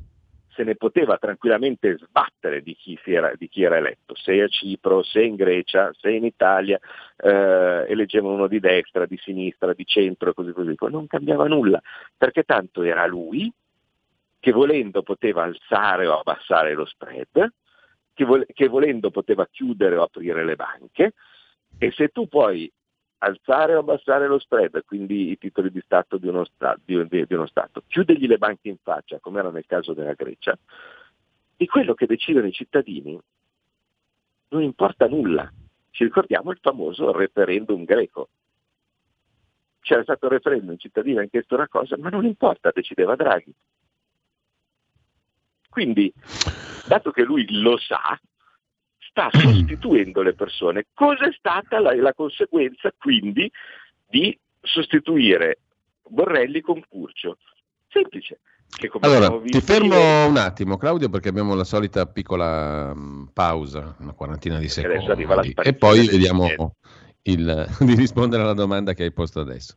se 0.52 0.64
ne 0.64 0.74
poteva 0.74 1.16
tranquillamente 1.16 1.96
sbattere 1.96 2.62
di 2.62 2.74
chi, 2.74 2.98
era, 3.04 3.32
di 3.36 3.48
chi 3.48 3.62
era, 3.62 3.76
eletto, 3.76 4.14
se 4.14 4.40
a 4.42 4.48
Cipro, 4.48 5.02
se 5.02 5.22
in 5.22 5.36
Grecia, 5.36 5.90
se 5.98 6.10
in 6.10 6.24
Italia 6.24 6.78
eh, 7.16 7.86
eleggevano 7.88 8.34
uno 8.34 8.46
di 8.48 8.58
destra, 8.58 9.06
di 9.06 9.16
sinistra, 9.16 9.72
di 9.72 9.84
centro 9.84 10.30
e 10.30 10.34
così 10.34 10.52
così, 10.52 10.74
non 10.90 11.06
cambiava 11.06 11.46
nulla, 11.46 11.80
perché 12.16 12.42
tanto 12.42 12.82
era 12.82 13.06
lui 13.06 13.50
che 14.38 14.52
volendo 14.52 15.02
poteva 15.02 15.44
alzare 15.44 16.06
o 16.06 16.18
abbassare 16.18 16.74
lo 16.74 16.84
spread, 16.84 17.52
che, 18.12 18.24
vo- 18.24 18.44
che 18.52 18.68
volendo 18.68 19.10
poteva 19.10 19.46
chiudere 19.46 19.96
o 19.96 20.02
aprire 20.02 20.44
le 20.44 20.56
banche, 20.56 21.12
e 21.78 21.90
se 21.92 22.08
tu 22.08 22.26
poi 22.26 22.70
alzare 23.22 23.74
o 23.74 23.80
abbassare 23.80 24.26
lo 24.26 24.38
spread, 24.38 24.84
quindi 24.84 25.30
i 25.30 25.38
titoli 25.38 25.70
di 25.70 25.80
Stato 25.84 26.16
di 26.16 26.28
uno, 26.28 26.44
sta, 26.44 26.78
di, 26.82 27.06
di, 27.08 27.26
di 27.26 27.34
uno 27.34 27.46
Stato, 27.46 27.82
chiudergli 27.86 28.26
le 28.26 28.38
banche 28.38 28.68
in 28.68 28.76
faccia, 28.82 29.18
come 29.18 29.40
era 29.40 29.50
nel 29.50 29.66
caso 29.66 29.92
della 29.92 30.14
Grecia, 30.14 30.58
di 31.56 31.66
quello 31.66 31.94
che 31.94 32.06
decidono 32.06 32.46
i 32.46 32.52
cittadini 32.52 33.20
non 34.48 34.62
importa 34.62 35.06
nulla. 35.06 35.50
Ci 35.90 36.04
ricordiamo 36.04 36.50
il 36.50 36.58
famoso 36.60 37.12
referendum 37.12 37.84
greco. 37.84 38.28
C'era 39.80 40.02
stato 40.02 40.26
il 40.26 40.32
referendum, 40.32 40.72
il 40.72 40.78
cittadino 40.78 41.20
ha 41.20 41.24
chiesto 41.24 41.54
una 41.54 41.68
cosa, 41.68 41.96
ma 41.98 42.08
non 42.08 42.24
importa, 42.24 42.70
decideva 42.72 43.16
Draghi. 43.16 43.52
Quindi, 45.68 46.12
dato 46.86 47.10
che 47.10 47.22
lui 47.22 47.46
lo 47.60 47.76
sa, 47.78 48.18
sta 49.10 49.28
sostituendo 49.36 50.22
le 50.22 50.34
persone. 50.34 50.86
Cos'è 50.94 51.30
stata 51.36 51.78
la, 51.80 51.94
la 51.94 52.14
conseguenza 52.14 52.90
quindi 52.96 53.50
di 54.08 54.36
sostituire 54.62 55.58
Borrelli 56.08 56.60
con 56.60 56.82
Curcio? 56.88 57.36
Semplice. 57.88 58.40
Allora, 59.00 59.40
ti 59.44 59.60
fermo 59.60 60.26
un 60.26 60.36
attimo 60.36 60.76
Claudio 60.76 61.08
perché 61.08 61.28
abbiamo 61.28 61.54
la 61.54 61.64
solita 61.64 62.06
piccola 62.06 62.92
um, 62.94 63.28
pausa, 63.32 63.96
una 63.98 64.12
quarantina 64.12 64.58
di 64.58 64.68
secondi, 64.68 65.26
e 65.60 65.74
poi 65.74 66.06
vediamo 66.06 66.76
il, 67.22 67.66
di 67.80 67.94
rispondere 67.96 68.42
alla 68.42 68.54
domanda 68.54 68.94
che 68.94 69.02
hai 69.02 69.12
posto 69.12 69.40
adesso. 69.40 69.76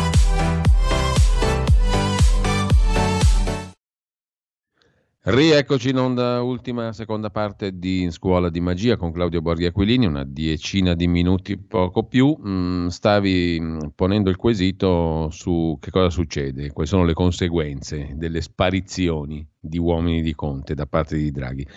Rieccoci 5.23 5.89
in 5.89 5.99
onda, 5.99 6.41
ultima 6.41 6.93
seconda 6.93 7.29
parte 7.29 7.77
di 7.77 8.09
Scuola 8.09 8.49
di 8.49 8.59
Magia 8.59 8.97
con 8.97 9.11
Claudio 9.11 9.39
Borghi 9.39 9.67
Aquilini, 9.67 10.07
una 10.07 10.23
decina 10.23 10.95
di 10.95 11.05
minuti, 11.05 11.59
poco 11.59 12.05
più. 12.05 12.35
Mm, 12.43 12.87
stavi 12.87 13.59
mm, 13.61 13.79
ponendo 13.93 14.31
il 14.31 14.35
quesito 14.35 15.29
su 15.29 15.77
che 15.79 15.91
cosa 15.91 16.09
succede, 16.09 16.71
quali 16.71 16.89
sono 16.89 17.05
le 17.05 17.13
conseguenze 17.13 18.13
delle 18.15 18.41
sparizioni 18.41 19.47
di 19.59 19.77
uomini 19.77 20.23
di 20.23 20.33
Conte 20.33 20.73
da 20.73 20.87
parte 20.87 21.17
di 21.17 21.29
Draghi. 21.29 21.67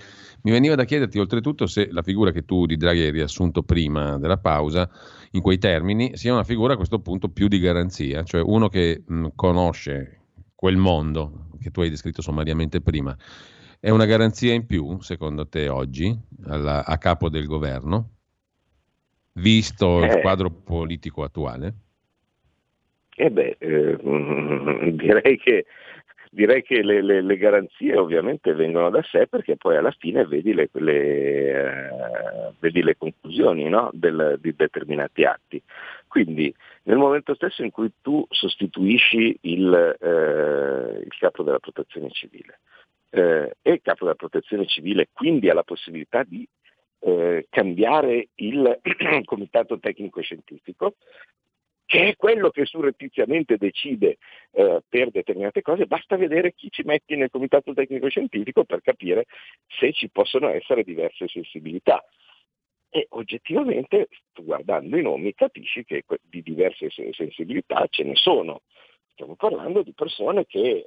Mi 0.45 0.51
veniva 0.51 0.75
da 0.75 0.85
chiederti 0.85 1.19
oltretutto 1.19 1.67
se 1.67 1.89
la 1.91 2.01
figura 2.01 2.31
che 2.31 2.47
tu 2.47 2.65
di 2.65 2.79
Draghi 2.79 3.03
hai 3.03 3.11
riassunto 3.11 3.63
prima 3.63 4.17
della 4.17 4.39
pausa, 4.39 4.89
in 5.33 5.43
quei 5.43 5.59
termini, 5.59 6.17
sia 6.17 6.33
una 6.33 6.45
figura 6.45 6.73
a 6.73 6.77
questo 6.77 6.99
punto 7.01 7.29
più 7.29 7.49
di 7.49 7.59
garanzia, 7.59 8.23
cioè 8.23 8.41
uno 8.41 8.71
che 8.71 9.03
mh, 9.07 9.15
mm, 9.15 9.27
conosce 9.35 10.24
quel 10.55 10.77
mondo 10.77 11.49
che 11.61 11.71
tu 11.71 11.81
hai 11.81 11.91
descritto 11.91 12.23
sommariamente 12.23 12.81
prima, 12.81 13.17
è 13.81 13.91
una 13.91 14.07
garanzia 14.07 14.55
in 14.55 14.67
più, 14.67 15.01
secondo 15.01 15.47
te, 15.47 15.69
oggi, 15.69 16.17
alla, 16.47 16.85
a 16.85 16.97
capo 16.99 17.29
del 17.29 17.47
governo, 17.47 18.11
visto 19.35 20.03
eh. 20.03 20.07
il 20.07 20.21
quadro 20.21 20.51
politico 20.51 21.23
attuale? 21.23 21.75
Eh 23.17 23.31
beh, 23.31 23.57
eh, 23.59 23.97
direi 24.93 25.39
che, 25.39 25.67
direi 26.31 26.63
che 26.63 26.83
le, 26.83 27.03
le, 27.03 27.21
le, 27.23 27.37
garanzie 27.37 27.97
ovviamente 27.97 28.53
vengono 28.55 28.91
da 28.91 29.03
sé 29.03 29.27
perché 29.29 29.57
poi 29.57 29.77
alla 29.77 29.95
fine 29.97 30.27
vedi 30.27 30.53
le, 30.53 30.69
le, 30.73 31.89
uh, 31.91 32.55
vedi 32.59 32.83
conclusioni 32.97 33.69
no? 33.69 33.91
Del, 33.93 34.39
di 34.41 34.55
determinati 34.57 35.25
atti. 35.25 35.63
Quindi 36.15 36.55
nel 36.85 36.97
momento 36.97 37.35
stesso 37.35 37.65
in 37.65 37.73
cui 37.73 37.91
tu 38.01 38.25
sostituisci 38.31 39.37
il, 39.41 39.97
eh, 40.01 41.03
il 41.03 41.17
capo 41.19 41.43
della 41.43 41.59
protezione 41.59 42.09
civile 42.13 42.61
eh, 43.11 43.57
e 43.61 43.73
il 43.73 43.81
capo 43.83 44.05
della 44.05 44.15
protezione 44.15 44.65
civile 44.65 45.09
quindi 45.13 45.51
ha 45.51 45.55
la 45.55 45.65
possibilità 45.65 46.23
di 46.23 46.47
eh, 47.01 47.49
cambiare 47.51 48.29
il 48.37 48.79
comitato 49.25 49.81
tecnico 49.81 50.21
scientifico, 50.21 50.95
che 51.85 52.11
è 52.11 52.15
quello 52.15 52.51
che 52.51 52.65
surrettiziamente 52.65 53.57
decide 53.57 54.19
eh, 54.53 54.83
per 54.89 55.11
determinate 55.11 55.63
cose, 55.63 55.87
basta 55.87 56.15
vedere 56.17 56.55
chi 56.55 56.71
ci 56.71 56.85
metti 56.85 57.17
nel 57.17 57.31
comitato 57.31 57.75
tecnico 57.75 58.09
scientifico 58.09 58.63
per 58.63 58.83
capire 58.83 59.25
se 59.67 59.93
ci 59.93 60.09
possono 60.11 60.49
essere 60.51 60.85
diverse 60.85 61.27
sensibilità 61.27 62.05
e 62.97 63.09
oggettivamente 63.11 64.07
guardando 64.41 64.97
i 64.97 65.03
nomi 65.03 65.35
capisci 65.35 65.83
che 65.83 66.05
di 66.23 66.43
diverse 66.43 66.91
sensibilità 67.11 67.85
ce 67.91 68.05
ne 68.05 68.15
sono. 68.15 68.61
Stiamo 69.15 69.35
parlando 69.35 69.83
di 69.83 69.93
persone 69.93 70.47
che 70.47 70.85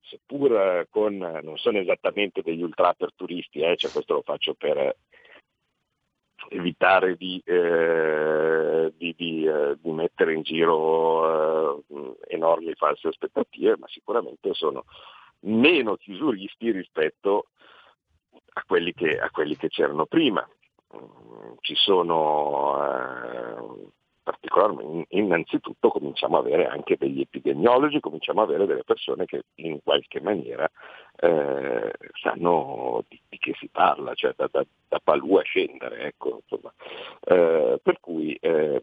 seppur 0.00 0.88
con, 0.90 1.16
non 1.16 1.56
sono 1.58 1.78
esattamente 1.78 2.42
degli 2.42 2.62
ultra 2.62 2.92
turisti, 3.14 3.60
eh, 3.60 3.76
cioè 3.76 3.92
questo 3.92 4.14
lo 4.14 4.22
faccio 4.22 4.54
per 4.54 4.96
evitare 6.48 7.14
di, 7.14 7.40
eh, 7.44 8.92
di, 8.96 9.14
di, 9.16 9.46
eh, 9.46 9.76
di, 9.80 9.90
mettere 9.92 10.34
in 10.34 10.42
giro 10.42 11.78
eh, 11.78 12.16
enormi 12.30 12.74
false 12.74 13.06
aspettative, 13.06 13.76
ma 13.78 13.86
sicuramente 13.86 14.54
sono 14.54 14.86
meno 15.42 15.94
chiusuristi 15.94 16.72
rispetto 16.72 17.50
a 18.58 18.64
quelli 18.66 18.92
che, 18.92 19.18
a 19.18 19.30
quelli 19.30 19.56
che 19.56 19.68
c'erano 19.68 20.06
prima. 20.06 20.46
Mm, 20.96 21.52
ci 21.60 21.74
sono 21.74 22.82
eh, 22.82 23.88
innanzitutto 25.10 25.88
cominciamo 25.88 26.38
ad 26.38 26.46
avere 26.46 26.66
anche 26.66 26.96
degli 26.98 27.20
epidemiologi, 27.20 28.00
cominciamo 28.00 28.42
ad 28.42 28.48
avere 28.48 28.66
delle 28.66 28.84
persone 28.84 29.24
che 29.24 29.44
in 29.56 29.80
qualche 29.82 30.20
maniera 30.20 30.68
eh, 31.16 31.92
sanno 32.20 33.04
di, 33.08 33.20
di, 33.28 33.38
che 33.38 33.54
si 33.58 33.68
parla, 33.68 34.14
cioè 34.14 34.34
da, 34.36 34.48
da, 34.50 34.64
da 34.88 35.00
Palù 35.02 35.36
a 35.36 35.42
scendere. 35.42 36.00
Ecco, 36.02 36.42
eh, 37.24 37.80
per 37.82 38.00
cui 38.00 38.34
eh, 38.34 38.82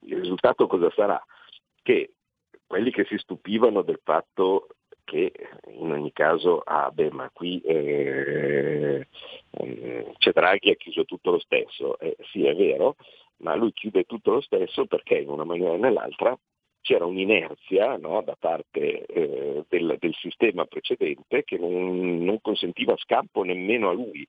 il 0.00 0.16
risultato 0.16 0.66
cosa 0.66 0.90
sarà? 0.94 1.22
Che 1.82 2.12
quelli 2.66 2.90
che 2.90 3.04
si 3.04 3.16
stupivano 3.18 3.82
del 3.82 4.00
fatto 4.02 4.68
che 5.08 5.32
in 5.68 5.90
ogni 5.90 6.12
caso, 6.12 6.60
ah 6.60 6.90
beh, 6.90 7.10
ma 7.12 7.30
qui 7.32 7.60
eh, 7.62 9.06
eh, 9.50 10.12
c'è 10.18 10.32
Draghi 10.32 10.70
ha 10.70 10.74
chiuso 10.74 11.06
tutto 11.06 11.30
lo 11.30 11.38
stesso, 11.38 11.98
eh, 11.98 12.14
sì 12.30 12.44
è 12.44 12.54
vero, 12.54 12.96
ma 13.38 13.54
lui 13.54 13.72
chiude 13.72 14.04
tutto 14.04 14.32
lo 14.32 14.40
stesso 14.42 14.84
perché 14.84 15.16
in 15.16 15.30
una 15.30 15.44
maniera 15.44 15.72
o 15.72 15.76
nell'altra 15.76 16.38
c'era 16.82 17.06
un'inerzia 17.06 17.96
no, 17.96 18.22
da 18.22 18.36
parte 18.38 19.06
eh, 19.06 19.64
del, 19.66 19.96
del, 19.98 20.14
sistema 20.14 20.66
precedente 20.66 21.42
che 21.44 21.56
non, 21.56 22.22
non, 22.22 22.40
consentiva 22.42 22.94
scampo 22.98 23.42
nemmeno 23.42 23.88
a 23.88 23.92
lui. 23.92 24.26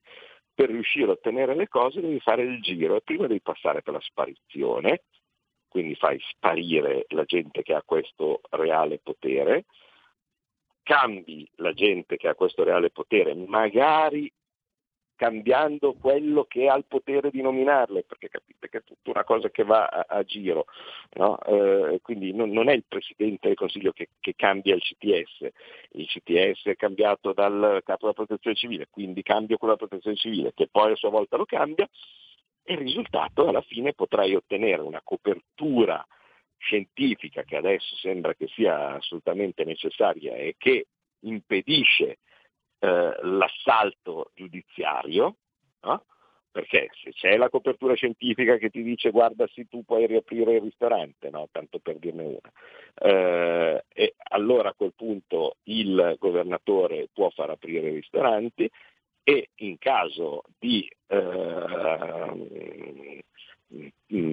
Per 0.53 0.69
riuscire 0.69 1.07
a 1.07 1.11
ottenere 1.11 1.55
le 1.55 1.67
cose 1.67 2.01
devi 2.01 2.19
fare 2.19 2.43
il 2.43 2.61
giro 2.61 2.95
e 2.95 3.01
prima 3.01 3.27
devi 3.27 3.41
passare 3.41 3.81
per 3.81 3.93
la 3.93 4.01
sparizione, 4.01 5.03
quindi 5.69 5.95
fai 5.95 6.19
sparire 6.31 7.05
la 7.09 7.23
gente 7.23 7.63
che 7.63 7.73
ha 7.73 7.83
questo 7.85 8.41
reale 8.51 8.99
potere, 9.01 9.65
cambi 10.83 11.49
la 11.55 11.73
gente 11.73 12.17
che 12.17 12.27
ha 12.27 12.35
questo 12.35 12.63
reale 12.63 12.89
potere, 12.89 13.33
magari 13.35 14.31
cambiando 15.19 15.95
quello 15.99 16.45
che 16.45 16.69
ha 16.69 16.77
il 16.77 16.85
potere 16.87 17.29
di 17.29 17.41
nominarle, 17.41 18.03
perché 18.03 18.29
capite 18.29 18.69
che 18.69 18.77
è 18.77 18.83
tutta 18.85 19.09
una 19.09 19.25
cosa 19.25 19.49
che 19.49 19.65
va 19.65 19.85
a, 19.85 20.05
a 20.07 20.23
giro, 20.23 20.63
no? 21.15 21.37
eh, 21.41 21.99
quindi 22.01 22.33
non, 22.33 22.51
non, 22.51 22.69
è 22.69 22.73
il 22.73 22.85
Presidente 22.87 23.49
del 23.49 23.57
Consiglio 23.57 23.91
che, 23.91 24.11
che, 24.21 24.33
cambia 24.37 24.75
il 24.75 24.81
CTS, 24.81 25.49
il 25.91 26.07
CTS 26.07 26.67
è 26.67 26.75
cambiato 26.77 27.33
dal 27.33 27.81
capo 27.83 28.03
della 28.03 28.13
protezione 28.13 28.55
civile, 28.55 28.87
quindi 28.89 29.21
cambio 29.21 29.57
quello 29.57 29.75
della 29.75 29.87
protezione 29.87 30.15
civile, 30.15 30.53
che 30.53 30.69
poi 30.71 30.93
a 30.93 30.95
sua 30.95 31.09
volta 31.09 31.35
lo 31.35 31.43
cambia, 31.43 31.85
e 32.63 32.73
il 32.73 32.79
risultato 32.79 33.45
alla 33.45 33.61
fine 33.61 33.91
potrai 33.91 34.35
ottenere 34.35 34.81
una 34.81 35.01
copertura 35.03 36.01
scientifica 36.59 37.43
che 37.43 37.55
adesso 37.55 37.95
sembra 37.95 38.33
che 38.35 38.47
sia 38.47 38.95
assolutamente 38.95 39.63
necessaria 39.63 40.35
e 40.35 40.55
che 40.57 40.87
impedisce 41.21 42.19
eh, 42.79 43.17
l'assalto 43.21 44.31
giudiziario, 44.35 45.35
no? 45.81 46.03
perché 46.51 46.89
se 47.03 47.11
c'è 47.11 47.37
la 47.37 47.49
copertura 47.49 47.93
scientifica 47.93 48.57
che 48.57 48.69
ti 48.69 48.81
dice 48.81 49.11
guarda 49.11 49.45
sì 49.47 49.67
tu 49.67 49.83
puoi 49.83 50.07
riaprire 50.07 50.55
il 50.55 50.61
ristorante, 50.61 51.29
no? 51.29 51.47
tanto 51.51 51.79
per 51.79 51.97
dirne 51.97 52.23
una, 52.23 52.51
eh, 52.95 53.85
e 53.87 54.15
allora 54.29 54.69
a 54.69 54.73
quel 54.73 54.93
punto 54.95 55.57
il 55.63 56.15
governatore 56.19 57.07
può 57.13 57.29
far 57.29 57.51
aprire 57.51 57.89
i 57.89 57.95
ristoranti 57.95 58.69
e 59.23 59.49
in 59.55 59.77
caso 59.77 60.43
di 60.57 60.89
eh, 61.07 61.17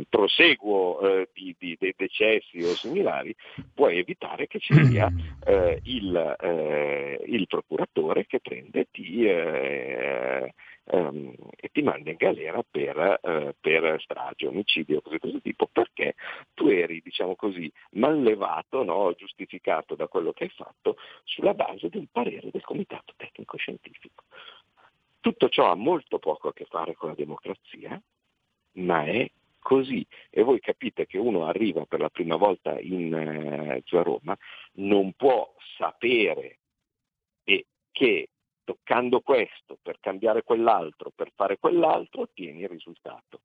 proseguo 0.09 1.01
eh, 1.01 1.29
di, 1.33 1.55
di, 1.59 1.77
dei 1.79 1.95
decessi 1.97 2.59
o 2.63 2.75
similari, 2.75 3.35
puoi 3.75 3.99
evitare 3.99 4.47
che 4.47 4.59
ci 4.59 4.73
sia 4.87 5.11
eh, 5.45 5.81
il, 5.85 6.37
eh, 6.41 7.23
il, 7.27 7.47
procuratore 7.47 8.27
che 8.27 8.41
prende 8.41 8.89
ti, 8.91 9.27
eh, 9.27 10.55
ehm, 10.85 11.35
e 11.55 11.69
ti 11.71 11.83
manda 11.83 12.11
in 12.11 12.17
galera 12.17 12.63
per, 12.69 13.21
eh, 13.23 13.55
per 13.61 14.01
strage, 14.01 14.47
omicidio, 14.47 15.03
cose 15.03 15.17
di 15.17 15.21
questo 15.21 15.41
tipo, 15.41 15.69
perché 15.71 16.15
tu 16.55 16.69
eri, 16.69 17.03
diciamo 17.05 17.37
così, 17.37 17.71
mallevato, 17.91 18.83
no, 18.83 19.13
giustificato 19.15 19.95
da 19.95 20.09
quello 20.09 20.33
che 20.33 20.45
hai 20.45 20.51
fatto 20.51 20.97
sulla 21.25 21.55
base 21.55 21.89
del 21.91 22.09
parere 22.11 22.51
del 22.51 22.63
comitato 22.63 23.13
tecnico 23.17 23.59
scientifico. 23.59 24.25
Tutto 25.21 25.49
ciò 25.49 25.71
ha 25.71 25.75
molto 25.75 26.19
poco 26.19 26.49
a 26.49 26.53
che 26.53 26.67
fare 26.67 26.95
con 26.95 27.09
la 27.09 27.15
democrazia, 27.17 28.01
ma 28.77 29.05
è 29.05 29.31
così 29.59 30.07
e 30.31 30.43
voi 30.43 30.61
capite 30.61 31.07
che 31.07 31.19
uno 31.19 31.47
arriva 31.47 31.85
per 31.87 32.01
la 32.01 32.09
prima 32.09 32.37
volta 32.37 32.79
in, 32.79 33.13
eh, 33.13 33.83
a 33.97 34.03
Roma, 34.03 34.37
non 34.75 35.13
può 35.15 35.53
sapere 35.77 36.59
che 37.97 38.29
toccando 38.63 39.21
questo 39.21 39.79
per 39.81 39.97
cambiare 40.01 40.43
quell'altro, 40.43 41.11
per 41.15 41.33
fare 41.35 41.57
quell'altro, 41.59 42.23
ottieni 42.23 42.61
il 42.61 42.69
risultato. 42.69 43.41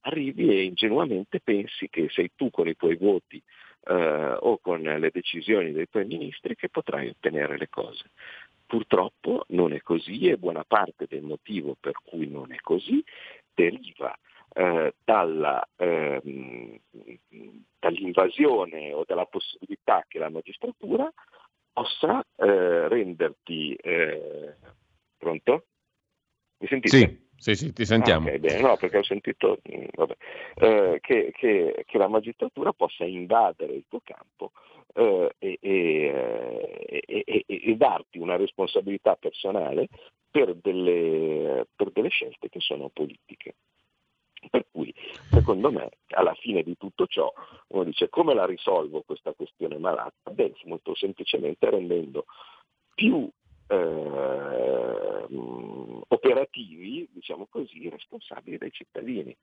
Arrivi 0.00 0.48
e 0.48 0.64
ingenuamente 0.64 1.38
pensi 1.40 1.88
che 1.88 2.08
sei 2.10 2.32
tu 2.34 2.50
con 2.50 2.66
i 2.66 2.74
tuoi 2.74 2.96
voti 2.96 3.40
eh, 3.86 4.36
o 4.40 4.58
con 4.58 4.80
le 4.80 5.10
decisioni 5.12 5.70
dei 5.70 5.88
tuoi 5.88 6.06
ministri 6.06 6.56
che 6.56 6.68
potrai 6.68 7.10
ottenere 7.10 7.56
le 7.56 7.68
cose. 7.68 8.10
Purtroppo 8.66 9.44
non 9.50 9.72
è 9.72 9.80
così 9.82 10.26
e 10.26 10.36
buona 10.36 10.64
parte 10.64 11.06
del 11.08 11.22
motivo 11.22 11.76
per 11.78 11.94
cui 12.02 12.26
non 12.28 12.52
è 12.52 12.56
così 12.56 13.04
deriva 13.54 14.18
eh, 14.54 14.94
dalla, 15.04 15.68
ehm, 15.76 16.78
dall'invasione 17.78 18.92
o 18.92 19.04
dalla 19.06 19.26
possibilità 19.26 20.04
che 20.08 20.18
la 20.18 20.30
magistratura 20.30 21.10
possa 21.72 22.24
eh, 22.36 22.88
renderti 22.88 23.74
eh, 23.74 24.54
pronto? 25.18 25.66
Mi 26.58 26.68
sentite? 26.68 26.96
Sì. 26.96 27.22
Sì, 27.36 27.56
sì, 27.56 27.72
ti 27.72 27.84
sentiamo. 27.84 28.28
Ah, 28.28 28.34
okay, 28.36 28.60
no, 28.62 28.76
perché 28.76 28.98
ho 28.98 29.02
sentito 29.02 29.58
mm, 29.68 29.84
eh, 30.54 30.98
che, 31.02 31.32
che, 31.36 31.84
che, 31.84 31.98
la 31.98 32.08
magistratura 32.08 32.72
possa 32.72 33.04
invadere 33.04 33.74
il 33.74 33.84
tuo 33.88 34.00
campo 34.02 34.52
eh, 34.94 35.34
e, 35.38 35.58
e, 35.60 37.02
e, 37.04 37.44
e, 37.46 37.76
darti 37.76 38.18
una 38.18 38.36
responsabilità 38.36 39.16
personale 39.16 39.88
per 40.30 40.54
delle, 40.54 41.66
per 41.74 41.90
delle 41.90 42.08
scelte 42.08 42.48
che 42.48 42.60
sono 42.60 42.88
politiche. 42.88 43.56
Per 44.50 44.66
cui, 44.70 44.94
secondo 45.30 45.70
me, 45.70 45.90
alla 46.08 46.34
fine 46.34 46.62
di 46.62 46.76
tutto 46.76 47.06
ciò, 47.06 47.32
uno 47.68 47.84
dice 47.84 48.08
come 48.08 48.34
la 48.34 48.46
risolvo 48.46 49.02
questa 49.02 49.32
questione 49.32 49.78
malata? 49.78 50.30
Beh, 50.30 50.54
molto 50.64 50.94
semplicemente 50.94 51.68
rendendo 51.70 52.26
più 52.94 53.28
eh, 53.68 55.26
operativi, 56.08 57.08
diciamo 57.12 57.46
così, 57.50 57.88
responsabili 57.88 58.58
dai 58.58 58.70
cittadini. 58.70 59.36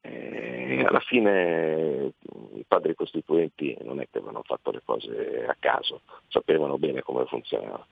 Eh, 0.00 0.84
alla 0.86 1.00
fine 1.00 2.12
i 2.54 2.64
padri 2.66 2.94
costituenti 2.94 3.76
non 3.82 4.00
è 4.00 4.08
che 4.08 4.18
avevano 4.18 4.42
fatto 4.44 4.70
le 4.70 4.82
cose 4.84 5.44
a 5.46 5.56
caso, 5.58 6.02
sapevano 6.28 6.78
bene 6.78 7.02
come 7.02 7.26
funzionava. 7.26 7.84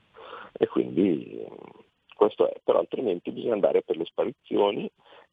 E 0.53 0.67
quindi 0.67 1.45
questo 2.15 2.49
è, 2.49 2.59
però 2.63 2.79
altrimenti 2.79 3.31
bisogna 3.31 3.53
andare 3.53 3.83
per 3.83 3.97
le 3.97 4.05
sparizioni 4.05 4.89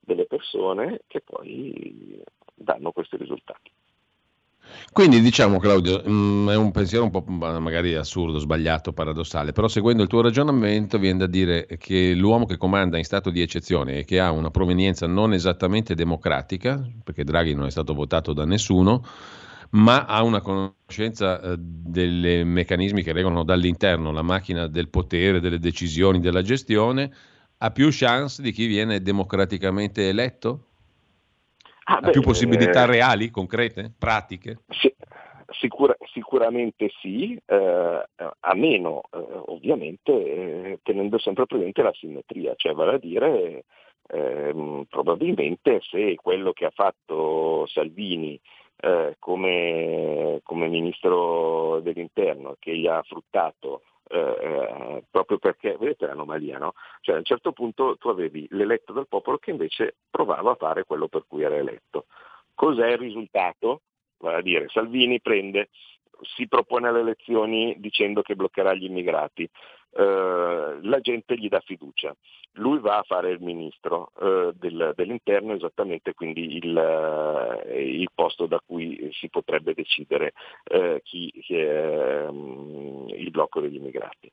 delle 0.07 0.27
persone 0.27 1.01
che 1.07 1.21
poi 1.21 2.23
danno 2.55 2.93
questi 2.93 3.17
risultati. 3.17 3.71
Quindi 4.93 5.21
diciamo 5.21 5.59
Claudio, 5.59 6.03
mm, 6.09 6.49
è 6.49 6.57
un 6.57 6.71
pensiero 6.71 7.05
un 7.05 7.11
po' 7.11 7.25
magari 7.27 7.95
assurdo, 7.95 8.39
sbagliato, 8.39 8.93
paradossale, 8.93 9.53
però 9.53 9.69
seguendo 9.69 10.03
il 10.03 10.09
tuo 10.09 10.23
ragionamento 10.23 10.99
viene 10.99 11.19
da 11.19 11.27
dire 11.27 11.67
che 11.79 12.15
l'uomo 12.15 12.47
che 12.47 12.57
comanda 12.57 12.97
in 12.97 13.05
stato 13.05 13.31
di 13.31 13.43
eccezione 13.43 13.99
e 13.99 14.05
che 14.05 14.21
ha 14.21 14.31
una 14.31 14.51
provenienza 14.51 15.07
non 15.07 15.33
esattamente 15.33 15.95
democratica, 15.95 16.83
perché 17.03 17.25
Draghi 17.25 17.55
non 17.55 17.67
è 17.67 17.71
stato 17.71 17.93
votato 17.93 18.33
da 18.33 18.45
nessuno, 18.45 19.05
ma 19.71 20.05
ha 20.05 20.23
una 20.23 20.41
conoscenza 20.41 21.41
eh, 21.41 21.57
dei 21.59 22.45
meccanismi 22.45 23.03
che 23.03 23.13
regolano 23.13 23.43
dall'interno 23.43 24.13
la 24.13 24.23
macchina 24.23 24.69
del 24.69 24.89
potere, 24.89 25.41
delle 25.41 25.59
decisioni, 25.59 26.21
della 26.21 26.43
gestione, 26.43 27.13
ha 27.65 27.71
più 27.71 27.89
chance 27.91 28.43
di 28.43 28.53
chi 28.53 28.67
viene 28.67 29.01
democraticamente 29.01 30.09
eletto? 30.09 30.67
Ah, 31.85 31.97
ha 31.97 32.01
beh, 32.01 32.11
più 32.11 32.21
possibilità 32.21 32.83
eh, 32.83 32.87
reali, 32.87 33.31
concrete, 33.31 33.91
pratiche? 33.99 34.59
Sì, 34.69 34.95
sicura, 35.49 35.97
sicuramente 36.13 36.91
sì, 37.01 37.39
eh, 37.47 38.07
a 38.41 38.55
meno 38.55 39.03
eh, 39.11 39.19
ovviamente 39.47 40.13
eh, 40.13 40.79
tenendo 40.83 41.19
sempre 41.19 41.47
presente 41.47 41.83
la 41.83 41.93
simmetria, 41.95 42.53
cioè 42.57 42.75
vale 42.75 42.95
a 42.95 42.99
dire 42.99 43.65
ehm, 44.09 44.85
probabilmente 44.89 45.81
se 45.89 46.17
quello 46.17 46.53
che 46.53 46.67
ha 46.67 46.73
fatto 46.75 47.67
Salvini 47.67 48.39
eh, 48.77 49.17
come, 49.19 50.41
come, 50.43 50.69
ministro 50.69 51.81
dell'interno 51.81 52.57
che 52.59 52.77
gli 52.77 52.87
ha 52.87 53.03
fruttato 53.03 53.83
eh, 54.09 54.19
eh, 54.19 55.05
proprio 55.11 55.39
perché, 55.39 55.77
vedete 55.79 56.07
l'anomalia, 56.07 56.59
no? 56.59 56.75
Cioè 57.01 57.15
a 57.15 57.19
un 57.19 57.25
certo 57.25 57.53
punto 57.53 57.97
tu 57.97 58.09
avevi 58.09 58.47
l'eletto 58.51 58.93
del 58.93 59.09
popolo 59.09 59.39
che 59.39 59.51
invece 59.51 59.97
provava 60.11 60.53
a 60.53 60.57
fare 60.57 60.85
quello 60.85 61.09
per 61.09 61.25
cui 61.27 61.43
era 61.43 61.57
eletto. 61.57 62.07
Cos'è 62.55 62.93
il 62.93 62.99
risultato? 62.99 63.83
Vale 64.19 64.37
a 64.37 64.43
dire, 64.43 64.69
Salvini 64.69 65.21
prende, 65.21 65.71
si 66.37 66.47
propone 66.47 66.89
alle 66.89 67.01
elezioni 67.01 67.75
dicendo 67.79 68.23
che 68.23 68.37
bloccherà 68.37 68.75
gli 68.75 68.85
immigrati, 68.85 69.49
eh, 69.97 70.79
la 70.83 71.01
gente 71.01 71.37
gli 71.37 71.49
dà 71.49 71.61
fiducia. 71.61 72.15
Lui 72.59 72.79
va 72.79 72.99
a 72.99 73.03
fare 73.03 73.31
il 73.31 73.41
ministro 73.41 74.13
eh, 74.21 74.53
del, 74.55 74.93
dell'interno, 74.95 75.55
esattamente 75.55 76.15
quindi 76.15 76.57
il, 76.57 76.77
eh, 76.77 77.83
il, 77.83 78.09
posto 78.15 78.47
da 78.47 78.61
cui 78.65 79.11
si 79.13 79.29
potrebbe 79.29 79.75
decidere 79.75 80.33
eh, 80.65 81.01
chi, 81.03 81.33
chi 81.41 81.57
è, 81.57 82.27
um, 82.29 83.09
il 83.09 83.31
blocco 83.31 83.61
degli 83.61 83.77
immigrati 83.77 84.31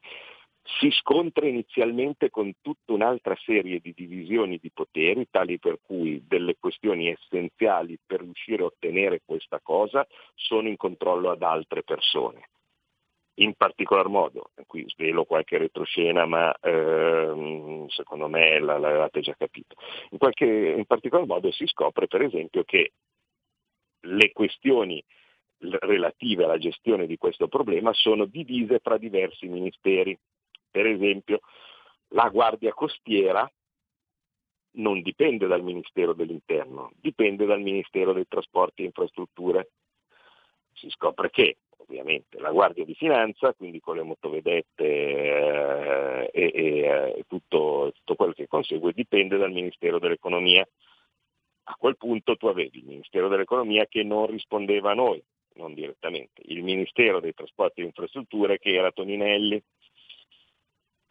si 0.79 0.91
scontra 0.91 1.47
inizialmente 1.47 2.29
con 2.29 2.53
tutta 2.61 2.93
un'altra 2.93 3.35
serie 3.43 3.79
di 3.79 3.93
divisioni 3.95 4.59
di 4.61 4.69
poteri, 4.71 5.27
tali 5.29 5.57
per 5.57 5.79
cui 5.81 6.23
delle 6.27 6.55
questioni 6.59 7.09
essenziali 7.09 7.97
per 8.05 8.21
riuscire 8.21 8.61
a 8.61 8.67
ottenere 8.67 9.21
questa 9.25 9.59
cosa 9.61 10.05
sono 10.35 10.67
in 10.67 10.77
controllo 10.77 11.31
ad 11.31 11.41
altre 11.41 11.83
persone 11.83 12.47
in 13.35 13.53
particolar 13.55 14.07
modo, 14.07 14.51
qui 14.67 14.83
svelo 14.87 15.25
qualche 15.25 15.57
retroscena 15.57 16.25
ma 16.25 16.53
ehm, 16.59 17.87
secondo 17.87 18.27
me 18.27 18.59
l'avete 18.59 19.21
già 19.21 19.35
capito, 19.37 19.75
in, 20.09 20.17
qualche, 20.17 20.45
in 20.45 20.85
particolar 20.85 21.25
modo 21.25 21.51
si 21.51 21.65
scopre 21.67 22.07
per 22.07 22.21
esempio 22.21 22.63
che 22.63 22.91
le 24.01 24.31
questioni 24.31 25.03
relative 25.61 26.43
alla 26.43 26.57
gestione 26.57 27.05
di 27.05 27.17
questo 27.17 27.47
problema 27.47 27.93
sono 27.93 28.25
divise 28.25 28.79
tra 28.79 28.97
diversi 28.97 29.47
ministeri. 29.47 30.17
Per 30.69 30.85
esempio 30.85 31.41
la 32.09 32.29
Guardia 32.29 32.73
Costiera 32.73 33.49
non 34.73 35.01
dipende 35.01 35.47
dal 35.47 35.63
Ministero 35.63 36.13
dell'Interno, 36.13 36.91
dipende 36.95 37.45
dal 37.45 37.61
Ministero 37.61 38.13
dei 38.13 38.27
Trasporti 38.27 38.81
e 38.81 38.85
Infrastrutture. 38.85 39.71
Si 40.73 40.89
scopre 40.89 41.29
che 41.29 41.57
ovviamente 41.91 42.39
la 42.39 42.51
Guardia 42.51 42.85
di 42.85 42.95
Finanza, 42.95 43.53
quindi 43.53 43.81
con 43.81 43.97
le 43.97 44.03
motovedette 44.03 44.83
eh, 44.83 46.29
e, 46.31 46.51
e, 46.53 46.79
eh, 46.79 47.25
tutto, 47.27 47.91
tutto 47.93 48.15
quello 48.15 48.31
che 48.31 48.47
consegue, 48.47 48.93
dipende 48.93 49.37
dal 49.37 49.51
Ministero 49.51 49.99
dell'Economia. 49.99 50.65
A 51.63 51.75
quel 51.77 51.97
punto 51.97 52.37
tu 52.37 52.47
avevi 52.47 52.79
il 52.79 52.85
Ministero 52.85 53.27
dell'Economia 53.27 53.85
che 53.85 54.03
non 54.03 54.25
rispondeva 54.27 54.91
a 54.91 54.95
noi, 54.95 55.21
non 55.55 55.73
direttamente, 55.73 56.41
il 56.45 56.63
Ministero 56.63 57.19
dei 57.19 57.33
Trasporti 57.33 57.81
e 57.81 57.85
Infrastrutture 57.85 58.57
che 58.57 58.73
era 58.73 58.91
Toninelli, 58.91 59.61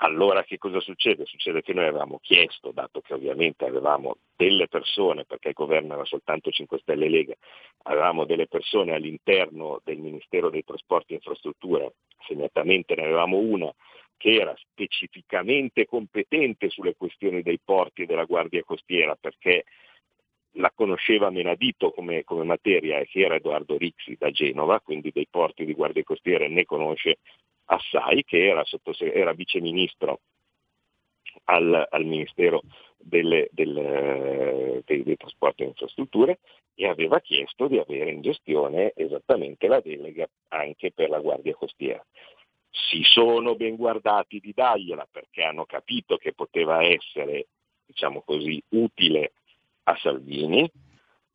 allora 0.02 0.44
che 0.44 0.56
cosa 0.56 0.80
succede? 0.80 1.26
Succede 1.26 1.60
che 1.60 1.74
noi 1.74 1.86
avevamo 1.86 2.20
chiesto, 2.22 2.70
dato 2.72 3.00
che 3.00 3.12
ovviamente 3.12 3.66
avevamo 3.66 4.16
delle 4.34 4.66
persone, 4.66 5.24
perché 5.26 5.48
il 5.48 5.54
governo 5.54 5.92
era 5.94 6.04
soltanto 6.04 6.50
5 6.50 6.78
Stelle 6.78 7.08
Lega, 7.08 7.34
avevamo 7.82 8.24
delle 8.24 8.46
persone 8.46 8.94
all'interno 8.94 9.80
del 9.84 9.98
Ministero 9.98 10.48
dei 10.48 10.64
Trasporti 10.64 11.12
e 11.12 11.16
Infrastrutture, 11.16 11.94
segnatamente 12.26 12.94
ne 12.94 13.04
avevamo 13.04 13.36
una 13.38 13.70
che 14.16 14.32
era 14.32 14.54
specificamente 14.56 15.86
competente 15.86 16.70
sulle 16.70 16.94
questioni 16.96 17.42
dei 17.42 17.58
porti 17.62 18.02
e 18.02 18.06
della 18.06 18.24
Guardia 18.24 18.62
Costiera, 18.64 19.16
perché 19.20 19.64
la 20.54 20.72
conosceva 20.74 21.30
menadito 21.30 21.90
come, 21.90 22.24
come 22.24 22.44
materia 22.44 22.98
e 22.98 23.06
che 23.06 23.20
era 23.20 23.34
Edoardo 23.34 23.76
Rixi 23.76 24.16
da 24.18 24.30
Genova, 24.30 24.80
quindi 24.80 25.10
dei 25.12 25.26
porti 25.30 25.64
di 25.64 25.74
Guardia 25.74 26.02
Costiera 26.04 26.48
ne 26.48 26.64
conosce 26.64 27.18
Assai, 27.72 28.24
che 28.24 28.48
era, 28.48 28.64
era 28.98 29.32
viceministro 29.32 30.20
al, 31.44 31.86
al 31.88 32.04
Ministero 32.04 32.62
delle, 32.98 33.48
del, 33.52 34.82
dei, 34.84 35.02
dei 35.04 35.16
trasporti 35.16 35.62
e 35.62 35.66
infrastrutture 35.66 36.40
e 36.74 36.88
aveva 36.88 37.20
chiesto 37.20 37.68
di 37.68 37.78
avere 37.78 38.10
in 38.10 38.22
gestione 38.22 38.92
esattamente 38.96 39.68
la 39.68 39.80
delega 39.80 40.28
anche 40.48 40.90
per 40.92 41.10
la 41.10 41.20
Guardia 41.20 41.54
Costiera. 41.54 42.04
Si 42.70 43.02
sono 43.04 43.54
ben 43.54 43.76
guardati 43.76 44.40
di 44.40 44.52
dargliela 44.52 45.06
perché 45.10 45.44
hanno 45.44 45.64
capito 45.64 46.16
che 46.16 46.32
poteva 46.32 46.82
essere 46.82 47.46
diciamo 47.86 48.22
così, 48.22 48.60
utile 48.70 49.32
a 49.84 49.96
Salvini, 49.96 50.68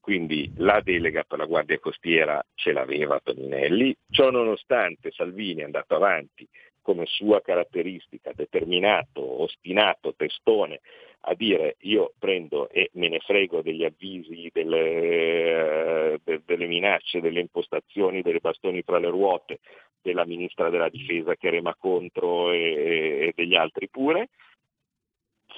quindi 0.05 0.51
la 0.57 0.81
delega 0.81 1.23
per 1.23 1.39
la 1.39 1.47
Guardia 1.47 1.79
Costiera 1.79 2.39
ce 2.53 2.73
l'aveva 2.73 3.19
Toninelli, 3.23 3.95
ciò 4.11 4.29
nonostante 4.29 5.09
Salvini 5.09 5.61
è 5.61 5.63
andato 5.63 5.95
avanti 5.95 6.47
come 6.83 7.07
sua 7.07 7.41
caratteristica, 7.41 8.31
determinato, 8.31 9.41
ostinato, 9.41 10.13
testone, 10.13 10.81
a 11.21 11.33
dire 11.33 11.77
io 11.79 12.13
prendo 12.19 12.69
e 12.69 12.91
me 12.93 13.09
ne 13.09 13.17
frego 13.17 13.63
degli 13.63 13.83
avvisi, 13.83 14.47
delle, 14.53 16.19
de, 16.23 16.41
delle 16.45 16.67
minacce, 16.67 17.19
delle 17.19 17.39
impostazioni, 17.39 18.21
delle 18.21 18.41
bastoni 18.41 18.83
fra 18.83 18.99
le 18.99 19.09
ruote 19.09 19.59
della 19.99 20.27
ministra 20.27 20.69
della 20.69 20.89
difesa 20.89 21.35
che 21.35 21.49
rema 21.49 21.73
contro 21.73 22.51
e, 22.51 22.59
e 22.59 23.33
degli 23.35 23.55
altri 23.55 23.89
pure, 23.89 24.29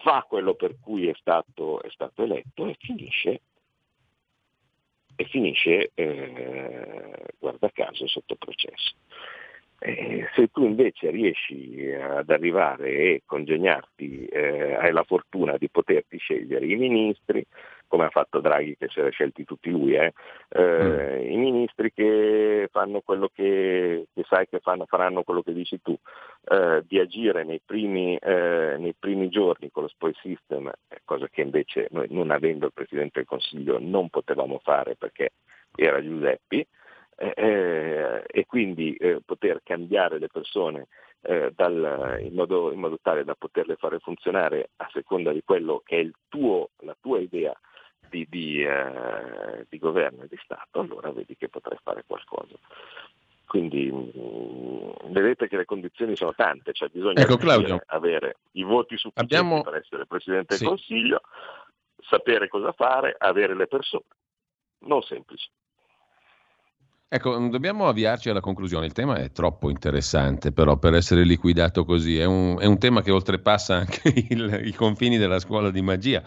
fa 0.03 0.25
quello 0.25 0.53
per 0.53 0.79
cui 0.79 1.09
è 1.09 1.13
stato, 1.19 1.81
è 1.81 1.89
stato 1.89 2.23
eletto 2.23 2.65
e 2.65 2.77
finisce, 2.79 3.41
e 5.17 5.25
finisce 5.25 5.91
eh, 5.95 7.11
guarda 7.39 7.69
caso, 7.73 8.07
sotto 8.07 8.35
processo. 8.35 8.93
Eh, 9.79 10.27
se 10.33 10.47
tu 10.47 10.63
invece 10.63 11.11
riesci 11.11 11.91
ad 11.91 12.29
arrivare 12.29 12.89
e 12.89 13.21
congegnarti, 13.25 14.25
eh, 14.25 14.75
hai 14.75 14.91
la 14.91 15.03
fortuna 15.03 15.57
di 15.57 15.69
poterti 15.69 16.17
scegliere 16.17 16.65
i 16.65 16.75
ministri, 16.75 17.45
come 17.87 18.05
ha 18.05 18.09
fatto 18.09 18.39
Draghi 18.39 18.77
che 18.77 18.87
si 18.89 18.99
era 18.99 19.09
scelti 19.09 19.43
tutti 19.45 19.69
lui, 19.69 19.95
eh, 19.95 20.13
eh 20.49 21.25
mm. 21.25 21.31
i 21.31 21.37
ministri 21.37 21.91
che 21.93 22.69
fanno 22.71 23.01
quello 23.01 23.29
che, 23.33 24.07
che 24.13 24.25
sai 24.27 24.47
che 24.47 24.59
fanno, 24.59 24.85
faranno 24.85 25.23
quello 25.23 25.41
che 25.41 25.53
dici 25.53 25.81
tu, 25.81 25.97
eh, 26.49 26.83
di 26.87 26.99
agire 26.99 27.43
nei 27.43 27.61
primi, 27.63 28.17
eh, 28.17 28.75
nei 28.77 28.95
primi, 28.97 29.29
giorni 29.29 29.71
con 29.71 29.83
lo 29.83 29.89
spoil 29.89 30.15
system, 30.21 30.71
cosa 31.03 31.27
che 31.29 31.41
invece 31.41 31.87
noi 31.91 32.07
non 32.09 32.31
avendo 32.31 32.65
il 32.65 32.73
Presidente 32.73 33.19
del 33.19 33.27
Consiglio 33.27 33.77
non 33.79 34.09
potevamo 34.09 34.59
fare 34.63 34.95
perché 34.95 35.31
era 35.75 36.01
Giuseppi, 36.01 36.65
eh, 37.19 37.33
eh, 37.35 38.23
e 38.27 38.45
quindi 38.45 38.93
eh, 38.93 39.21
poter 39.25 39.61
cambiare 39.63 40.19
le 40.19 40.27
persone 40.27 40.87
eh, 41.21 41.51
dal, 41.55 42.19
in, 42.21 42.33
modo, 42.33 42.71
in, 42.71 42.79
modo, 42.79 42.99
tale 43.01 43.23
da 43.23 43.33
poterle 43.33 43.75
fare 43.75 43.97
funzionare 43.97 44.69
a 44.75 44.87
seconda 44.93 45.31
di 45.31 45.41
quello 45.43 45.81
che 45.83 45.99
è 45.99 46.09
tuo, 46.29 46.69
la 46.81 46.95
tua 46.99 47.19
idea 47.19 47.57
di, 48.09 48.25
di, 48.29 48.63
eh, 48.63 49.65
di, 49.69 49.77
governo 49.77 50.23
e 50.23 50.27
di 50.27 50.37
Stato, 50.43 50.79
allora 50.79 51.11
vedi 51.11 51.35
che 51.35 51.49
potrai 51.49 51.77
fare 51.83 52.03
qualcosa. 52.05 52.55
Quindi 53.45 53.91
mh, 53.91 54.11
mm, 54.17 55.11
vedete 55.11 55.47
che 55.47 55.57
le 55.57 55.65
condizioni 55.65 56.15
sono 56.15 56.33
tante, 56.33 56.73
cioè 56.73 56.89
bisogna 56.89 57.21
ecco, 57.21 57.37
avere 57.87 58.37
i 58.51 58.63
voti 58.63 58.97
sufficienti 58.97 59.35
Abbiamo... 59.35 59.61
per 59.61 59.75
essere 59.75 60.05
Presidente 60.05 60.47
del 60.49 60.57
sì. 60.57 60.65
Consiglio, 60.65 61.21
sapere 62.01 62.47
cosa 62.47 62.71
fare, 62.73 63.15
avere 63.17 63.55
le 63.55 63.67
persone. 63.67 64.03
Non 64.79 65.01
semplice. 65.01 65.49
Ecco, 67.09 67.39
mm, 67.39 67.49
dobbiamo 67.49 67.87
avviarci 67.87 68.29
alla 68.29 68.41
conclusione. 68.41 68.85
Il 68.85 68.91
tema 68.91 69.15
è 69.15 69.31
troppo 69.31 69.69
interessante, 69.69 70.51
però, 70.51 70.77
per 70.77 70.93
essere 70.93 71.23
liquidato 71.23 71.85
così. 71.85 72.19
È 72.19 72.25
un, 72.25 72.57
è 72.59 72.65
un 72.65 72.77
tema 72.77 73.01
che 73.01 73.11
oltrepassa 73.11 73.75
anche 73.75 74.01
il, 74.29 74.59
i 74.65 74.73
confini 74.73 75.17
della 75.17 75.39
scuola 75.39 75.71
di 75.71 75.81
magia. 75.81 76.21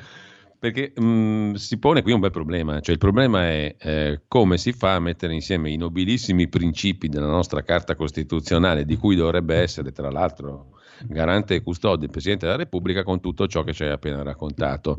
Perché 0.60 0.92
mh, 0.94 1.02
mm, 1.02 1.54
si 1.54 1.78
pone 1.78 2.02
qui 2.02 2.12
un 2.12 2.20
bel 2.20 2.30
problema, 2.30 2.80
cioè 2.80 2.92
il 2.92 3.00
problema 3.00 3.48
è 3.48 3.76
eh, 3.78 4.20
come 4.28 4.58
si 4.58 4.72
fa 4.72 4.94
a 4.94 5.00
mettere 5.00 5.32
insieme 5.32 5.70
i 5.70 5.76
nobilissimi 5.78 6.48
principi 6.48 7.08
della 7.08 7.30
nostra 7.30 7.62
Carta 7.62 7.94
Costituzionale, 7.94 8.84
di 8.84 8.96
cui 8.96 9.16
dovrebbe 9.16 9.56
essere 9.56 9.90
tra 9.90 10.10
l'altro 10.10 10.78
garante 11.06 11.54
e 11.54 11.62
custode 11.62 12.04
il 12.04 12.10
Presidente 12.10 12.44
della 12.44 12.58
Repubblica 12.58 13.02
con 13.04 13.20
tutto 13.20 13.46
ciò 13.46 13.62
che 13.62 13.72
ci 13.72 13.84
hai 13.84 13.90
appena 13.90 14.22
raccontato. 14.22 14.98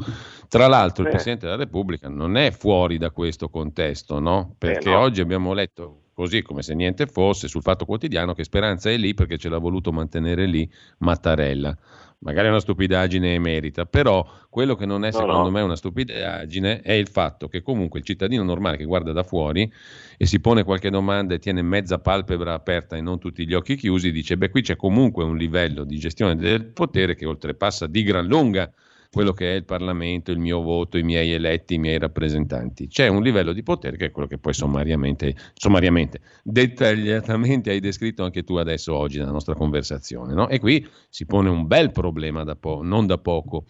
Tra 0.49 0.66
l'altro 0.66 1.03
il 1.03 1.12
Presidente 1.12 1.45
della 1.45 1.59
Repubblica 1.59 2.09
non 2.09 2.38
è 2.38 2.49
fuori 2.49 2.97
da 2.97 3.12
questo 3.12 3.47
contesto, 3.49 4.18
no? 4.18 4.55
Perché 4.57 4.89
eh 4.89 4.93
no. 4.93 4.99
oggi 4.99 5.22
abbiamo 5.22 5.53
letto 5.53 5.97
così 6.12 6.41
come 6.41 6.64
se 6.64 6.74
niente 6.74 7.05
fosse 7.05 7.47
sul 7.47 7.62
Fatto 7.62 7.86
Quotidiano 7.86 8.34
che 8.34 8.43
Speranza 8.43 8.89
è 8.89 8.97
lì 8.97 9.14
perché 9.14 9.38
ce 9.38 9.47
l'ha 9.47 9.59
voluto 9.59 9.91
mantenere 9.91 10.47
lì 10.47 10.70
Mattarella 10.97 11.78
magari 12.22 12.47
è 12.47 12.49
una 12.49 12.59
stupidaggine 12.59 13.36
e 13.36 13.39
merita, 13.39 13.86
però 13.86 14.28
quello 14.49 14.76
che 14.76 14.86
non 14.86 15.05
è 15.05 15.11
secondo 15.11 15.38
no, 15.38 15.43
no. 15.43 15.49
me 15.51 15.61
una 15.61 15.76
stupidaggine 15.76 16.82
è 16.82 16.93
il 16.93 17.07
fatto 17.07 17.47
che 17.47 17.61
comunque 17.61 17.99
il 17.99 18.05
cittadino 18.05 18.43
normale 18.43 18.78
che 18.78 18.86
guarda 18.86 19.11
da 19.11 19.24
fuori 19.24 19.72
e 20.17 20.26
si 20.26 20.39
pone 20.39 20.63
qualche 20.63 20.89
domanda 20.89 21.34
e 21.34 21.39
tiene 21.39 21.61
mezza 21.61 21.99
palpebra 21.99 22.53
aperta 22.53 22.95
e 22.95 23.01
non 23.01 23.19
tutti 23.19 23.45
gli 23.47 23.53
occhi 23.53 23.76
chiusi, 23.76 24.11
dice 24.11 24.38
beh 24.38 24.49
qui 24.49 24.61
c'è 24.61 24.76
comunque 24.76 25.24
un 25.24 25.38
livello 25.38 25.84
di 25.84 25.97
gestione 25.97 26.36
del 26.36 26.65
potere 26.65 27.15
che 27.15 27.26
oltrepassa 27.26 27.88
di 27.88 28.03
gran 28.03 28.26
lunga 28.26 28.72
quello 29.12 29.34
che 29.34 29.51
è 29.51 29.55
il 29.55 29.66
Parlamento, 29.66 30.32
il 30.32 30.39
mio 30.39 30.62
voto, 30.62 30.97
i 30.97 31.03
miei 31.03 31.32
eletti, 31.34 31.74
i 31.74 31.78
miei 31.78 31.99
rappresentanti. 31.99 32.88
C'è 32.88 33.07
un 33.07 33.22
livello 33.22 33.51
di 33.51 33.62
potere 33.62 33.97
che 33.97 34.05
è 34.05 34.12
quello 34.12 34.28
che 34.28 34.38
poi 34.38 34.53
sommariamente, 34.53 35.36
sommariamente 35.53 36.22
dettagliatamente 36.43 37.72
hai 37.72 37.82
descritto 37.82 38.24
anche 38.24 38.43
tu 38.43 38.55
adesso 38.55 38.95
oggi 38.95 39.18
nella 39.18 39.32
nostra 39.32 39.53
conversazione. 39.53 40.34
No? 40.34 40.47
E 40.47 40.59
qui 40.59 40.88
si 41.09 41.26
pone 41.26 41.49
un 41.49 41.68
bel 41.68 41.91
problema 41.91 42.43
da 42.43 42.55
po- 42.55 42.82
non 42.84 43.05
da 43.05 43.18
poco 43.18 43.66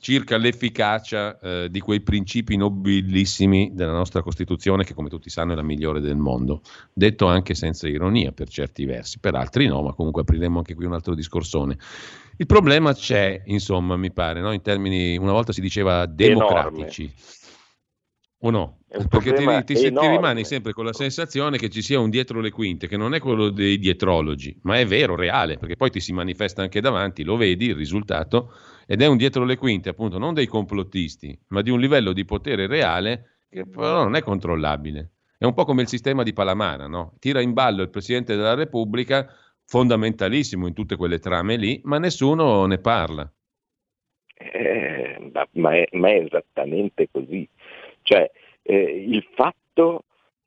circa 0.00 0.36
l'efficacia 0.36 1.38
eh, 1.38 1.68
di 1.70 1.80
quei 1.80 2.00
principi 2.00 2.56
nobilissimi 2.56 3.70
della 3.72 3.92
nostra 3.92 4.22
Costituzione, 4.22 4.84
che 4.84 4.94
come 4.94 5.08
tutti 5.08 5.30
sanno 5.30 5.52
è 5.52 5.56
la 5.56 5.62
migliore 5.62 6.00
del 6.00 6.16
mondo, 6.16 6.62
detto 6.92 7.26
anche 7.26 7.54
senza 7.54 7.88
ironia 7.88 8.32
per 8.32 8.48
certi 8.48 8.84
versi, 8.84 9.18
per 9.18 9.34
altri 9.34 9.66
no, 9.66 9.82
ma 9.82 9.94
comunque 9.94 10.22
apriremo 10.22 10.58
anche 10.58 10.74
qui 10.74 10.84
un 10.84 10.92
altro 10.92 11.14
discorsone. 11.14 11.78
Il 12.38 12.46
problema 12.46 12.92
c'è, 12.92 13.42
insomma, 13.46 13.96
mi 13.96 14.12
pare, 14.12 14.40
no? 14.40 14.52
in 14.52 14.62
termini, 14.62 15.16
una 15.16 15.32
volta 15.32 15.52
si 15.52 15.60
diceva 15.60 16.06
democratici. 16.06 17.02
Enorme. 17.02 17.34
O 18.40 18.50
no? 18.50 18.78
Perché 19.08 19.32
ti, 19.32 19.74
ti, 19.74 19.74
ti, 19.74 20.06
rimani 20.06 20.44
sempre 20.44 20.72
con 20.72 20.84
la 20.84 20.92
sensazione 20.92 21.56
che 21.56 21.70
ci 21.70 21.82
sia 21.82 21.98
un 21.98 22.10
dietro 22.10 22.40
le 22.40 22.50
quinte, 22.50 22.86
che 22.86 22.96
non 22.96 23.14
è 23.14 23.18
quello 23.18 23.48
dei 23.48 23.78
dietrologi, 23.78 24.58
ma 24.62 24.78
è 24.78 24.86
vero, 24.86 25.16
reale, 25.16 25.56
perché 25.56 25.76
poi 25.76 25.90
ti 25.90 26.00
si 26.00 26.12
manifesta 26.12 26.62
anche 26.62 26.80
davanti, 26.80 27.24
lo 27.24 27.36
vedi 27.36 27.66
il 27.66 27.74
risultato, 27.74 28.52
ed 28.86 29.00
è 29.00 29.06
un 29.06 29.16
dietro 29.16 29.44
le 29.44 29.56
quinte, 29.56 29.88
appunto, 29.88 30.18
non 30.18 30.34
dei 30.34 30.46
complottisti, 30.46 31.38
ma 31.48 31.62
di 31.62 31.70
un 31.70 31.80
livello 31.80 32.12
di 32.12 32.24
potere 32.24 32.66
reale 32.66 33.38
che 33.48 33.66
però 33.66 34.02
non 34.04 34.14
è 34.14 34.22
controllabile. 34.22 35.12
È 35.38 35.44
un 35.44 35.54
po' 35.54 35.64
come 35.64 35.82
il 35.82 35.88
sistema 35.88 36.22
di 36.22 36.32
Palamara, 36.32 36.86
no? 36.86 37.14
Tira 37.18 37.40
in 37.40 37.52
ballo 37.52 37.82
il 37.82 37.90
Presidente 37.90 38.36
della 38.36 38.54
Repubblica, 38.54 39.28
fondamentalissimo 39.66 40.66
in 40.66 40.74
tutte 40.74 40.96
quelle 40.96 41.18
trame 41.18 41.56
lì, 41.56 41.80
ma 41.84 41.98
nessuno 41.98 42.66
ne 42.66 42.78
parla. 42.78 43.30
Eh, 44.38 45.30
ma, 45.52 45.74
è, 45.74 45.86
ma, 45.92 46.10
è, 46.10 46.22
esattamente 46.24 47.08
così. 47.10 47.48
Cioè, 48.02 48.30
eh, 48.62 49.04
il 49.06 49.26
fatto 49.34 50.04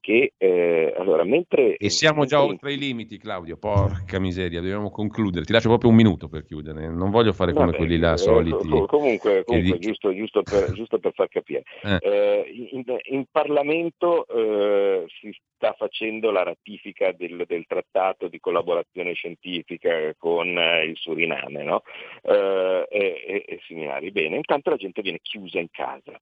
che 0.09 0.33
eh, 0.37 0.91
allora 0.97 1.23
mentre 1.23 1.77
e 1.77 1.89
siamo 1.91 2.25
già 2.25 2.43
oltre 2.43 2.73
i 2.73 2.79
limiti 2.79 3.19
Claudio 3.19 3.57
porca 3.57 4.17
miseria 4.19 4.59
dobbiamo 4.59 4.89
concludere. 4.89 5.45
Ti 5.45 5.51
lascio 5.51 5.67
proprio 5.67 5.91
un 5.91 5.97
minuto 5.97 6.27
per 6.27 6.45
chiudere 6.45 6.87
non 6.89 7.11
voglio 7.11 7.31
fare 7.31 7.53
come 7.53 7.67
Vabbè, 7.67 7.77
quelli 7.77 7.99
là 7.99 8.13
eh, 8.13 8.17
soliti. 8.17 8.67
comunque, 8.87 9.43
comunque 9.43 9.77
di... 9.77 9.77
giusto, 9.77 10.11
giusto, 10.11 10.41
per, 10.41 10.71
giusto, 10.73 10.97
per, 10.97 11.13
far 11.13 11.27
capire. 11.27 11.61
Eh. 11.83 11.99
Eh, 12.01 12.69
in, 12.71 12.83
in, 13.11 13.25
Parlamento 13.29 14.25
eh, 14.27 15.05
si 15.19 15.31
sta 15.55 15.75
facendo 15.77 16.31
la 16.31 16.41
ratifica 16.41 17.11
del, 17.11 17.43
del, 17.45 17.65
trattato 17.67 18.27
di 18.27 18.39
collaborazione 18.39 19.13
scientifica 19.13 20.15
con 20.17 20.47
il 20.47 20.95
Suriname 20.95 21.63
no? 21.63 21.83
e, 22.23 22.87
e, 22.89 23.43
e 23.45 23.59
similari. 23.67 24.09
Bene 24.09 24.37
intanto 24.37 24.71
la 24.71 24.77
gente 24.77 25.03
viene 25.03 25.19
chiusa 25.21 25.59
in 25.59 25.69
casa 25.69 26.19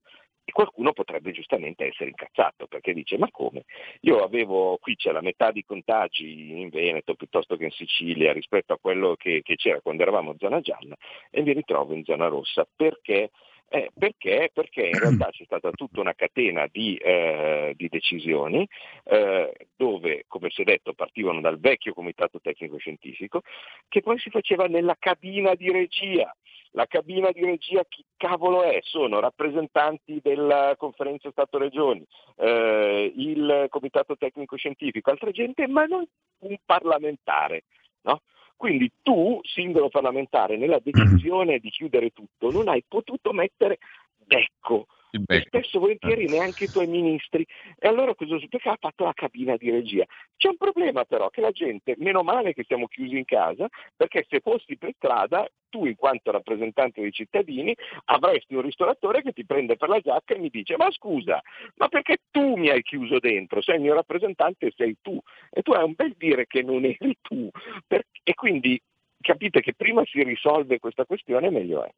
e 0.49 0.53
qualcuno 0.53 0.93
potrebbe 0.93 1.33
giustamente 1.33 1.87
essere 1.87 2.09
incazzato 2.09 2.67
perché 2.67 2.93
dice 2.93 3.17
ma 3.17 3.29
come? 3.29 3.65
Io 4.01 4.23
avevo, 4.23 4.77
qui 4.77 4.95
c'è 4.95 5.11
la 5.11 5.19
metà 5.19 5.51
di 5.51 5.65
contagi 5.65 6.61
in 6.61 6.69
Veneto 6.69 7.15
piuttosto 7.15 7.57
che 7.57 7.65
in 7.65 7.71
Sicilia 7.71 8.31
rispetto 8.31 8.71
a 8.71 8.79
quello 8.79 9.15
che, 9.17 9.41
che 9.43 9.57
c'era 9.57 9.81
quando 9.81 10.03
eravamo 10.03 10.31
in 10.31 10.37
zona 10.37 10.61
gialla 10.61 10.95
e 11.29 11.41
mi 11.41 11.51
ritrovo 11.51 11.93
in 11.93 12.05
zona 12.05 12.27
rossa 12.27 12.65
perché 12.73 13.31
eh, 13.69 13.91
perché? 13.97 14.49
Perché 14.53 14.87
in 14.87 14.97
realtà 14.99 15.29
c'è 15.29 15.43
stata 15.43 15.71
tutta 15.71 15.99
una 15.99 16.13
catena 16.13 16.67
di, 16.71 16.95
eh, 16.95 17.73
di 17.75 17.87
decisioni 17.89 18.67
eh, 19.03 19.53
dove, 19.75 20.23
come 20.27 20.49
si 20.49 20.61
è 20.61 20.63
detto, 20.63 20.93
partivano 20.93 21.41
dal 21.41 21.59
vecchio 21.59 21.93
comitato 21.93 22.39
tecnico 22.39 22.77
scientifico 22.77 23.41
che 23.89 24.01
poi 24.01 24.17
si 24.19 24.29
faceva 24.29 24.65
nella 24.65 24.95
cabina 24.97 25.53
di 25.55 25.71
regia. 25.71 26.33
La 26.71 26.85
cabina 26.85 27.31
di 27.31 27.43
regia 27.43 27.83
chi 27.87 28.03
cavolo 28.17 28.61
è? 28.63 28.79
Sono 28.83 29.19
rappresentanti 29.19 30.19
della 30.21 30.75
conferenza 30.77 31.31
Stato-Regioni, 31.31 32.05
eh, 32.35 33.11
il 33.15 33.65
comitato 33.69 34.15
tecnico 34.15 34.57
scientifico, 34.57 35.09
altra 35.09 35.31
gente, 35.31 35.67
ma 35.67 35.85
non 35.85 36.05
un 36.39 36.55
parlamentare. 36.65 37.63
No? 38.01 38.21
Quindi 38.57 38.91
tu, 39.03 39.39
singolo 39.43 39.87
parlamentare, 39.87 40.57
nella 40.57 40.79
decisione 40.79 41.59
di 41.59 41.69
chiudere 41.69 42.09
tutto, 42.09 42.49
non 42.49 42.67
hai 42.67 42.83
potuto 42.85 43.31
mettere 43.31 43.77
becco. 44.25 44.87
E 45.25 45.43
spesso 45.45 45.79
volentieri 45.79 46.25
eh. 46.25 46.29
neanche 46.29 46.65
i 46.65 46.69
tuoi 46.69 46.87
ministri. 46.87 47.45
E 47.77 47.87
allora 47.87 48.13
cosa 48.15 48.37
perché 48.47 48.69
ha 48.69 48.77
fatto 48.79 49.03
la 49.03 49.13
cabina 49.13 49.55
di 49.57 49.69
regia? 49.71 50.05
C'è 50.35 50.49
un 50.49 50.57
problema 50.57 51.05
però, 51.05 51.29
che 51.29 51.41
la 51.41 51.51
gente, 51.51 51.95
meno 51.97 52.23
male 52.23 52.53
che 52.53 52.63
siamo 52.65 52.87
chiusi 52.87 53.17
in 53.17 53.25
casa, 53.25 53.67
perché 53.95 54.25
se 54.29 54.39
fossi 54.39 54.77
per 54.77 54.93
strada, 54.95 55.47
tu 55.69 55.85
in 55.85 55.95
quanto 55.95 56.31
rappresentante 56.31 57.01
dei 57.01 57.11
cittadini, 57.11 57.75
avresti 58.05 58.55
un 58.55 58.61
ristoratore 58.61 59.21
che 59.21 59.33
ti 59.33 59.45
prende 59.45 59.75
per 59.75 59.89
la 59.89 59.99
giacca 59.99 60.33
e 60.33 60.39
mi 60.39 60.49
dice 60.49 60.75
ma 60.77 60.89
scusa, 60.91 61.41
ma 61.75 61.87
perché 61.87 62.17
tu 62.31 62.55
mi 62.55 62.69
hai 62.69 62.81
chiuso 62.81 63.19
dentro? 63.19 63.61
Sei 63.61 63.75
il 63.75 63.81
mio 63.81 63.93
rappresentante, 63.93 64.71
sei 64.75 64.97
tu. 65.01 65.19
E 65.49 65.61
tu 65.61 65.71
hai 65.71 65.83
un 65.83 65.93
bel 65.95 66.15
dire 66.17 66.45
che 66.47 66.61
non 66.61 66.85
eri 66.85 67.17
tu. 67.21 67.49
e 67.87 68.33
quindi 68.33 68.81
capite 69.19 69.61
che 69.61 69.73
prima 69.73 70.03
si 70.05 70.23
risolve 70.23 70.79
questa 70.79 71.05
questione 71.05 71.49
meglio 71.49 71.83
è. 71.83 71.89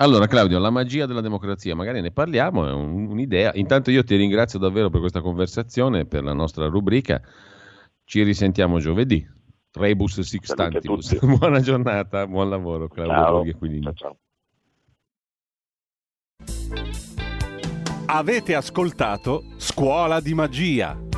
Allora 0.00 0.26
Claudio, 0.26 0.58
la 0.58 0.70
magia 0.70 1.04
della 1.04 1.20
democrazia, 1.20 1.74
magari 1.74 2.00
ne 2.00 2.10
parliamo, 2.10 2.66
è 2.66 2.72
un, 2.72 3.06
un'idea. 3.06 3.52
Intanto 3.54 3.90
io 3.90 4.02
ti 4.02 4.16
ringrazio 4.16 4.58
davvero 4.58 4.88
per 4.88 5.00
questa 5.00 5.20
conversazione, 5.20 6.06
per 6.06 6.24
la 6.24 6.32
nostra 6.32 6.66
rubrica. 6.68 7.20
Ci 8.04 8.22
risentiamo 8.22 8.78
giovedì. 8.78 9.26
Rebus 9.72 10.20
Sixtantibus. 10.20 11.18
Buona 11.36 11.60
giornata, 11.60 12.26
buon 12.26 12.48
lavoro 12.48 12.88
Claudio 12.88 13.52
ciao. 13.52 13.92
ciao, 13.92 13.92
ciao. 13.92 14.18
Avete 18.06 18.54
ascoltato 18.54 19.44
Scuola 19.58 20.20
di 20.20 20.32
Magia. 20.32 21.09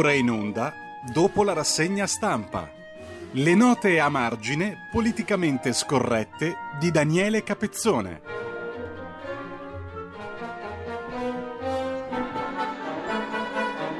Ora 0.00 0.12
in 0.14 0.30
onda 0.30 0.72
dopo 1.12 1.44
la 1.44 1.52
rassegna 1.52 2.06
stampa. 2.06 2.70
Le 3.32 3.54
note 3.54 4.00
a 4.00 4.08
margine 4.08 4.88
politicamente 4.90 5.74
scorrette 5.74 6.56
di 6.78 6.90
Daniele 6.90 7.42
Capezzone. 7.42 8.22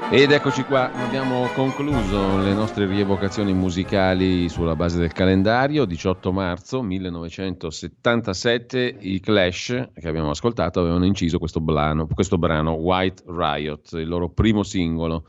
Ed 0.09 0.31
eccoci 0.31 0.63
qua, 0.63 0.91
abbiamo 0.91 1.47
concluso 1.53 2.39
le 2.39 2.53
nostre 2.53 2.87
rievocazioni 2.87 3.53
musicali 3.53 4.49
sulla 4.49 4.75
base 4.75 4.97
del 4.97 5.13
calendario. 5.13 5.85
18 5.85 6.31
marzo 6.31 6.81
1977 6.81 8.95
i 9.01 9.19
Clash 9.19 9.89
che 9.93 10.07
abbiamo 10.07 10.31
ascoltato 10.31 10.79
avevano 10.79 11.05
inciso 11.05 11.37
questo 11.37 11.61
brano, 11.61 12.07
questo 12.07 12.39
brano 12.39 12.71
White 12.71 13.21
Riot, 13.27 13.91
il 13.93 14.07
loro 14.07 14.29
primo 14.29 14.63
singolo 14.63 15.25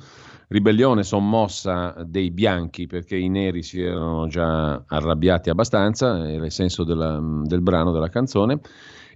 ribellione 0.52 1.02
sommossa 1.02 1.94
dei 2.06 2.30
bianchi 2.30 2.86
perché 2.86 3.16
i 3.16 3.28
neri 3.28 3.62
si 3.62 3.82
erano 3.82 4.28
già 4.28 4.84
arrabbiati 4.86 5.50
abbastanza, 5.50 6.28
era 6.30 6.44
il 6.44 6.52
senso 6.52 6.84
della, 6.84 7.18
del 7.44 7.62
brano, 7.62 7.90
della 7.90 8.08
canzone. 8.08 8.60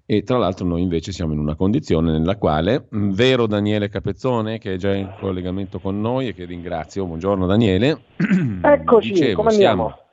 E 0.09 0.23
tra 0.23 0.39
l'altro 0.39 0.65
noi 0.65 0.83
invece 0.83 1.11
siamo 1.11 1.33
in 1.33 1.41
una 1.41 1.57
condizione 1.57 2.13
nella 2.13 2.37
quale, 2.37 2.87
vero 2.91 3.49
Daniele 3.49 3.89
Capezzone, 3.89 4.59
che 4.59 4.75
è 4.75 4.77
già 4.77 4.95
in 4.95 5.13
collegamento 5.19 5.81
con 5.81 6.01
noi 6.01 6.29
e 6.29 6.33
che 6.33 6.45
ringrazio, 6.45 7.07
buongiorno 7.07 7.45
Daniele. 7.45 8.03
Eccoci, 8.63 9.13
Dicevo, 9.13 9.35
come 9.35 9.51
andiamo? 9.51 9.89
Siamo, 9.89 10.06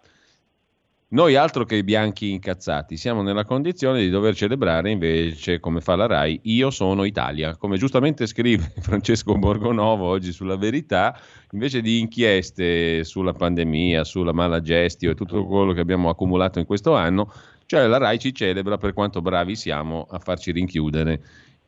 noi 1.14 1.36
altro 1.36 1.64
che 1.64 1.76
i 1.76 1.84
bianchi 1.84 2.32
incazzati, 2.32 2.97
siamo 2.97 3.22
nella 3.22 3.45
condizione 3.45 3.99
di 3.99 4.09
dover 4.09 4.36
celebrare 4.36 4.89
invece, 4.89 5.59
come 5.59 5.80
fa 5.80 5.95
la 5.95 6.07
RAI, 6.07 6.39
Io 6.45 6.72
sono 6.72 7.03
Italia. 7.03 7.55
Come 7.55 7.78
giustamente 7.78 8.26
scrive 8.26 8.74
Francesco 8.82 9.38
Borgonovo 9.38 10.07
oggi 10.07 10.32
sulla 10.32 10.57
verità, 10.57 11.16
invece 11.51 11.82
di 11.82 11.99
inchieste 11.99 13.03
sulla 13.03 13.34
pandemia, 13.34 14.03
sulla 14.03 14.34
mala 14.34 14.59
gestio 14.59 15.11
e 15.11 15.16
tutto 15.16 15.45
quello 15.45 15.74
che 15.74 15.82
abbiamo 15.82 16.09
accumulato 16.09 16.57
in 16.57 16.66
questo 16.66 16.95
anno, 16.95 17.32
cioè 17.68 17.86
la 17.86 17.97
RAI 17.97 18.18
ci 18.18 18.34
celebra 18.34 18.78
per 18.78 18.93
quanto 18.93 19.22
bravi 19.22 19.55
siamo 19.55 20.07
a 20.09 20.18
farci 20.18 20.51
rinchiudere 20.51 21.22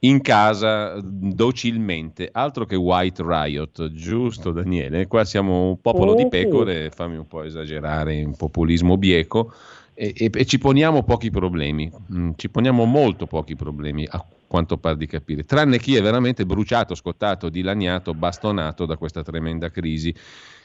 in 0.06 0.22
casa 0.22 1.00
docilmente, 1.02 2.30
altro 2.32 2.66
che 2.66 2.76
White 2.76 3.24
Riot, 3.26 3.92
giusto 3.92 4.52
Daniele? 4.52 5.08
Qua 5.08 5.26
siamo 5.26 5.70
un 5.70 5.82
popolo 5.82 6.14
di 6.14 6.28
pecore, 6.28 6.92
fammi 6.92 7.18
un 7.18 7.28
po' 7.28 7.44
esagerare, 7.44 8.24
un 8.24 8.36
populismo 8.36 8.98
bieco 8.98 9.54
e, 9.94 10.14
e, 10.16 10.30
e 10.32 10.46
ci 10.46 10.60
poniamo 10.60 11.04
pochi 11.04 11.32
problemi, 11.32 11.92
mm, 12.14 12.32
ci 12.36 12.50
poniamo 12.50 12.86
molto 12.86 13.26
pochi 13.26 13.56
problemi 13.56 14.06
a 14.08 14.24
quanto 14.48 14.78
par 14.78 14.96
di 14.96 15.08
capire, 15.08 15.44
tranne 15.44 15.80
chi 15.80 15.96
è 15.96 16.02
veramente 16.02 16.46
bruciato, 16.46 16.94
scottato, 16.94 17.50
dilaniato, 17.50 18.14
bastonato 18.14 18.86
da 18.86 18.98
questa 18.98 19.24
tremenda 19.24 19.72
crisi 19.72 20.14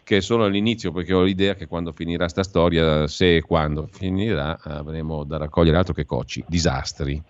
che 0.05 0.19
è 0.19 0.21
solo 0.21 0.45
all'inizio 0.45 0.93
perché 0.93 1.15
ho 1.15 1.23
l'idea 1.23 1.55
che 1.55 1.67
quando 1.67 1.93
finirà 1.93 2.29
sta 2.29 2.43
storia, 2.43 3.07
se 3.07 3.37
e 3.37 3.43
quando 3.43 3.89
finirà, 3.91 4.59
avremo 4.61 5.25
da 5.25 5.39
raccogliere 5.39 5.79
altro 5.79 5.95
che 5.95 6.05
cocci, 6.05 6.45
disastri 6.47 7.23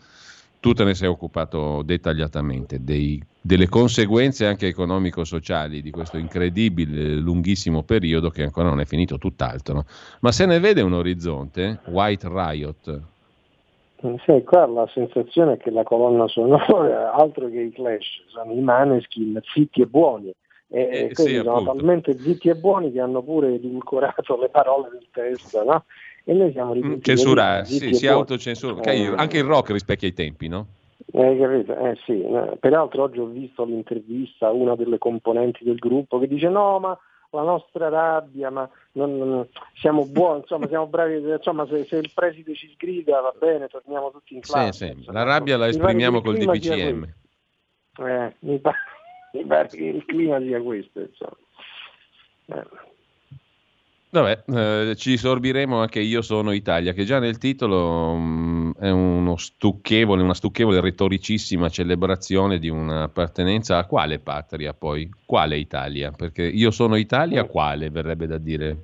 tu 0.60 0.74
te 0.74 0.84
ne 0.84 0.94
sei 0.94 1.08
occupato 1.08 1.82
dettagliatamente 1.82 2.84
dei, 2.84 3.20
delle 3.40 3.66
conseguenze 3.66 4.46
anche 4.46 4.66
economico-sociali 4.66 5.80
di 5.80 5.90
questo 5.90 6.18
incredibile 6.18 7.14
lunghissimo 7.16 7.82
periodo 7.82 8.28
che 8.28 8.42
ancora 8.42 8.68
non 8.68 8.80
è 8.80 8.84
finito 8.84 9.16
tutt'altro. 9.16 9.84
Ma 10.20 10.30
se 10.30 10.44
ne 10.44 10.60
vede 10.60 10.82
un 10.82 10.92
orizzonte, 10.92 11.80
White 11.86 12.28
Riot. 12.28 13.00
Sì, 14.24 14.42
qua 14.44 14.66
la 14.66 14.88
sensazione 14.92 15.54
è 15.54 15.56
che 15.56 15.70
la 15.70 15.82
colonna 15.82 16.26
sonora, 16.28 17.12
altro 17.16 17.48
che 17.48 17.60
i 17.60 17.72
Clash, 17.72 18.24
sono 18.28 18.52
i 18.52 18.60
Maneskin 18.60 19.40
zitti 19.42 19.80
e 19.80 19.86
buoni. 19.86 20.32
E 20.72 21.08
eh, 21.10 21.14
sì, 21.14 21.36
sono 21.36 21.54
appunto. 21.54 21.72
talmente 21.72 22.18
zitti 22.18 22.48
e 22.48 22.54
buoni 22.54 22.92
che 22.92 23.00
hanno 23.00 23.22
pure 23.22 23.54
edulcorato 23.54 24.38
le 24.38 24.50
parole 24.50 24.90
del 24.90 25.06
testo, 25.10 25.64
no? 25.64 25.84
E 26.30 26.32
noi 26.32 26.52
siamo 26.52 26.74
riusciti 26.74 27.02
Censura, 27.02 27.64
sì, 27.64 27.92
si 27.92 28.06
autocensura. 28.06 28.80
Eh, 28.82 29.12
anche 29.16 29.38
il 29.38 29.42
rock 29.42 29.70
rispecchia 29.70 30.06
i 30.06 30.12
tempi, 30.12 30.46
no? 30.46 30.68
Eh, 31.12 31.36
capito? 31.36 31.76
Eh, 31.76 31.98
sì. 32.04 32.24
Peraltro 32.60 33.02
oggi 33.02 33.18
ho 33.18 33.26
visto 33.26 33.64
l'intervista 33.64 34.46
a 34.46 34.52
una 34.52 34.76
delle 34.76 34.98
componenti 34.98 35.64
del 35.64 35.78
gruppo 35.78 36.20
che 36.20 36.28
dice 36.28 36.48
no, 36.48 36.78
ma 36.78 36.96
la 37.30 37.42
nostra 37.42 37.88
rabbia, 37.88 38.48
ma 38.50 38.70
non, 38.92 39.18
non, 39.18 39.48
siamo 39.74 40.06
buoni, 40.06 40.42
insomma, 40.42 40.68
siamo 40.68 40.86
bravi, 40.86 41.16
insomma, 41.16 41.66
se, 41.66 41.84
se, 41.86 41.96
il 41.96 42.12
preside 42.14 42.54
ci 42.54 42.70
sgrida 42.74 43.20
va 43.20 43.34
bene, 43.36 43.66
torniamo 43.66 44.12
tutti 44.12 44.34
in 44.34 44.40
classe. 44.42 44.94
Sì, 44.94 45.02
sì. 45.02 45.12
La 45.12 45.24
rabbia 45.24 45.56
la 45.56 45.66
esprimiamo 45.66 46.20
col 46.20 46.36
DPCM. 46.36 47.12
Eh, 48.06 48.34
mi, 48.38 48.58
pare, 48.60 48.76
mi, 49.34 49.44
pare, 49.46 49.66
che 49.66 49.84
il 49.84 50.04
clima 50.04 50.38
sia 50.38 50.62
questo, 50.62 51.00
insomma. 51.00 51.36
Eh. 52.46 52.88
Vabbè, 54.12 54.42
eh, 54.46 54.96
ci 54.96 55.16
sorbiremo 55.16 55.78
anche 55.78 56.00
Io 56.00 56.20
sono 56.20 56.50
Italia, 56.50 56.92
che 56.92 57.04
già 57.04 57.20
nel 57.20 57.38
titolo 57.38 58.14
mh, 58.16 58.20
mm, 58.20 58.70
è 58.80 58.90
uno 58.90 59.36
stucchevole, 59.36 60.20
una 60.20 60.34
stucchevole 60.34 60.80
retoricissima 60.80 61.68
celebrazione 61.68 62.58
di 62.58 62.68
un'appartenenza 62.68 63.78
a 63.78 63.84
quale 63.84 64.18
patria 64.18 64.74
poi? 64.74 65.08
Quale 65.24 65.58
Italia? 65.58 66.10
Perché 66.10 66.42
io 66.42 66.72
sono 66.72 66.96
Italia, 66.96 67.44
quale 67.44 67.90
verrebbe 67.90 68.26
da 68.26 68.38
dire? 68.38 68.78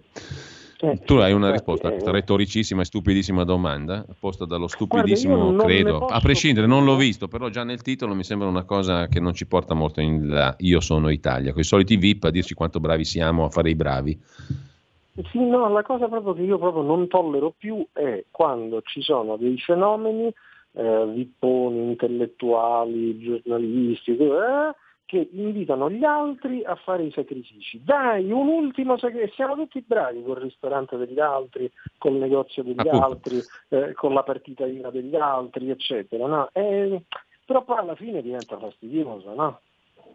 Eh, 0.78 1.00
tu 1.04 1.14
hai 1.14 1.32
una 1.32 1.50
risposta 1.50 1.88
a 1.88 1.90
questa 1.90 2.12
retoricissima 2.12 2.82
e 2.82 2.84
stupidissima 2.84 3.42
domanda, 3.42 4.04
posta 4.20 4.44
dallo 4.44 4.68
stupidissimo 4.68 5.36
Guarda, 5.36 5.64
credo, 5.64 5.98
posso... 5.98 6.14
a 6.14 6.20
prescindere, 6.20 6.68
non 6.68 6.84
l'ho 6.84 6.96
visto, 6.96 7.26
però 7.26 7.48
già 7.48 7.64
nel 7.64 7.82
titolo 7.82 8.14
mi 8.14 8.22
sembra 8.22 8.46
una 8.46 8.62
cosa 8.62 9.08
che 9.08 9.18
non 9.18 9.34
ci 9.34 9.46
porta 9.46 9.74
molto 9.74 10.00
in 10.00 10.28
là. 10.28 10.54
Io 10.58 10.78
sono 10.78 11.08
Italia, 11.08 11.50
con 11.50 11.62
i 11.62 11.64
soliti 11.64 11.96
VIP 11.96 12.24
a 12.24 12.30
dirci 12.30 12.54
quanto 12.54 12.78
bravi 12.78 13.04
siamo 13.04 13.46
a 13.46 13.50
fare 13.50 13.70
i 13.70 13.74
bravi. 13.74 14.20
Sì, 15.30 15.40
no, 15.40 15.68
la 15.70 15.82
cosa 15.82 16.08
proprio 16.08 16.34
che 16.34 16.42
io 16.42 16.58
proprio 16.58 16.82
non 16.82 17.08
tollero 17.08 17.54
più 17.56 17.84
è 17.92 18.24
quando 18.30 18.82
ci 18.82 19.00
sono 19.00 19.36
dei 19.36 19.58
fenomeni, 19.58 20.32
eh, 20.72 21.06
vipponi, 21.06 21.88
intellettuali, 21.88 23.18
giornalisti, 23.18 24.16
eh, 24.16 24.74
che 25.06 25.28
invitano 25.32 25.88
gli 25.88 26.04
altri 26.04 26.64
a 26.64 26.74
fare 26.74 27.04
i 27.04 27.12
sacrifici. 27.12 27.80
Dai, 27.82 28.30
un 28.30 28.48
ultimo 28.48 28.98
sacrificio, 28.98 29.34
siamo 29.34 29.54
tutti 29.54 29.82
bravi 29.86 30.22
col 30.22 30.36
ristorante 30.36 30.96
degli 30.96 31.20
altri, 31.20 31.70
col 31.96 32.14
negozio 32.14 32.62
degli 32.62 32.78
Appunto. 32.80 33.04
altri, 33.04 33.40
eh, 33.68 33.94
con 33.94 34.12
la 34.12 34.22
partita 34.22 34.66
IVA 34.66 34.90
degli 34.90 35.14
altri, 35.14 35.70
eccetera. 35.70 36.26
No? 36.26 36.50
E, 36.52 37.04
però 37.46 37.64
poi 37.64 37.78
alla 37.78 37.94
fine 37.94 38.20
diventa 38.20 38.58
fastidioso, 38.58 39.32
no? 39.32 39.60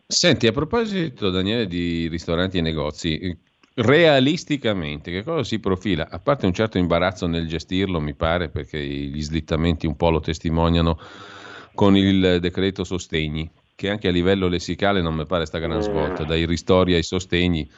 Senti, 0.06 0.46
a 0.46 0.52
proposito, 0.52 1.30
Daniele, 1.30 1.68
di 1.68 2.08
ristoranti 2.10 2.58
e 2.58 2.62
negozi, 2.62 3.50
realisticamente 3.82 5.12
che 5.12 5.24
cosa 5.24 5.44
si 5.44 5.60
profila? 5.60 6.08
A 6.10 6.20
parte 6.20 6.46
un 6.46 6.54
certo 6.54 6.78
imbarazzo 6.78 7.28
nel 7.28 7.48
gestirlo, 7.48 8.00
mi 8.00 8.14
pare, 8.14 8.50
perché 8.50 8.84
gli 8.84 9.22
slittamenti 9.22 9.88
un 9.88 9.96
po' 9.96 10.10
lo 10.10 10.20
testimoniano 10.20 10.98
con 11.74 11.96
il 11.96 12.40
decreto 12.40 12.84
sostegni, 12.84 13.50
che 13.76 13.90
anche 13.90 14.08
a 14.08 14.12
livello 14.12 14.48
lessicale 14.48 15.02
non 15.02 15.16
mi 15.16 15.26
pare 15.26 15.46
sta 15.46 15.60
gran 15.60 15.82
svolta, 15.82 16.24
dai 16.24 16.46
ristori 16.46 16.94
ai 16.94 17.04
sostegni. 17.04 17.70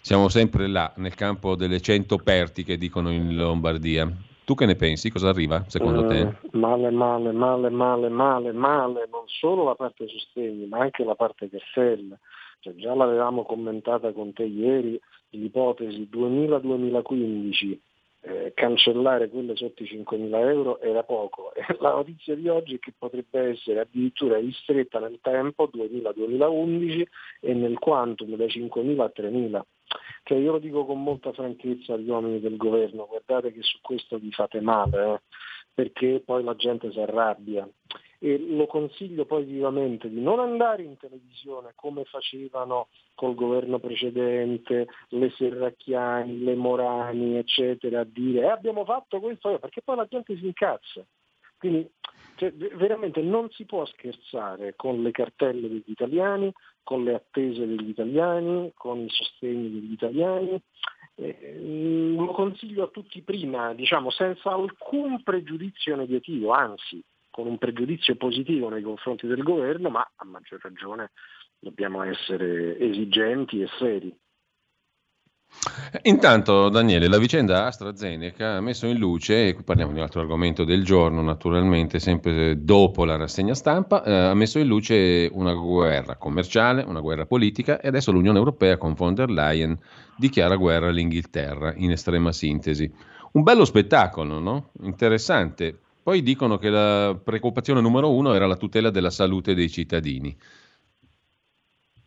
Siamo 0.00 0.28
sempre 0.28 0.68
là, 0.68 0.92
nel 0.96 1.14
campo 1.14 1.56
delle 1.56 1.80
cento 1.80 2.18
perti 2.18 2.62
che 2.62 2.76
dicono 2.76 3.10
in 3.10 3.34
Lombardia. 3.34 4.08
Tu 4.44 4.54
che 4.54 4.64
ne 4.64 4.76
pensi? 4.76 5.10
Cosa 5.10 5.30
arriva 5.30 5.64
secondo 5.66 6.06
te? 6.06 6.20
Eh, 6.20 6.34
male, 6.52 6.90
male, 6.90 7.32
male, 7.32 7.68
male, 7.68 8.08
male, 8.08 8.52
male, 8.52 9.08
non 9.10 9.24
solo 9.26 9.64
la 9.64 9.74
parte 9.74 10.06
sostegni, 10.06 10.66
ma 10.66 10.78
anche 10.78 11.02
la 11.02 11.16
parte 11.16 11.50
cartella. 11.50 12.16
Cioè, 12.60 12.74
già 12.76 12.94
l'avevamo 12.94 13.44
commentata 13.44 14.12
con 14.12 14.32
te 14.32 14.44
ieri, 14.44 15.00
l'ipotesi 15.30 16.08
2000-2015 16.12 17.78
eh, 18.26 18.52
cancellare 18.54 19.28
quelle 19.28 19.54
sotto 19.54 19.84
i 19.84 19.86
5.000 19.86 20.34
euro 20.48 20.80
era 20.80 21.04
poco 21.04 21.52
la 21.78 21.90
notizia 21.90 22.34
di 22.34 22.48
oggi 22.48 22.74
è 22.74 22.78
che 22.80 22.92
potrebbe 22.96 23.50
essere 23.50 23.80
addirittura 23.80 24.38
ristretta 24.38 24.98
nel 24.98 25.18
tempo 25.22 25.70
2000-2011 25.72 27.04
e 27.40 27.54
nel 27.54 27.78
quantum 27.78 28.34
da 28.34 28.46
5.000 28.46 29.00
a 29.00 29.12
3.000. 29.14 29.60
Cioè 30.24 30.38
io 30.38 30.52
lo 30.52 30.58
dico 30.58 30.84
con 30.84 31.02
molta 31.02 31.32
franchezza 31.32 31.94
agli 31.94 32.08
uomini 32.08 32.40
del 32.40 32.56
governo, 32.56 33.06
guardate 33.06 33.52
che 33.52 33.62
su 33.62 33.78
questo 33.80 34.18
vi 34.18 34.32
fate 34.32 34.60
male, 34.60 35.14
eh, 35.14 35.20
perché 35.72 36.20
poi 36.24 36.42
la 36.42 36.56
gente 36.56 36.90
si 36.90 36.98
arrabbia 36.98 37.68
e 38.18 38.38
lo 38.38 38.66
consiglio 38.66 39.24
poi 39.24 39.44
vivamente 39.44 40.08
di 40.08 40.20
non 40.20 40.38
andare 40.38 40.82
in 40.82 40.96
televisione 40.96 41.72
come 41.74 42.04
facevano 42.04 42.88
col 43.14 43.34
governo 43.34 43.78
precedente, 43.78 44.88
le 45.08 45.30
Serracchiani, 45.30 46.42
le 46.42 46.54
Morani, 46.54 47.36
eccetera, 47.36 48.00
a 48.00 48.04
dire 48.04 48.42
eh, 48.42 48.50
abbiamo 48.50 48.84
fatto 48.84 49.20
questo, 49.20 49.58
perché 49.58 49.82
poi 49.82 49.96
la 49.96 50.06
gente 50.08 50.36
si 50.36 50.46
incazza. 50.46 51.04
Quindi 51.58 51.88
cioè, 52.36 52.52
veramente 52.52 53.22
non 53.22 53.48
si 53.50 53.64
può 53.64 53.84
scherzare 53.86 54.74
con 54.76 55.02
le 55.02 55.10
cartelle 55.10 55.68
degli 55.68 55.82
italiani, 55.86 56.52
con 56.82 57.02
le 57.02 57.14
attese 57.14 57.66
degli 57.66 57.88
italiani, 57.88 58.72
con 58.74 59.00
i 59.00 59.08
sostegni 59.08 59.70
degli 59.70 59.92
italiani. 59.92 60.60
Eh, 61.14 62.12
lo 62.14 62.26
consiglio 62.26 62.84
a 62.84 62.88
tutti 62.88 63.22
prima, 63.22 63.72
diciamo, 63.72 64.10
senza 64.10 64.50
alcun 64.50 65.22
pregiudizio 65.22 65.96
negativo, 65.96 66.50
anzi 66.50 67.02
con 67.36 67.46
un 67.46 67.58
pregiudizio 67.58 68.16
positivo 68.16 68.70
nei 68.70 68.80
confronti 68.80 69.26
del 69.26 69.42
governo, 69.42 69.90
ma 69.90 70.00
a 70.00 70.24
maggior 70.24 70.58
ragione 70.62 71.10
dobbiamo 71.58 72.02
essere 72.02 72.78
esigenti 72.78 73.60
e 73.60 73.68
seri. 73.78 74.18
Intanto 76.04 76.70
Daniele, 76.70 77.08
la 77.08 77.18
vicenda 77.18 77.66
AstraZeneca 77.66 78.56
ha 78.56 78.60
messo 78.62 78.86
in 78.86 78.96
luce, 78.96 79.48
e 79.48 79.52
qui 79.52 79.64
parliamo 79.64 79.92
di 79.92 79.98
un 79.98 80.04
altro 80.04 80.22
argomento 80.22 80.64
del 80.64 80.82
giorno 80.82 81.20
naturalmente, 81.20 81.98
sempre 81.98 82.64
dopo 82.64 83.04
la 83.04 83.16
rassegna 83.16 83.54
stampa, 83.54 84.02
eh, 84.02 84.12
ha 84.12 84.34
messo 84.34 84.58
in 84.58 84.66
luce 84.66 85.28
una 85.30 85.52
guerra 85.52 86.16
commerciale, 86.16 86.84
una 86.84 87.00
guerra 87.00 87.26
politica 87.26 87.78
e 87.82 87.88
adesso 87.88 88.12
l'Unione 88.12 88.38
Europea 88.38 88.78
con 88.78 88.94
von 88.94 89.12
der 89.12 89.28
Leyen 89.28 89.78
dichiara 90.16 90.56
guerra 90.56 90.88
all'Inghilterra, 90.88 91.74
in 91.76 91.90
estrema 91.90 92.32
sintesi. 92.32 92.90
Un 93.32 93.42
bello 93.42 93.66
spettacolo, 93.66 94.38
no? 94.38 94.70
Interessante. 94.84 95.80
Poi 96.06 96.22
dicono 96.22 96.56
che 96.56 96.70
la 96.70 97.18
preoccupazione 97.20 97.80
numero 97.80 98.12
uno 98.12 98.32
era 98.32 98.46
la 98.46 98.54
tutela 98.54 98.90
della 98.90 99.10
salute 99.10 99.56
dei 99.56 99.68
cittadini. 99.68 100.38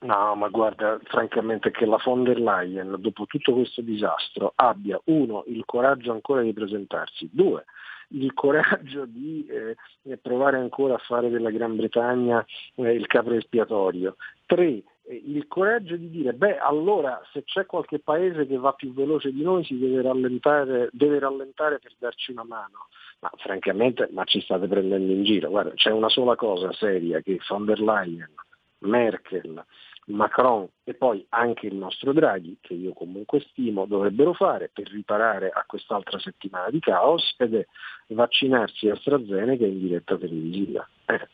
No, 0.03 0.35
ma 0.35 0.47
guarda, 0.47 0.97
francamente 1.03 1.69
che 1.71 1.85
la 1.85 1.99
von 2.01 2.23
der 2.23 2.39
Leyen, 2.39 2.95
dopo 2.99 3.25
tutto 3.25 3.51
questo 3.51 3.81
disastro, 3.81 4.53
abbia, 4.55 4.97
uno, 5.07 5.43
il 5.47 5.65
coraggio 5.65 6.13
ancora 6.13 6.41
di 6.41 6.53
presentarsi, 6.53 7.27
due, 7.29 7.65
il 8.11 8.33
coraggio 8.33 9.03
di 9.05 9.45
eh, 9.47 10.15
provare 10.15 10.55
ancora 10.55 10.93
a 10.93 11.01
fare 11.05 11.29
della 11.29 11.51
Gran 11.51 11.75
Bretagna 11.75 12.45
eh, 12.75 12.93
il 12.93 13.05
capo 13.05 13.33
espiatorio, 13.33 14.15
tre, 14.45 14.81
il 15.13 15.47
coraggio 15.47 15.95
di 15.95 16.09
dire, 16.09 16.33
beh, 16.33 16.57
allora 16.57 17.21
se 17.31 17.43
c'è 17.43 17.65
qualche 17.65 17.99
paese 17.99 18.45
che 18.45 18.57
va 18.57 18.73
più 18.73 18.93
veloce 18.93 19.31
di 19.31 19.41
noi 19.41 19.63
si 19.63 19.77
deve 19.77 20.01
rallentare, 20.01 20.89
deve 20.91 21.19
rallentare 21.19 21.79
per 21.79 21.93
darci 21.97 22.31
una 22.31 22.43
mano 22.43 22.87
ma 23.21 23.29
francamente 23.35 24.07
ma 24.11 24.23
ci 24.23 24.39
state 24.41 24.67
prendendo 24.67 25.11
in 25.11 25.23
giro. 25.23 25.49
Guarda, 25.49 25.71
c'è 25.73 25.91
una 25.91 26.09
sola 26.09 26.35
cosa 26.35 26.71
seria 26.73 27.21
che 27.21 27.39
von 27.47 27.65
der 27.65 27.79
Leyen, 27.79 28.33
Merkel, 28.79 29.63
Macron 30.05 30.67
e 30.83 30.93
poi 30.93 31.25
anche 31.29 31.67
il 31.67 31.75
nostro 31.75 32.13
Draghi, 32.13 32.57
che 32.61 32.73
io 32.73 32.93
comunque 32.93 33.41
stimo, 33.41 33.85
dovrebbero 33.85 34.33
fare 34.33 34.69
per 34.73 34.89
riparare 34.89 35.49
a 35.49 35.63
quest'altra 35.67 36.17
settimana 36.19 36.69
di 36.69 36.79
caos 36.79 37.35
ed 37.37 37.55
è 37.55 37.65
vaccinarsi 38.07 38.89
AstraZeneca 38.89 39.65
in 39.65 39.79
diretta 39.79 40.17
televisiva. 40.17 40.87
Eh. 41.05 41.27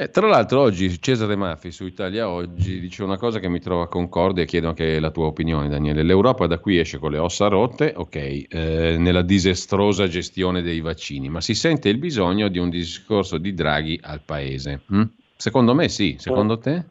Eh, 0.00 0.10
tra 0.10 0.28
l'altro 0.28 0.60
oggi 0.60 1.00
Cesare 1.00 1.34
Maffi 1.34 1.72
su 1.72 1.84
Italia 1.84 2.28
Oggi 2.28 2.78
dice 2.78 3.02
una 3.02 3.18
cosa 3.18 3.40
che 3.40 3.48
mi 3.48 3.58
trova 3.58 3.88
concorde 3.88 4.42
e 4.42 4.44
chiedo 4.44 4.68
anche 4.68 5.00
la 5.00 5.10
tua 5.10 5.26
opinione 5.26 5.68
Daniele. 5.68 6.04
L'Europa 6.04 6.46
da 6.46 6.60
qui 6.60 6.78
esce 6.78 6.98
con 6.98 7.10
le 7.10 7.18
ossa 7.18 7.48
rotte, 7.48 7.94
ok, 7.96 8.14
eh, 8.14 8.96
nella 8.96 9.22
disastrosa 9.22 10.06
gestione 10.06 10.62
dei 10.62 10.78
vaccini, 10.78 11.28
ma 11.28 11.40
si 11.40 11.52
sente 11.54 11.88
il 11.88 11.98
bisogno 11.98 12.46
di 12.46 12.60
un 12.60 12.70
discorso 12.70 13.38
di 13.38 13.52
Draghi 13.54 13.98
al 14.00 14.20
Paese. 14.24 14.82
Hm? 14.86 15.02
Secondo 15.34 15.74
me 15.74 15.88
sì, 15.88 16.14
secondo 16.16 16.58
te? 16.58 16.84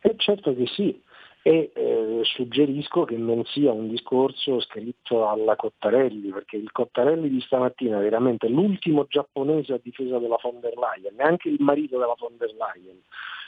Eh, 0.00 0.14
certo 0.18 0.54
che 0.54 0.66
sì, 0.66 1.00
e 1.40 1.70
eh, 1.74 2.05
suggerisco 2.24 3.04
che 3.04 3.16
non 3.16 3.44
sia 3.44 3.72
un 3.72 3.88
discorso 3.88 4.60
scritto 4.60 5.28
alla 5.28 5.56
Cottarelli, 5.56 6.30
perché 6.30 6.56
il 6.56 6.70
Cottarelli 6.72 7.28
di 7.28 7.40
stamattina 7.40 7.98
è 7.98 8.02
veramente 8.02 8.48
l'ultimo 8.48 9.06
giapponese 9.08 9.74
a 9.74 9.80
difesa 9.82 10.18
della 10.18 10.38
von 10.40 10.60
der 10.60 10.74
Leyen, 10.76 11.14
neanche 11.14 11.48
il 11.48 11.60
marito 11.60 11.98
della 11.98 12.14
von 12.18 12.36
der 12.36 12.52
Leyen, 12.52 13.00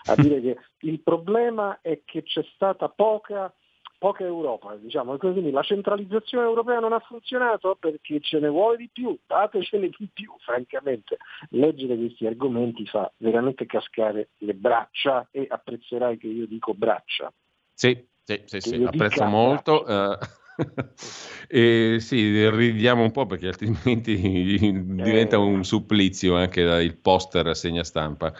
a 0.07 0.14
dire 0.14 0.41
che 0.43 0.59
il 0.81 1.01
problema 1.01 1.79
è 1.81 2.01
che 2.05 2.23
c'è 2.23 2.45
stata 2.55 2.89
poca 2.89 3.53
poca 3.99 4.25
Europa, 4.25 4.77
diciamo 4.77 5.16
così, 5.19 5.51
la 5.51 5.62
centralizzazione 5.62 6.45
europea 6.45 6.79
non 6.79 6.93
ha 6.93 7.01
funzionato 7.01 7.77
perché 7.79 8.21
ce 8.21 8.39
ne 8.39 8.49
vuole 8.49 8.77
di 8.77 8.89
più, 8.91 9.19
datecene 9.27 9.91
di 9.99 10.09
più, 10.12 10.33
francamente. 10.39 11.19
Leggere 11.51 11.97
questi 11.97 12.27
argomenti 12.27 12.87
fa 12.87 13.11
veramente 13.19 13.66
cascare 13.66 14.29
le 14.39 14.55
braccia 14.55 15.27
e 15.31 15.47
apprezzerai 15.49 16.16
che 16.16 16.29
io 16.29 16.47
dico 16.47 16.75
braccia. 16.75 17.33
Sì, 17.75 18.07
sì, 18.29 18.43
sì, 18.45 18.61
sì 18.61 18.85
apprezzo 18.85 19.24
molto. 19.24 19.85
Uh, 19.87 20.18
e 21.49 21.97
sì, 21.99 22.47
ridiamo 22.51 23.03
un 23.03 23.11
po' 23.11 23.24
perché 23.24 23.47
altrimenti 23.47 24.20
diventa 24.20 25.37
eh. 25.37 25.39
un 25.39 25.64
supplizio 25.64 26.37
anche 26.37 26.61
il 26.61 26.97
poster 26.99 27.47
a 27.47 27.55
segna 27.55 27.85
stampa. 27.85 28.31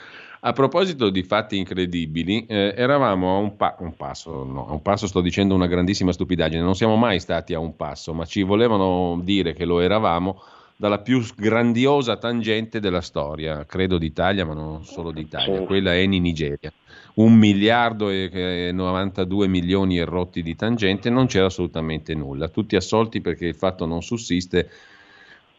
A 0.41 0.53
proposito 0.53 1.09
di 1.09 1.23
fatti 1.23 1.57
incredibili, 1.57 2.45
eh, 2.47 2.75
eravamo 2.77 3.37
a 3.37 3.39
un, 3.39 3.57
pa- 3.57 3.77
un, 3.81 3.97
passo, 3.97 4.45
no, 4.45 4.69
a 4.69 4.73
un 4.73 4.83
passo 4.83 5.07
sto 5.07 5.23
dicendo 5.23 5.55
una 5.55 5.67
grandissima 5.67 6.13
stupidaggine, 6.13 6.63
non 6.63 6.77
siamo 6.77 6.97
mai 6.97 7.19
stati 7.19 7.55
a 7.55 7.59
un 7.59 7.75
passo, 7.75 8.13
ma 8.13 8.27
ci 8.27 8.43
volevano 8.43 9.19
dire 9.23 9.55
che 9.55 9.65
lo 9.65 9.81
eravamo 9.81 10.41
dalla 10.77 11.01
più 11.01 11.25
grandiosa 11.35 12.19
tangente 12.19 12.79
della 12.79 13.01
storia, 13.01 13.65
credo 13.65 13.99
d'Italia, 13.99 14.47
ma 14.47 14.55
non 14.55 14.85
solo 14.85 15.11
d'Italia, 15.11 15.63
quella 15.65 15.93
è 15.93 15.97
in 15.97 16.11
Nigeria. 16.11 16.73
Un 17.19 17.35
miliardo 17.35 18.11
e 18.11 18.71
92 18.73 19.49
milioni 19.49 19.99
e 19.99 20.05
rotti 20.05 20.41
di 20.41 20.55
tangente, 20.55 21.11
non 21.11 21.27
c'era 21.27 21.47
assolutamente 21.47 22.15
nulla, 22.15 22.49
tutti 22.49 22.77
assolti 22.77 23.21
perché 23.21 23.47
il 23.47 23.57
fatto 23.57 23.87
non 23.87 24.03
sussiste 24.03 24.71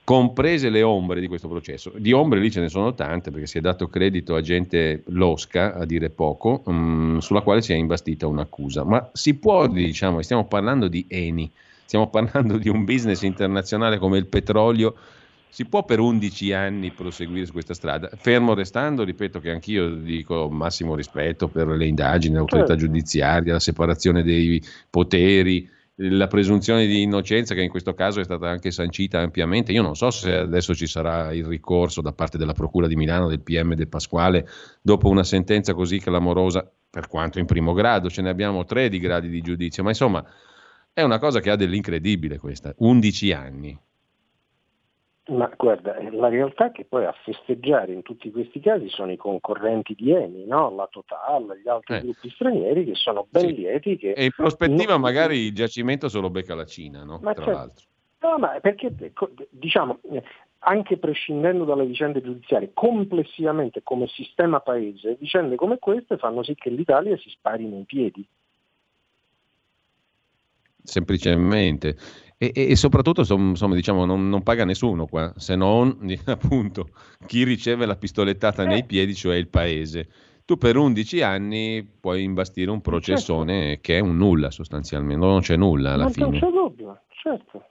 comprese 0.10 0.70
le 0.70 0.82
ombre 0.84 1.20
di 1.20 1.28
questo 1.28 1.47
processo. 1.47 1.91
Di 1.95 2.14
ombre 2.14 2.39
lì 2.39 2.49
ce 2.49 2.62
ne 2.62 2.70
sono 2.70 2.95
tante 2.95 3.30
perché 3.30 3.45
si 3.45 3.57
è 3.57 3.62
dato 3.62 3.89
credito 3.89 4.36
a 4.36 4.41
gente 4.41 5.03
losca, 5.07 5.76
a 5.76 5.86
dire 5.86 6.10
poco, 6.10 6.64
um, 6.66 7.20
sulla 7.20 7.41
quale 7.41 7.62
si 7.62 7.74
è 7.74 7.76
imbastita 7.76 8.26
un'accusa. 8.26 8.84
Ma 8.86 9.10
si 9.14 9.36
può, 9.36 9.68
diciamo, 9.68 10.22
stiamo 10.22 10.47
parlando 10.47 10.88
di 10.88 11.05
Eni, 11.10 11.51
stiamo 11.84 12.07
parlando 12.10 12.57
di 12.57 12.70
un 12.70 12.86
business 12.86 13.22
internazionale 13.22 13.99
come 13.99 14.18
il 14.18 14.26
petrolio, 14.26 14.95
si 15.50 15.66
può 15.66 15.84
per 15.84 16.00
11 16.00 16.54
anni 16.54 16.91
proseguire 16.91 17.45
su 17.45 17.52
questa 17.52 17.74
strada, 17.74 18.10
fermo 18.16 18.54
restando, 18.54 19.04
ripeto 19.04 19.39
che 19.39 19.50
anch'io 19.50 19.95
dico 19.95 20.50
massimo 20.50 20.95
rispetto 20.95 21.47
per 21.47 21.68
le 21.68 21.88
indagini, 21.88 22.36
l'autorità 22.36 22.70
certo. 22.70 22.86
giudiziaria, 22.86 23.54
la 23.54 23.60
separazione 23.60 24.24
dei 24.24 24.62
poteri, 24.89 25.68
la 26.02 26.28
presunzione 26.28 26.86
di 26.86 27.02
innocenza 27.02 27.54
che 27.54 27.62
in 27.62 27.70
questo 27.70 27.93
caso 27.93 28.22
è 28.22 28.24
stata 28.24 28.47
anche 28.47 28.72
sancita 28.72 29.20
ampiamente. 29.20 29.74
Io 29.74 29.82
non 29.82 29.95
so 29.95 30.12
se 30.12 30.34
adesso 30.34 30.74
ci 30.74 30.88
sarà 30.88 31.34
il 31.34 31.45
ricorso 31.45 32.02
da 32.02 32.14
parte 32.14 32.38
della 32.38 32.54
Procura 32.54 32.88
di 32.88 32.95
Milano, 32.95 33.28
del 33.28 33.41
PM 33.41 33.74
De 33.74 33.88
Pasquale, 33.88 34.47
dopo 34.82 35.10
una 35.10 35.24
sentenza 35.24 35.74
così 35.74 36.00
clamorosa, 36.00 36.70
per 36.89 37.08
quanto 37.08 37.39
in 37.39 37.45
primo 37.45 37.74
grado, 37.74 38.10
ce 38.10 38.22
ne 38.22 38.30
abbiamo 38.30 38.64
tre 38.64 38.88
di 38.88 39.00
gradi 39.00 39.30
di 39.30 39.41
giudizio, 39.41 39.84
ma 39.84 39.89
insomma 39.89 40.26
è 40.93 41.02
una 41.02 41.20
cosa 41.20 41.39
che 41.39 41.50
ha 41.50 41.56
dell'incredibile 41.56 42.38
questa, 42.38 42.74
11 42.78 43.32
anni. 43.34 43.80
Ma 45.30 45.52
guarda, 45.56 45.96
la 46.12 46.28
realtà 46.28 46.68
è 46.68 46.72
che 46.72 46.86
poi 46.86 47.06
a 47.06 47.14
festeggiare 47.24 47.94
in 47.94 48.02
tutti 48.02 48.32
questi 48.32 48.60
casi 48.60 48.90
sono 48.90 49.12
i 49.12 49.18
concorrenti 49.18 49.94
di 49.94 50.12
Eni, 50.12 50.46
no? 50.46 50.74
la 50.76 50.88
Total, 50.90 51.60
gli 51.64 51.70
altri 51.70 51.98
eh. 51.98 52.02
gruppi 52.02 52.30
stranieri 52.32 52.84
che 52.84 52.96
sono 52.96 53.28
ben 53.30 53.48
sì. 53.48 53.56
lieti. 53.56 53.98
Che 53.98 54.12
e 54.14 54.24
in 54.24 54.32
prospettiva 54.36 54.94
non... 54.94 55.02
magari 55.02 55.38
il 55.38 55.54
giacimento 55.54 56.10
se 56.10 56.20
lo 56.20 56.32
becca 56.32 56.56
la 56.56 56.66
Cina, 56.66 57.04
no? 57.04 57.20
Tra 57.20 57.34
certo. 57.34 57.52
l'altro. 57.52 57.86
No, 58.22 58.38
ma 58.38 58.60
perché 58.60 58.94
diciamo, 59.50 60.00
anche 60.60 60.98
prescindendo 60.98 61.64
dalle 61.64 61.86
vicende 61.86 62.22
giudiziarie, 62.22 62.72
complessivamente 62.74 63.82
come 63.84 64.08
sistema 64.08 64.60
paese, 64.60 65.16
vicende 65.20 65.56
come 65.56 65.78
queste 65.78 66.18
fanno 66.18 66.44
sì 66.44 66.56
che 66.56 66.70
l'Italia 66.70 67.16
si 67.18 67.30
spari 67.30 67.66
nei 67.66 67.84
piedi. 67.84 68.28
Semplicemente. 70.84 71.96
E, 72.42 72.54
e, 72.56 72.76
soprattutto 72.78 73.20
insomma, 73.20 73.76
diciamo, 73.76 74.06
non, 74.06 74.30
non, 74.30 74.44
paga 74.44 74.64
nessuno 74.64 75.08
qua, 75.08 75.34
se 75.36 75.58
non 75.58 75.98
appunto 76.26 76.92
chi 77.28 77.44
riceve 77.44 77.86
la 77.86 77.98
pistolettata 77.98 78.64
nei 78.64 78.86
piedi, 78.86 79.14
cioè 79.14 79.36
il 79.36 79.50
paese. 79.50 80.08
Tu 80.46 80.58
per 80.58 80.78
11 80.78 81.22
anni 81.22 81.84
puoi 81.84 82.24
imbastire 82.24 82.72
un 82.72 82.80
processone 82.80 83.62
certo. 83.62 83.82
che 83.82 83.98
è 83.98 84.00
un 84.00 84.16
nulla 84.16 84.52
sostanzialmente, 84.52 85.26
non 85.26 85.42
c'è 85.42 85.58
nulla 85.58 85.92
alla 85.92 86.04
non 86.04 86.14
fine. 86.14 86.30
Non 86.30 86.40
c'è 86.40 86.48
dubbio, 86.48 87.02
certo. 87.10 87.64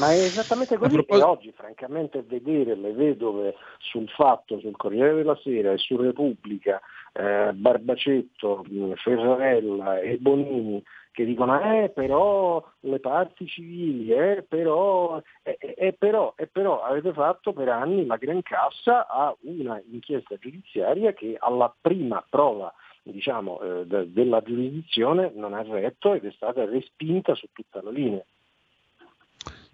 Ma 0.00 0.10
è 0.10 0.16
esattamente 0.16 0.76
così 0.76 0.94
propos- 0.94 1.18
che 1.18 1.24
oggi, 1.24 1.52
francamente, 1.52 2.24
vedere 2.26 2.74
le 2.74 2.92
vedove 2.92 3.54
sul 3.78 4.08
fatto, 4.08 4.58
sul 4.58 4.76
Corriere 4.76 5.14
della 5.14 5.38
Sera 5.42 5.72
e 5.72 5.78
su 5.78 5.96
Repubblica, 5.96 6.80
eh, 7.12 7.52
Barbacetto, 7.54 8.64
Ferrarella 8.96 10.00
e 10.00 10.18
Bonini 10.18 10.82
che 11.16 11.24
dicono 11.24 11.58
eh 11.62 11.88
però 11.88 12.62
le 12.80 13.00
parti 13.00 13.46
civili, 13.46 14.12
eh 14.12 14.44
però, 14.46 15.18
eh, 15.42 15.56
eh, 15.58 15.94
però, 15.94 16.34
eh, 16.36 16.46
però 16.46 16.82
avete 16.82 17.14
fatto 17.14 17.54
per 17.54 17.70
anni 17.70 18.04
la 18.04 18.16
Gran 18.16 18.42
Cassa 18.42 19.06
a 19.08 19.34
una 19.40 19.80
inchiesta 19.90 20.36
giudiziaria 20.36 21.14
che 21.14 21.34
alla 21.40 21.74
prima 21.80 22.22
prova 22.28 22.70
diciamo, 23.02 23.60
eh, 23.62 23.86
de- 23.86 24.12
della 24.12 24.42
giurisdizione 24.42 25.32
non 25.34 25.54
ha 25.54 25.62
retto 25.62 26.12
ed 26.12 26.26
è 26.26 26.30
stata 26.32 26.66
respinta 26.66 27.34
su 27.34 27.46
tutta 27.50 27.80
la 27.80 27.90
linea. 27.90 28.22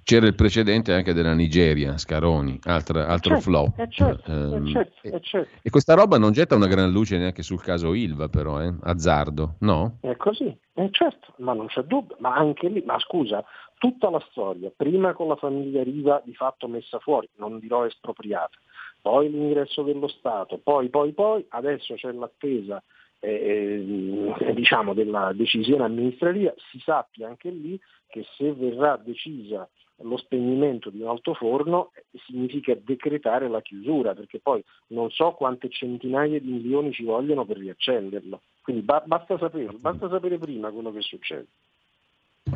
C'era 0.04 0.26
il 0.26 0.34
precedente 0.34 0.92
anche 0.92 1.12
della 1.12 1.32
Nigeria, 1.32 1.96
Scaroni, 1.96 2.58
altra, 2.64 3.06
altro 3.06 3.34
certo, 3.34 3.50
flop. 3.50 3.76
È 3.76 3.88
certo, 3.88 4.30
um, 4.32 4.66
certo, 4.66 5.00
è 5.02 5.20
certo. 5.20 5.54
E, 5.54 5.60
e, 5.62 5.70
questa 5.70 5.94
roba 5.94 6.18
non 6.18 6.32
getta 6.32 6.56
una 6.56 6.66
gran 6.66 6.90
luce 6.90 7.16
neanche 7.18 7.42
sul 7.42 7.62
caso 7.62 7.94
Ilva, 7.94 8.28
però, 8.28 8.60
eh? 8.60 8.74
azzardo, 8.82 9.54
no? 9.60 9.98
È 10.00 10.16
così, 10.16 10.56
è 10.72 10.88
certo, 10.90 11.34
ma 11.38 11.52
non 11.52 11.66
c'è 11.66 11.82
dubbio. 11.82 12.16
Ma 12.18 12.34
anche 12.34 12.68
lì, 12.68 12.82
ma 12.84 12.98
scusa, 12.98 13.44
tutta 13.78 14.10
la 14.10 14.24
storia, 14.30 14.72
prima 14.74 15.12
con 15.12 15.28
la 15.28 15.36
famiglia 15.36 15.82
Riva 15.82 16.20
di 16.24 16.34
fatto 16.34 16.66
messa 16.66 16.98
fuori, 16.98 17.28
non 17.36 17.60
dirò 17.60 17.86
espropriata, 17.86 18.56
poi 19.00 19.30
l'ingresso 19.30 19.82
dello 19.82 20.08
Stato, 20.08 20.58
poi, 20.58 20.88
poi, 20.88 21.12
poi, 21.12 21.44
adesso 21.50 21.94
c'è 21.94 22.10
l'attesa 22.10 22.82
eh, 23.20 24.34
eh, 24.40 24.52
diciamo 24.54 24.94
della 24.94 25.32
decisione 25.32 25.84
amministrativa, 25.84 26.52
si 26.70 26.80
sappia 26.80 27.28
anche 27.28 27.50
lì 27.50 27.78
che 28.08 28.24
se 28.36 28.52
verrà 28.52 28.96
decisa 28.96 29.68
lo 30.02 30.16
spegnimento 30.16 30.90
di 30.90 31.00
un 31.00 31.08
altoforno 31.08 31.90
eh, 31.94 32.04
significa 32.26 32.74
decretare 32.74 33.48
la 33.48 33.60
chiusura, 33.60 34.14
perché 34.14 34.40
poi 34.40 34.62
non 34.88 35.10
so 35.10 35.32
quante 35.32 35.68
centinaia 35.68 36.40
di 36.40 36.50
milioni 36.50 36.92
ci 36.92 37.04
vogliono 37.04 37.44
per 37.44 37.58
riaccenderlo. 37.58 38.40
Quindi 38.62 38.82
ba- 38.82 39.02
basta, 39.04 39.38
sapere, 39.38 39.72
basta 39.78 40.08
sapere 40.08 40.38
prima 40.38 40.70
quello 40.70 40.92
che 40.92 41.02
succede. 41.02 41.46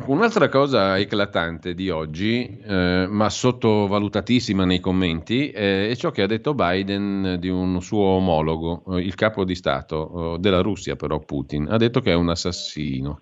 Un'altra 0.05 0.49
cosa 0.49 0.97
eclatante 0.99 1.73
di 1.73 1.89
oggi, 1.89 2.59
eh, 2.61 3.07
ma 3.09 3.29
sottovalutatissima 3.29 4.65
nei 4.65 4.79
commenti, 4.79 5.49
eh, 5.49 5.89
è 5.89 5.95
ciò 5.95 6.11
che 6.11 6.21
ha 6.21 6.27
detto 6.27 6.53
Biden 6.53 7.37
di 7.39 7.47
un 7.47 7.81
suo 7.81 8.03
omologo, 8.03 8.83
eh, 8.95 9.01
il 9.01 9.15
capo 9.15 9.45
di 9.45 9.55
Stato 9.55 10.35
eh, 10.35 10.39
della 10.39 10.61
Russia, 10.61 10.95
però 10.95 11.19
Putin. 11.19 11.67
Ha 11.69 11.77
detto 11.77 12.01
che 12.01 12.11
è 12.11 12.15
un 12.15 12.29
assassino. 12.29 13.21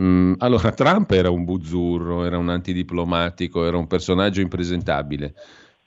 Mm, 0.00 0.34
allora, 0.38 0.70
Trump 0.72 1.10
era 1.10 1.30
un 1.30 1.44
buzzurro, 1.44 2.24
era 2.24 2.38
un 2.38 2.48
antidiplomatico, 2.48 3.66
era 3.66 3.76
un 3.76 3.86
personaggio 3.86 4.40
impresentabile. 4.40 5.34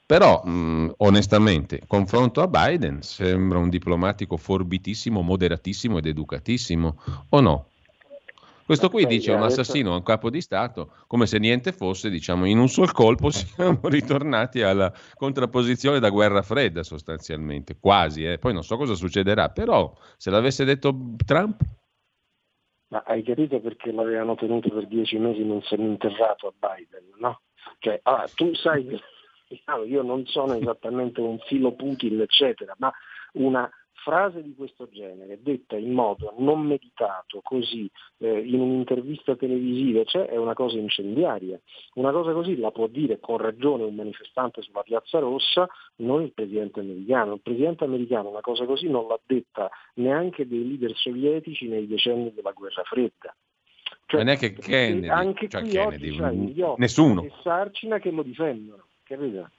Però, 0.04 0.42
mh, 0.44 0.50
mm, 0.50 0.88
onestamente, 0.98 1.80
confronto 1.86 2.40
a 2.40 2.46
Biden, 2.46 3.02
sembra 3.02 3.58
un 3.58 3.68
diplomatico 3.68 4.36
forbitissimo, 4.36 5.20
moderatissimo 5.22 5.98
ed 5.98 6.06
educatissimo, 6.06 6.96
o 7.30 7.40
no? 7.40 7.66
Questo 8.66 8.90
qui 8.90 9.06
dice 9.06 9.30
un 9.30 9.42
assassino, 9.42 9.94
un 9.94 10.02
capo 10.02 10.28
di 10.28 10.40
Stato, 10.40 10.90
come 11.06 11.26
se 11.26 11.38
niente 11.38 11.70
fosse, 11.70 12.10
diciamo, 12.10 12.46
in 12.46 12.58
un 12.58 12.68
sol 12.68 12.90
colpo 12.90 13.30
siamo 13.30 13.78
ritornati 13.84 14.60
alla 14.62 14.92
contrapposizione 15.14 16.00
da 16.00 16.10
guerra 16.10 16.42
fredda 16.42 16.82
sostanzialmente, 16.82 17.76
quasi, 17.78 18.24
eh. 18.24 18.38
poi 18.38 18.52
non 18.52 18.64
so 18.64 18.76
cosa 18.76 18.94
succederà, 18.94 19.50
però 19.50 19.96
se 20.16 20.30
l'avesse 20.30 20.64
detto 20.64 21.14
Trump 21.24 21.62
ma 22.88 23.02
hai 23.06 23.22
capito 23.22 23.60
perché 23.60 23.90
l'avevano 23.92 24.34
tenuto 24.34 24.68
per 24.70 24.86
dieci 24.86 25.18
mesi 25.18 25.44
non 25.44 25.62
interrato 25.76 26.48
a 26.48 26.52
Biden, 26.68 27.12
no? 27.18 27.40
Cioè, 27.78 28.00
allora, 28.02 28.26
tu 28.34 28.54
sai 28.54 28.86
che 28.86 29.00
diciamo, 29.48 29.84
io 29.84 30.02
non 30.02 30.24
sono 30.26 30.54
esattamente 30.54 31.20
un 31.20 31.38
filo 31.40 31.72
Putin, 31.72 32.20
eccetera, 32.20 32.74
ma 32.78 32.92
una 33.34 33.68
frase 34.06 34.40
di 34.40 34.54
questo 34.54 34.88
genere, 34.88 35.40
detta 35.42 35.76
in 35.76 35.90
modo 35.90 36.32
non 36.38 36.64
meditato, 36.64 37.40
così, 37.42 37.90
eh, 38.18 38.38
in 38.38 38.60
un'intervista 38.60 39.34
televisiva, 39.34 40.04
cioè, 40.04 40.26
è 40.26 40.36
una 40.36 40.54
cosa 40.54 40.78
incendiaria. 40.78 41.58
Una 41.94 42.12
cosa 42.12 42.32
così 42.32 42.56
la 42.56 42.70
può 42.70 42.86
dire 42.86 43.18
con 43.18 43.38
ragione 43.38 43.82
un 43.82 43.96
manifestante 43.96 44.62
sulla 44.62 44.82
Piazza 44.82 45.18
Rossa, 45.18 45.68
non 45.96 46.22
il 46.22 46.32
presidente 46.32 46.78
americano. 46.78 47.34
Il 47.34 47.40
presidente 47.42 47.82
americano 47.82 48.28
una 48.28 48.42
cosa 48.42 48.64
così 48.64 48.88
non 48.88 49.08
l'ha 49.08 49.18
detta 49.26 49.68
neanche 49.94 50.46
dei 50.46 50.64
leader 50.64 50.94
sovietici 50.94 51.66
nei 51.66 51.88
decenni 51.88 52.32
della 52.32 52.52
guerra 52.52 52.84
fredda. 52.84 53.34
Cioè, 54.06 54.22
neanche 54.22 54.52
Kennedy, 54.52 55.08
anche 55.08 55.48
cioè 55.48 55.62
qui 55.62 55.70
Kennedy, 55.70 56.54
nessuno. 56.76 57.22
e 57.24 57.32
Sarcina 57.42 57.98
che 57.98 58.12
lo 58.12 58.22
difendono, 58.22 58.84
capito? 59.02 59.50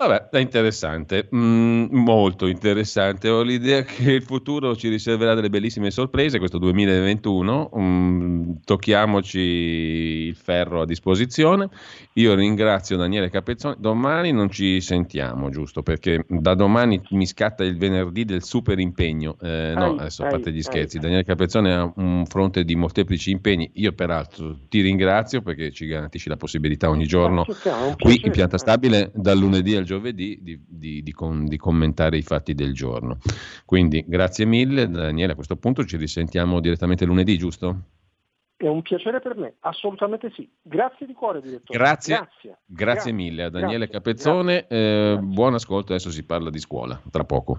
Vabbè, 0.00 0.30
è 0.30 0.38
interessante, 0.38 1.28
mm, 1.34 1.88
molto 1.90 2.46
interessante. 2.46 3.28
Ho 3.28 3.42
l'idea 3.42 3.82
che 3.84 4.12
il 4.12 4.22
futuro 4.22 4.74
ci 4.74 4.88
riserverà 4.88 5.34
delle 5.34 5.50
bellissime 5.50 5.90
sorprese, 5.90 6.38
questo 6.38 6.56
2021. 6.56 7.70
Mm, 7.76 8.52
tocchiamoci 8.64 9.38
il 9.38 10.36
ferro 10.36 10.80
a 10.80 10.86
disposizione. 10.86 11.68
Io 12.14 12.34
ringrazio 12.34 12.96
Daniele 12.96 13.28
Capezzoni. 13.28 13.74
Domani 13.78 14.32
non 14.32 14.48
ci 14.48 14.80
sentiamo, 14.80 15.50
giusto? 15.50 15.82
Perché 15.82 16.24
da 16.26 16.54
domani 16.54 16.98
mi 17.10 17.26
scatta 17.26 17.62
il 17.62 17.76
venerdì 17.76 18.24
del 18.24 18.42
super 18.42 18.78
impegno. 18.78 19.36
Eh, 19.38 19.74
no, 19.76 19.96
adesso 19.96 20.24
a 20.24 20.28
parte 20.28 20.50
gli 20.50 20.62
scherzi. 20.62 20.98
Daniele 20.98 21.24
Capezzoni 21.24 21.72
ha 21.72 21.92
un 21.96 22.24
fronte 22.24 22.64
di 22.64 22.74
molteplici 22.74 23.32
impegni. 23.32 23.70
Io, 23.74 23.92
peraltro, 23.92 24.56
ti 24.66 24.80
ringrazio 24.80 25.42
perché 25.42 25.70
ci 25.72 25.84
garantisci 25.84 26.30
la 26.30 26.38
possibilità 26.38 26.88
ogni 26.88 27.04
giorno 27.04 27.44
qui 27.98 28.18
in 28.24 28.30
pianta 28.30 28.56
stabile 28.56 29.10
dal 29.14 29.36
lunedì 29.36 29.76
al 29.76 29.88
giovedì 29.90 30.38
di, 30.40 30.60
di, 30.66 31.02
di, 31.02 31.12
con, 31.12 31.46
di, 31.46 31.56
commentare 31.56 32.16
i 32.16 32.22
fatti 32.22 32.54
del 32.54 32.72
giorno. 32.72 33.18
Quindi 33.64 34.04
grazie 34.06 34.44
mille 34.44 34.88
Daniele, 34.88 35.32
a 35.32 35.34
questo 35.34 35.56
punto 35.56 35.84
ci 35.84 35.96
risentiamo 35.96 36.60
direttamente 36.60 37.04
lunedì, 37.04 37.36
giusto? 37.36 37.82
È 38.56 38.68
un 38.68 38.82
piacere 38.82 39.20
per 39.20 39.36
me, 39.36 39.54
assolutamente 39.60 40.30
sì. 40.34 40.48
Grazie 40.62 41.06
di 41.06 41.12
cuore, 41.14 41.40
direttore. 41.40 41.78
Grazie, 41.78 42.16
grazie, 42.16 42.58
grazie 42.66 43.12
mille 43.12 43.44
a 43.44 43.50
Daniele 43.50 43.86
grazie, 43.86 43.94
Capezzone. 43.94 44.66
Eh, 44.68 45.18
buon 45.20 45.54
ascolto, 45.54 45.92
adesso 45.92 46.10
si 46.10 46.24
parla 46.24 46.50
di 46.50 46.58
scuola, 46.58 47.00
tra 47.10 47.24
poco. 47.24 47.58